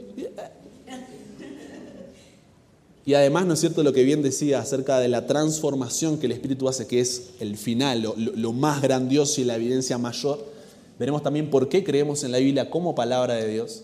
Y 3.06 3.14
además, 3.14 3.44
¿no 3.44 3.52
es 3.52 3.60
cierto 3.60 3.82
lo 3.82 3.92
que 3.92 4.02
bien 4.02 4.22
decía 4.22 4.60
acerca 4.60 4.98
de 4.98 5.08
la 5.08 5.26
transformación 5.26 6.18
que 6.18 6.26
el 6.26 6.32
Espíritu 6.32 6.68
hace, 6.68 6.86
que 6.86 7.00
es 7.00 7.30
el 7.38 7.58
final, 7.58 8.02
lo, 8.02 8.52
más 8.52 8.80
grandioso 8.80 9.40
y 9.40 9.44
la 9.44 9.56
evidencia 9.56 9.98
mayor? 9.98 10.42
Veremos 10.98 11.22
también 11.22 11.50
por 11.50 11.68
qué 11.68 11.84
creemos 11.84 12.24
en 12.24 12.32
la 12.32 12.38
Biblia 12.38 12.70
como 12.70 12.94
palabra 12.94 13.34
de 13.34 13.48
Dios. 13.48 13.82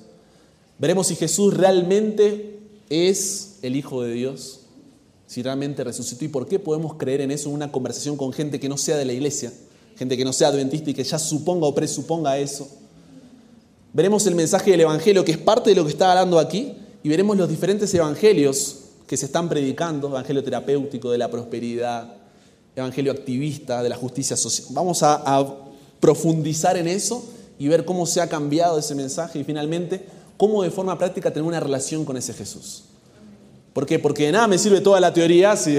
Veremos 0.78 1.08
si 1.08 1.16
Jesús 1.16 1.54
realmente 1.54 2.60
es 2.88 3.58
el 3.60 3.76
Hijo 3.76 4.02
de 4.02 4.14
Dios, 4.14 4.60
si 5.26 5.42
realmente 5.42 5.84
resucitó 5.84 6.24
y 6.24 6.28
por 6.28 6.48
qué 6.48 6.58
podemos 6.58 6.94
creer 6.94 7.20
en 7.20 7.30
eso 7.30 7.50
en 7.50 7.56
una 7.56 7.70
conversación 7.70 8.16
con 8.16 8.32
gente 8.32 8.58
que 8.58 8.70
no 8.70 8.78
sea 8.78 8.96
de 8.96 9.04
la 9.04 9.12
iglesia, 9.12 9.52
gente 9.96 10.16
que 10.16 10.24
no 10.24 10.32
sea 10.32 10.48
adventista 10.48 10.90
y 10.90 10.94
que 10.94 11.04
ya 11.04 11.18
suponga 11.18 11.66
o 11.66 11.74
presuponga 11.74 12.38
eso. 12.38 12.68
Veremos 13.92 14.26
el 14.26 14.34
mensaje 14.34 14.70
del 14.70 14.80
Evangelio, 14.80 15.24
que 15.26 15.32
es 15.32 15.38
parte 15.38 15.70
de 15.70 15.76
lo 15.76 15.84
que 15.84 15.90
está 15.90 16.10
hablando 16.10 16.38
aquí, 16.38 16.72
y 17.02 17.08
veremos 17.08 17.36
los 17.36 17.48
diferentes 17.48 17.92
evangelios 17.92 18.79
que 19.10 19.16
se 19.16 19.26
están 19.26 19.48
predicando, 19.48 20.06
evangelio 20.06 20.44
terapéutico 20.44 21.10
de 21.10 21.18
la 21.18 21.28
prosperidad, 21.28 22.14
evangelio 22.76 23.10
activista 23.10 23.82
de 23.82 23.88
la 23.88 23.96
justicia 23.96 24.36
social. 24.36 24.68
Vamos 24.70 25.02
a, 25.02 25.56
profundizar 25.98 26.76
en 26.76 26.86
eso 26.86 27.28
y 27.58 27.66
ver 27.66 27.84
cómo 27.84 28.06
se 28.06 28.20
ha 28.20 28.28
cambiado 28.28 28.78
ese 28.78 28.94
mensaje 28.94 29.40
y 29.40 29.44
finalmente 29.44 30.06
cómo 30.36 30.62
de 30.62 30.70
forma 30.70 30.96
práctica 30.96 31.32
tener 31.32 31.46
una 31.46 31.58
relación 31.58 32.04
con 32.04 32.16
ese 32.16 32.32
Jesús. 32.34 32.84
¿Por 33.72 33.84
qué? 33.84 33.98
Porque 33.98 34.26
de 34.26 34.32
nada 34.32 34.46
me 34.46 34.58
sirve 34.58 34.80
toda 34.80 35.00
la 35.00 35.12
teoría 35.12 35.56
si 35.56 35.72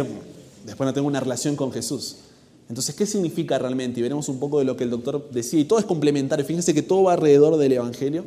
después 0.66 0.86
no 0.86 0.94
tengo 0.94 1.08
una 1.08 1.22
relación 1.22 1.56
con 1.56 1.72
Jesús. 1.72 2.18
Entonces, 2.68 2.94
¿qué 2.96 3.06
significa 3.06 3.58
realmente? 3.58 4.02
Y 4.02 4.04
veremos 4.04 4.28
un 4.28 4.40
poco 4.42 4.60
de 4.60 4.66
lo 4.66 4.76
que 4.76 4.84
el 4.84 4.90
doctor 4.90 5.30
decía. 5.32 5.58
Y 5.62 5.64
todo 5.64 5.80
es 5.80 5.86
complementario. 5.86 6.46
Fíjense 6.46 6.74
que 6.74 6.82
todo 6.82 7.04
va 7.04 7.14
alrededor 7.14 7.56
del 7.56 7.72
Evangelio. 7.72 8.26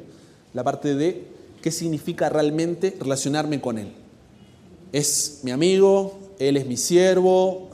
La 0.54 0.64
parte 0.64 0.94
de 0.94 1.26
qué 1.60 1.70
significa 1.70 2.30
realmente 2.30 2.96
relacionarme 2.98 3.60
con 3.60 3.76
Él 3.76 3.92
es 4.94 5.40
mi 5.42 5.50
amigo, 5.50 6.14
él 6.38 6.56
es 6.56 6.66
mi 6.66 6.76
siervo. 6.76 7.68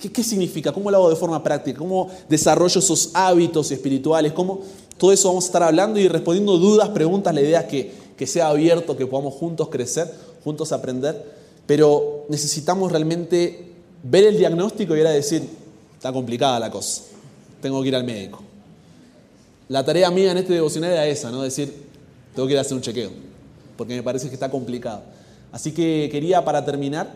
¿Qué, 0.00 0.22
significa? 0.22 0.72
¿Cómo 0.72 0.88
lo 0.88 0.98
hago 0.98 1.10
de 1.10 1.16
forma 1.16 1.42
práctica? 1.42 1.76
¿Cómo 1.80 2.08
desarrollo 2.28 2.78
esos 2.78 3.10
hábitos 3.12 3.72
espirituales? 3.72 4.32
¿Cómo? 4.32 4.60
Todo 4.96 5.10
eso 5.10 5.26
vamos 5.28 5.44
a 5.44 5.48
estar 5.48 5.64
hablando 5.64 5.98
y 5.98 6.06
respondiendo 6.06 6.58
dudas, 6.58 6.88
preguntas. 6.90 7.34
La 7.34 7.40
idea 7.40 7.66
que, 7.66 7.92
que 8.16 8.24
sea 8.24 8.46
abierto, 8.46 8.96
que 8.96 9.04
podamos 9.04 9.34
juntos 9.34 9.68
crecer, 9.68 10.14
juntos 10.44 10.70
aprender. 10.70 11.40
Pero 11.66 12.26
necesitamos 12.28 12.92
realmente 12.92 13.72
ver 14.04 14.24
el 14.24 14.38
diagnóstico 14.38 14.94
y 14.94 15.00
ahora 15.00 15.10
decir, 15.10 15.42
está 15.96 16.12
complicada 16.12 16.60
la 16.60 16.70
cosa, 16.70 17.02
tengo 17.60 17.82
que 17.82 17.88
ir 17.88 17.96
al 17.96 18.04
médico. 18.04 18.40
La 19.68 19.84
tarea 19.84 20.08
mía 20.12 20.30
en 20.30 20.38
este 20.38 20.52
devocional 20.52 20.92
era 20.92 21.06
esa, 21.08 21.32
¿no? 21.32 21.42
Decir, 21.42 21.74
tengo 22.32 22.46
que 22.46 22.52
ir 22.52 22.58
a 22.58 22.62
hacer 22.62 22.76
un 22.76 22.80
chequeo, 22.80 23.10
porque 23.76 23.94
me 23.96 24.04
parece 24.04 24.28
que 24.28 24.34
está 24.34 24.48
complicado. 24.48 25.02
Así 25.52 25.72
que 25.72 26.08
quería 26.10 26.44
para 26.44 26.64
terminar, 26.64 27.12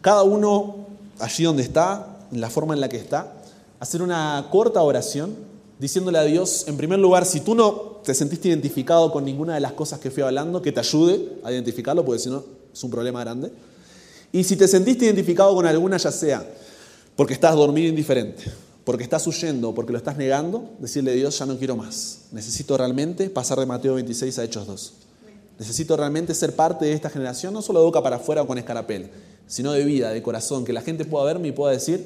cada 0.00 0.22
uno 0.22 0.86
allí 1.18 1.44
donde 1.44 1.62
está, 1.62 2.18
en 2.32 2.40
la 2.40 2.50
forma 2.50 2.74
en 2.74 2.80
la 2.80 2.88
que 2.88 2.96
está, 2.96 3.32
hacer 3.80 4.02
una 4.02 4.48
corta 4.50 4.82
oración 4.82 5.34
diciéndole 5.78 6.18
a 6.18 6.24
Dios, 6.24 6.64
en 6.68 6.76
primer 6.76 6.98
lugar, 6.98 7.26
si 7.26 7.40
tú 7.40 7.54
no 7.54 8.00
te 8.04 8.14
sentiste 8.14 8.48
identificado 8.48 9.10
con 9.10 9.24
ninguna 9.24 9.54
de 9.54 9.60
las 9.60 9.72
cosas 9.72 9.98
que 9.98 10.10
fui 10.10 10.22
hablando, 10.22 10.62
que 10.62 10.70
te 10.70 10.80
ayude 10.80 11.38
a 11.42 11.50
identificarlo, 11.50 12.04
porque 12.04 12.20
si 12.20 12.30
no 12.30 12.44
es 12.72 12.84
un 12.84 12.90
problema 12.90 13.20
grande. 13.20 13.50
Y 14.32 14.44
si 14.44 14.56
te 14.56 14.68
sentiste 14.68 15.04
identificado 15.04 15.54
con 15.54 15.66
alguna, 15.66 15.96
ya 15.96 16.12
sea 16.12 16.46
porque 17.16 17.34
estás 17.34 17.54
dormido 17.54 17.88
indiferente, 17.88 18.44
porque 18.84 19.04
estás 19.04 19.26
huyendo 19.26 19.74
porque 19.74 19.92
lo 19.92 19.98
estás 19.98 20.16
negando, 20.16 20.70
decirle 20.78 21.12
a 21.12 21.14
Dios, 21.14 21.38
ya 21.38 21.46
no 21.46 21.58
quiero 21.58 21.76
más. 21.76 22.20
Necesito 22.32 22.76
realmente 22.76 23.28
pasar 23.30 23.58
de 23.58 23.66
Mateo 23.66 23.94
26 23.94 24.38
a 24.38 24.44
Hechos 24.44 24.66
2. 24.66 24.92
Necesito 25.62 25.96
realmente 25.96 26.34
ser 26.34 26.56
parte 26.56 26.86
de 26.86 26.92
esta 26.92 27.08
generación, 27.08 27.54
no 27.54 27.62
solo 27.62 27.78
de 27.78 27.86
boca 27.86 28.02
para 28.02 28.16
afuera 28.16 28.42
o 28.42 28.48
con 28.48 28.58
escarapel, 28.58 29.10
sino 29.46 29.70
de 29.70 29.84
vida, 29.84 30.10
de 30.10 30.20
corazón, 30.20 30.64
que 30.64 30.72
la 30.72 30.80
gente 30.80 31.04
pueda 31.04 31.24
verme 31.24 31.46
y 31.46 31.52
pueda 31.52 31.72
decir, 31.72 32.04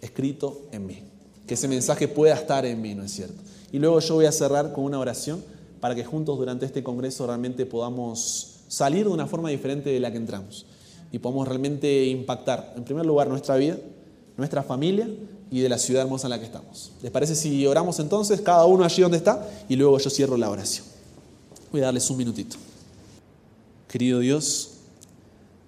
escrito 0.00 0.62
en 0.72 0.86
mí 0.86 1.02
que 1.46 1.52
ese 1.52 1.68
mensaje 1.68 2.08
pueda 2.08 2.34
estar 2.34 2.64
en 2.64 2.80
mí, 2.80 2.94
¿no 2.94 3.04
es 3.04 3.12
cierto? 3.12 3.34
Y 3.72 3.78
luego 3.78 4.00
yo 4.00 4.14
voy 4.14 4.24
a 4.24 4.32
cerrar 4.32 4.72
con 4.72 4.84
una 4.84 4.98
oración 4.98 5.44
para 5.80 5.94
que 5.94 6.02
juntos 6.02 6.38
durante 6.38 6.64
este 6.64 6.82
Congreso 6.82 7.26
realmente 7.26 7.66
podamos 7.66 8.60
salir 8.68 9.04
de 9.04 9.12
una 9.12 9.26
forma 9.26 9.50
diferente 9.50 9.90
de 9.90 10.00
la 10.00 10.10
que 10.10 10.16
entramos 10.16 10.64
y 11.12 11.18
podamos 11.18 11.46
realmente 11.46 12.06
impactar, 12.06 12.72
en 12.74 12.84
primer 12.84 13.04
lugar, 13.04 13.28
nuestra 13.28 13.56
vida, 13.56 13.76
nuestra 14.38 14.62
familia 14.62 15.10
y 15.50 15.60
de 15.60 15.68
la 15.68 15.76
ciudad 15.76 16.04
hermosa 16.04 16.26
en 16.26 16.30
la 16.30 16.38
que 16.38 16.46
estamos. 16.46 16.92
¿Les 17.02 17.12
parece 17.12 17.34
si 17.34 17.66
oramos 17.66 17.98
entonces, 17.98 18.40
cada 18.40 18.64
uno 18.64 18.82
allí 18.82 19.02
donde 19.02 19.18
está, 19.18 19.46
y 19.68 19.76
luego 19.76 19.98
yo 19.98 20.08
cierro 20.08 20.38
la 20.38 20.48
oración? 20.48 20.91
Voy 21.72 21.80
a 21.80 21.84
darles 21.84 22.10
un 22.10 22.18
minutito. 22.18 22.58
Querido 23.88 24.18
Dios, 24.18 24.72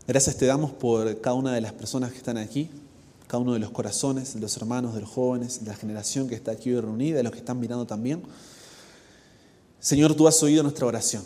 gracias 0.07 0.37
te 0.37 0.45
damos 0.45 0.71
por 0.71 1.19
cada 1.23 1.35
una 1.35 1.55
de 1.55 1.63
las 1.63 1.73
personas 1.73 2.13
que 2.13 2.19
están 2.19 2.37
aquí, 2.37 2.69
cada 3.27 3.43
uno 3.43 3.55
de 3.55 3.59
los 3.59 3.71
corazones, 3.71 4.35
de 4.35 4.41
los 4.41 4.55
hermanos, 4.59 4.95
de 4.95 5.01
los 5.01 5.09
jóvenes, 5.09 5.65
de 5.65 5.71
la 5.71 5.75
generación 5.75 6.29
que 6.29 6.35
está 6.35 6.51
aquí 6.51 6.75
hoy 6.75 6.83
reunida, 6.83 7.17
de 7.17 7.23
los 7.23 7.33
que 7.33 7.39
están 7.39 7.59
mirando 7.59 7.87
también. 7.87 8.23
Señor, 9.81 10.15
tú 10.15 10.29
has 10.29 10.43
oído 10.43 10.63
nuestra 10.63 10.85
oración. 10.87 11.23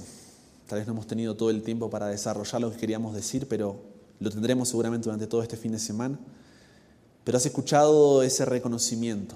Tal 0.69 0.79
vez 0.79 0.87
no 0.87 0.93
hemos 0.93 1.09
tenido 1.09 1.35
todo 1.35 1.51
el 1.51 1.65
tiempo 1.65 1.91
para 1.91 2.07
desarrollar 2.07 2.61
lo 2.61 2.71
que 2.71 2.77
queríamos 2.77 3.17
decir, 3.17 3.49
pero 3.49 3.81
lo 4.21 4.31
tendremos 4.31 4.69
seguramente 4.69 5.07
durante 5.07 5.27
todo 5.27 5.43
este 5.43 5.57
fin 5.57 5.73
de 5.73 5.81
semana. 5.81 6.21
Pero 7.25 7.37
has 7.37 7.45
escuchado 7.45 8.23
ese 8.23 8.45
reconocimiento, 8.45 9.35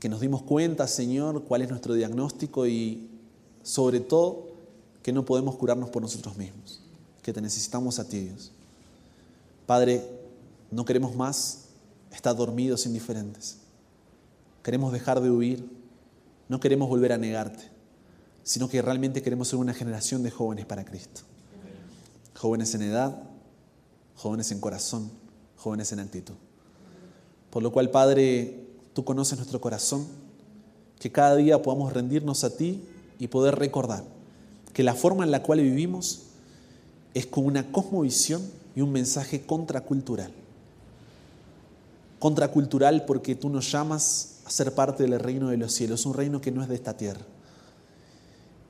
que 0.00 0.08
nos 0.08 0.22
dimos 0.22 0.42
cuenta, 0.44 0.88
Señor, 0.88 1.44
cuál 1.44 1.60
es 1.60 1.68
nuestro 1.68 1.92
diagnóstico 1.92 2.66
y 2.66 3.10
sobre 3.64 3.98
todo 3.98 4.46
que 5.02 5.12
no 5.12 5.24
podemos 5.24 5.56
curarnos 5.56 5.90
por 5.90 6.00
nosotros 6.00 6.36
mismos, 6.36 6.80
que 7.22 7.32
te 7.32 7.40
necesitamos 7.40 7.98
a 7.98 8.06
ti, 8.06 8.20
Dios. 8.20 8.52
Padre, 9.66 10.08
no 10.70 10.84
queremos 10.84 11.16
más 11.16 11.64
estar 12.12 12.36
dormidos 12.36 12.86
indiferentes. 12.86 13.56
Queremos 14.62 14.92
dejar 14.92 15.20
de 15.20 15.30
huir. 15.30 15.68
No 16.48 16.60
queremos 16.60 16.88
volver 16.88 17.12
a 17.12 17.18
negarte, 17.18 17.70
sino 18.42 18.68
que 18.68 18.82
realmente 18.82 19.22
queremos 19.22 19.48
ser 19.48 19.58
una 19.58 19.72
generación 19.72 20.22
de 20.22 20.30
jóvenes 20.30 20.66
para 20.66 20.84
Cristo. 20.84 21.22
Jóvenes 22.36 22.74
en 22.74 22.82
edad, 22.82 23.22
jóvenes 24.14 24.52
en 24.52 24.60
corazón, 24.60 25.10
jóvenes 25.56 25.90
en 25.92 26.00
actitud. 26.00 26.34
Por 27.48 27.62
lo 27.62 27.72
cual, 27.72 27.90
Padre, 27.90 28.66
tú 28.92 29.04
conoces 29.04 29.38
nuestro 29.38 29.60
corazón, 29.60 30.06
que 30.98 31.10
cada 31.10 31.36
día 31.36 31.62
podamos 31.62 31.92
rendirnos 31.92 32.44
a 32.44 32.54
ti 32.54 32.82
y 33.18 33.28
poder 33.28 33.56
recordar 33.56 34.04
que 34.72 34.82
la 34.82 34.94
forma 34.94 35.24
en 35.24 35.30
la 35.30 35.42
cual 35.42 35.60
vivimos 35.60 36.22
es 37.14 37.26
con 37.26 37.46
una 37.46 37.70
cosmovisión 37.70 38.42
y 38.74 38.80
un 38.80 38.92
mensaje 38.92 39.42
contracultural 39.42 40.32
contracultural 42.24 43.04
porque 43.04 43.34
tú 43.34 43.50
nos 43.50 43.70
llamas 43.70 44.36
a 44.46 44.50
ser 44.50 44.74
parte 44.74 45.02
del 45.02 45.20
reino 45.20 45.50
de 45.50 45.58
los 45.58 45.74
cielos, 45.74 46.06
un 46.06 46.14
reino 46.14 46.40
que 46.40 46.50
no 46.50 46.62
es 46.62 46.70
de 46.70 46.74
esta 46.74 46.96
tierra. 46.96 47.20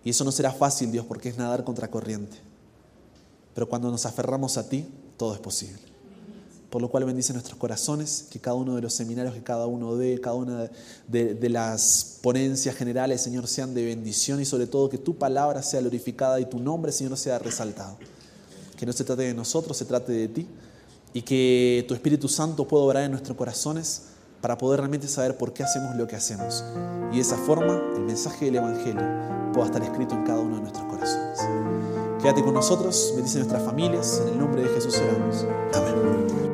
Y 0.03 0.11
eso 0.11 0.25
no 0.25 0.33
será 0.33 0.51
fácil, 0.51 0.91
Dios, 0.91 1.07
porque 1.07 1.29
es 1.29 1.39
nadar 1.39 1.63
contra 1.63 1.89
corriente. 1.89 2.37
Pero 3.55 3.69
cuando 3.69 3.93
nos 3.93 4.07
aferramos 4.07 4.59
a 4.59 4.69
ti, 4.69 4.89
todo 5.17 5.35
es 5.35 5.39
posible. 5.39 5.94
Por 6.75 6.83
lo 6.83 6.89
cual 6.89 7.05
bendice 7.05 7.33
nuestros 7.33 7.57
corazones, 7.57 8.27
que 8.33 8.41
cada 8.41 8.57
uno 8.57 8.75
de 8.75 8.83
los 8.83 8.93
seminarios 8.93 9.33
que 9.33 9.45
cada 9.45 9.65
uno 9.69 9.95
dé, 9.95 10.21
cada 10.21 10.35
una 10.35 10.69
de, 11.07 11.49
las 11.49 12.19
ponencias 12.21 12.75
generales, 12.75 13.21
Señor, 13.21 13.47
sean 13.47 13.75
de 13.75 13.85
bendición 13.85 14.41
y 14.41 14.45
sobre 14.45 14.67
todo 14.67 14.89
que 14.89 14.99
tu 14.99 15.17
palabra 15.17 15.63
sea 15.63 15.79
glorificada 15.79 16.41
y 16.41 16.47
tu 16.47 16.59
nombre, 16.59 16.91
Señor, 16.91 17.17
sea 17.17 17.39
resaltado. 17.39 17.97
Que 18.77 18.87
no 18.87 18.93
se 18.93 19.05
trate 19.05 19.23
de 19.23 19.35
nosotros, 19.35 19.77
se 19.77 19.85
trate 19.85 20.11
de 20.11 20.27
ti 20.27 20.49
y 21.13 21.23
que 21.23 21.85
tu 21.87 21.95
Espíritu 21.95 22.27
Santo 22.27 22.67
pueda 22.67 22.83
obrar 22.83 23.05
en 23.05 23.13
nuestros 23.13 23.37
corazones 23.37 24.07
para 24.41 24.59
poder 24.59 24.81
realmente 24.81 25.07
saber 25.07 25.39
por 25.39 25.53
qué 25.53 25.63
hacemos 25.63 25.95
lo 25.95 26.09
que 26.09 26.17
hacemos. 26.17 26.65
Y 27.13 27.15
de 27.15 27.21
esa 27.21 27.37
forma 27.37 27.81
el 27.95 28.03
mensaje 28.03 28.47
del 28.47 28.57
Evangelio 28.57 29.53
pueda 29.53 29.67
estar 29.67 29.83
escrito 29.85 30.17
en 30.17 30.25
cada 30.25 30.41
uno 30.41 30.57
de 30.57 30.63
nuestros 30.63 30.87
corazones. 30.87 31.39
Quédate 32.21 32.43
con 32.43 32.55
nosotros, 32.55 33.13
bendice 33.15 33.39
nuestras 33.39 33.63
familias, 33.63 34.21
en 34.23 34.33
el 34.33 34.39
nombre 34.41 34.63
de 34.63 34.71
Jesús 34.71 34.99
oramos. 34.99 35.47
Amén. 35.73 36.54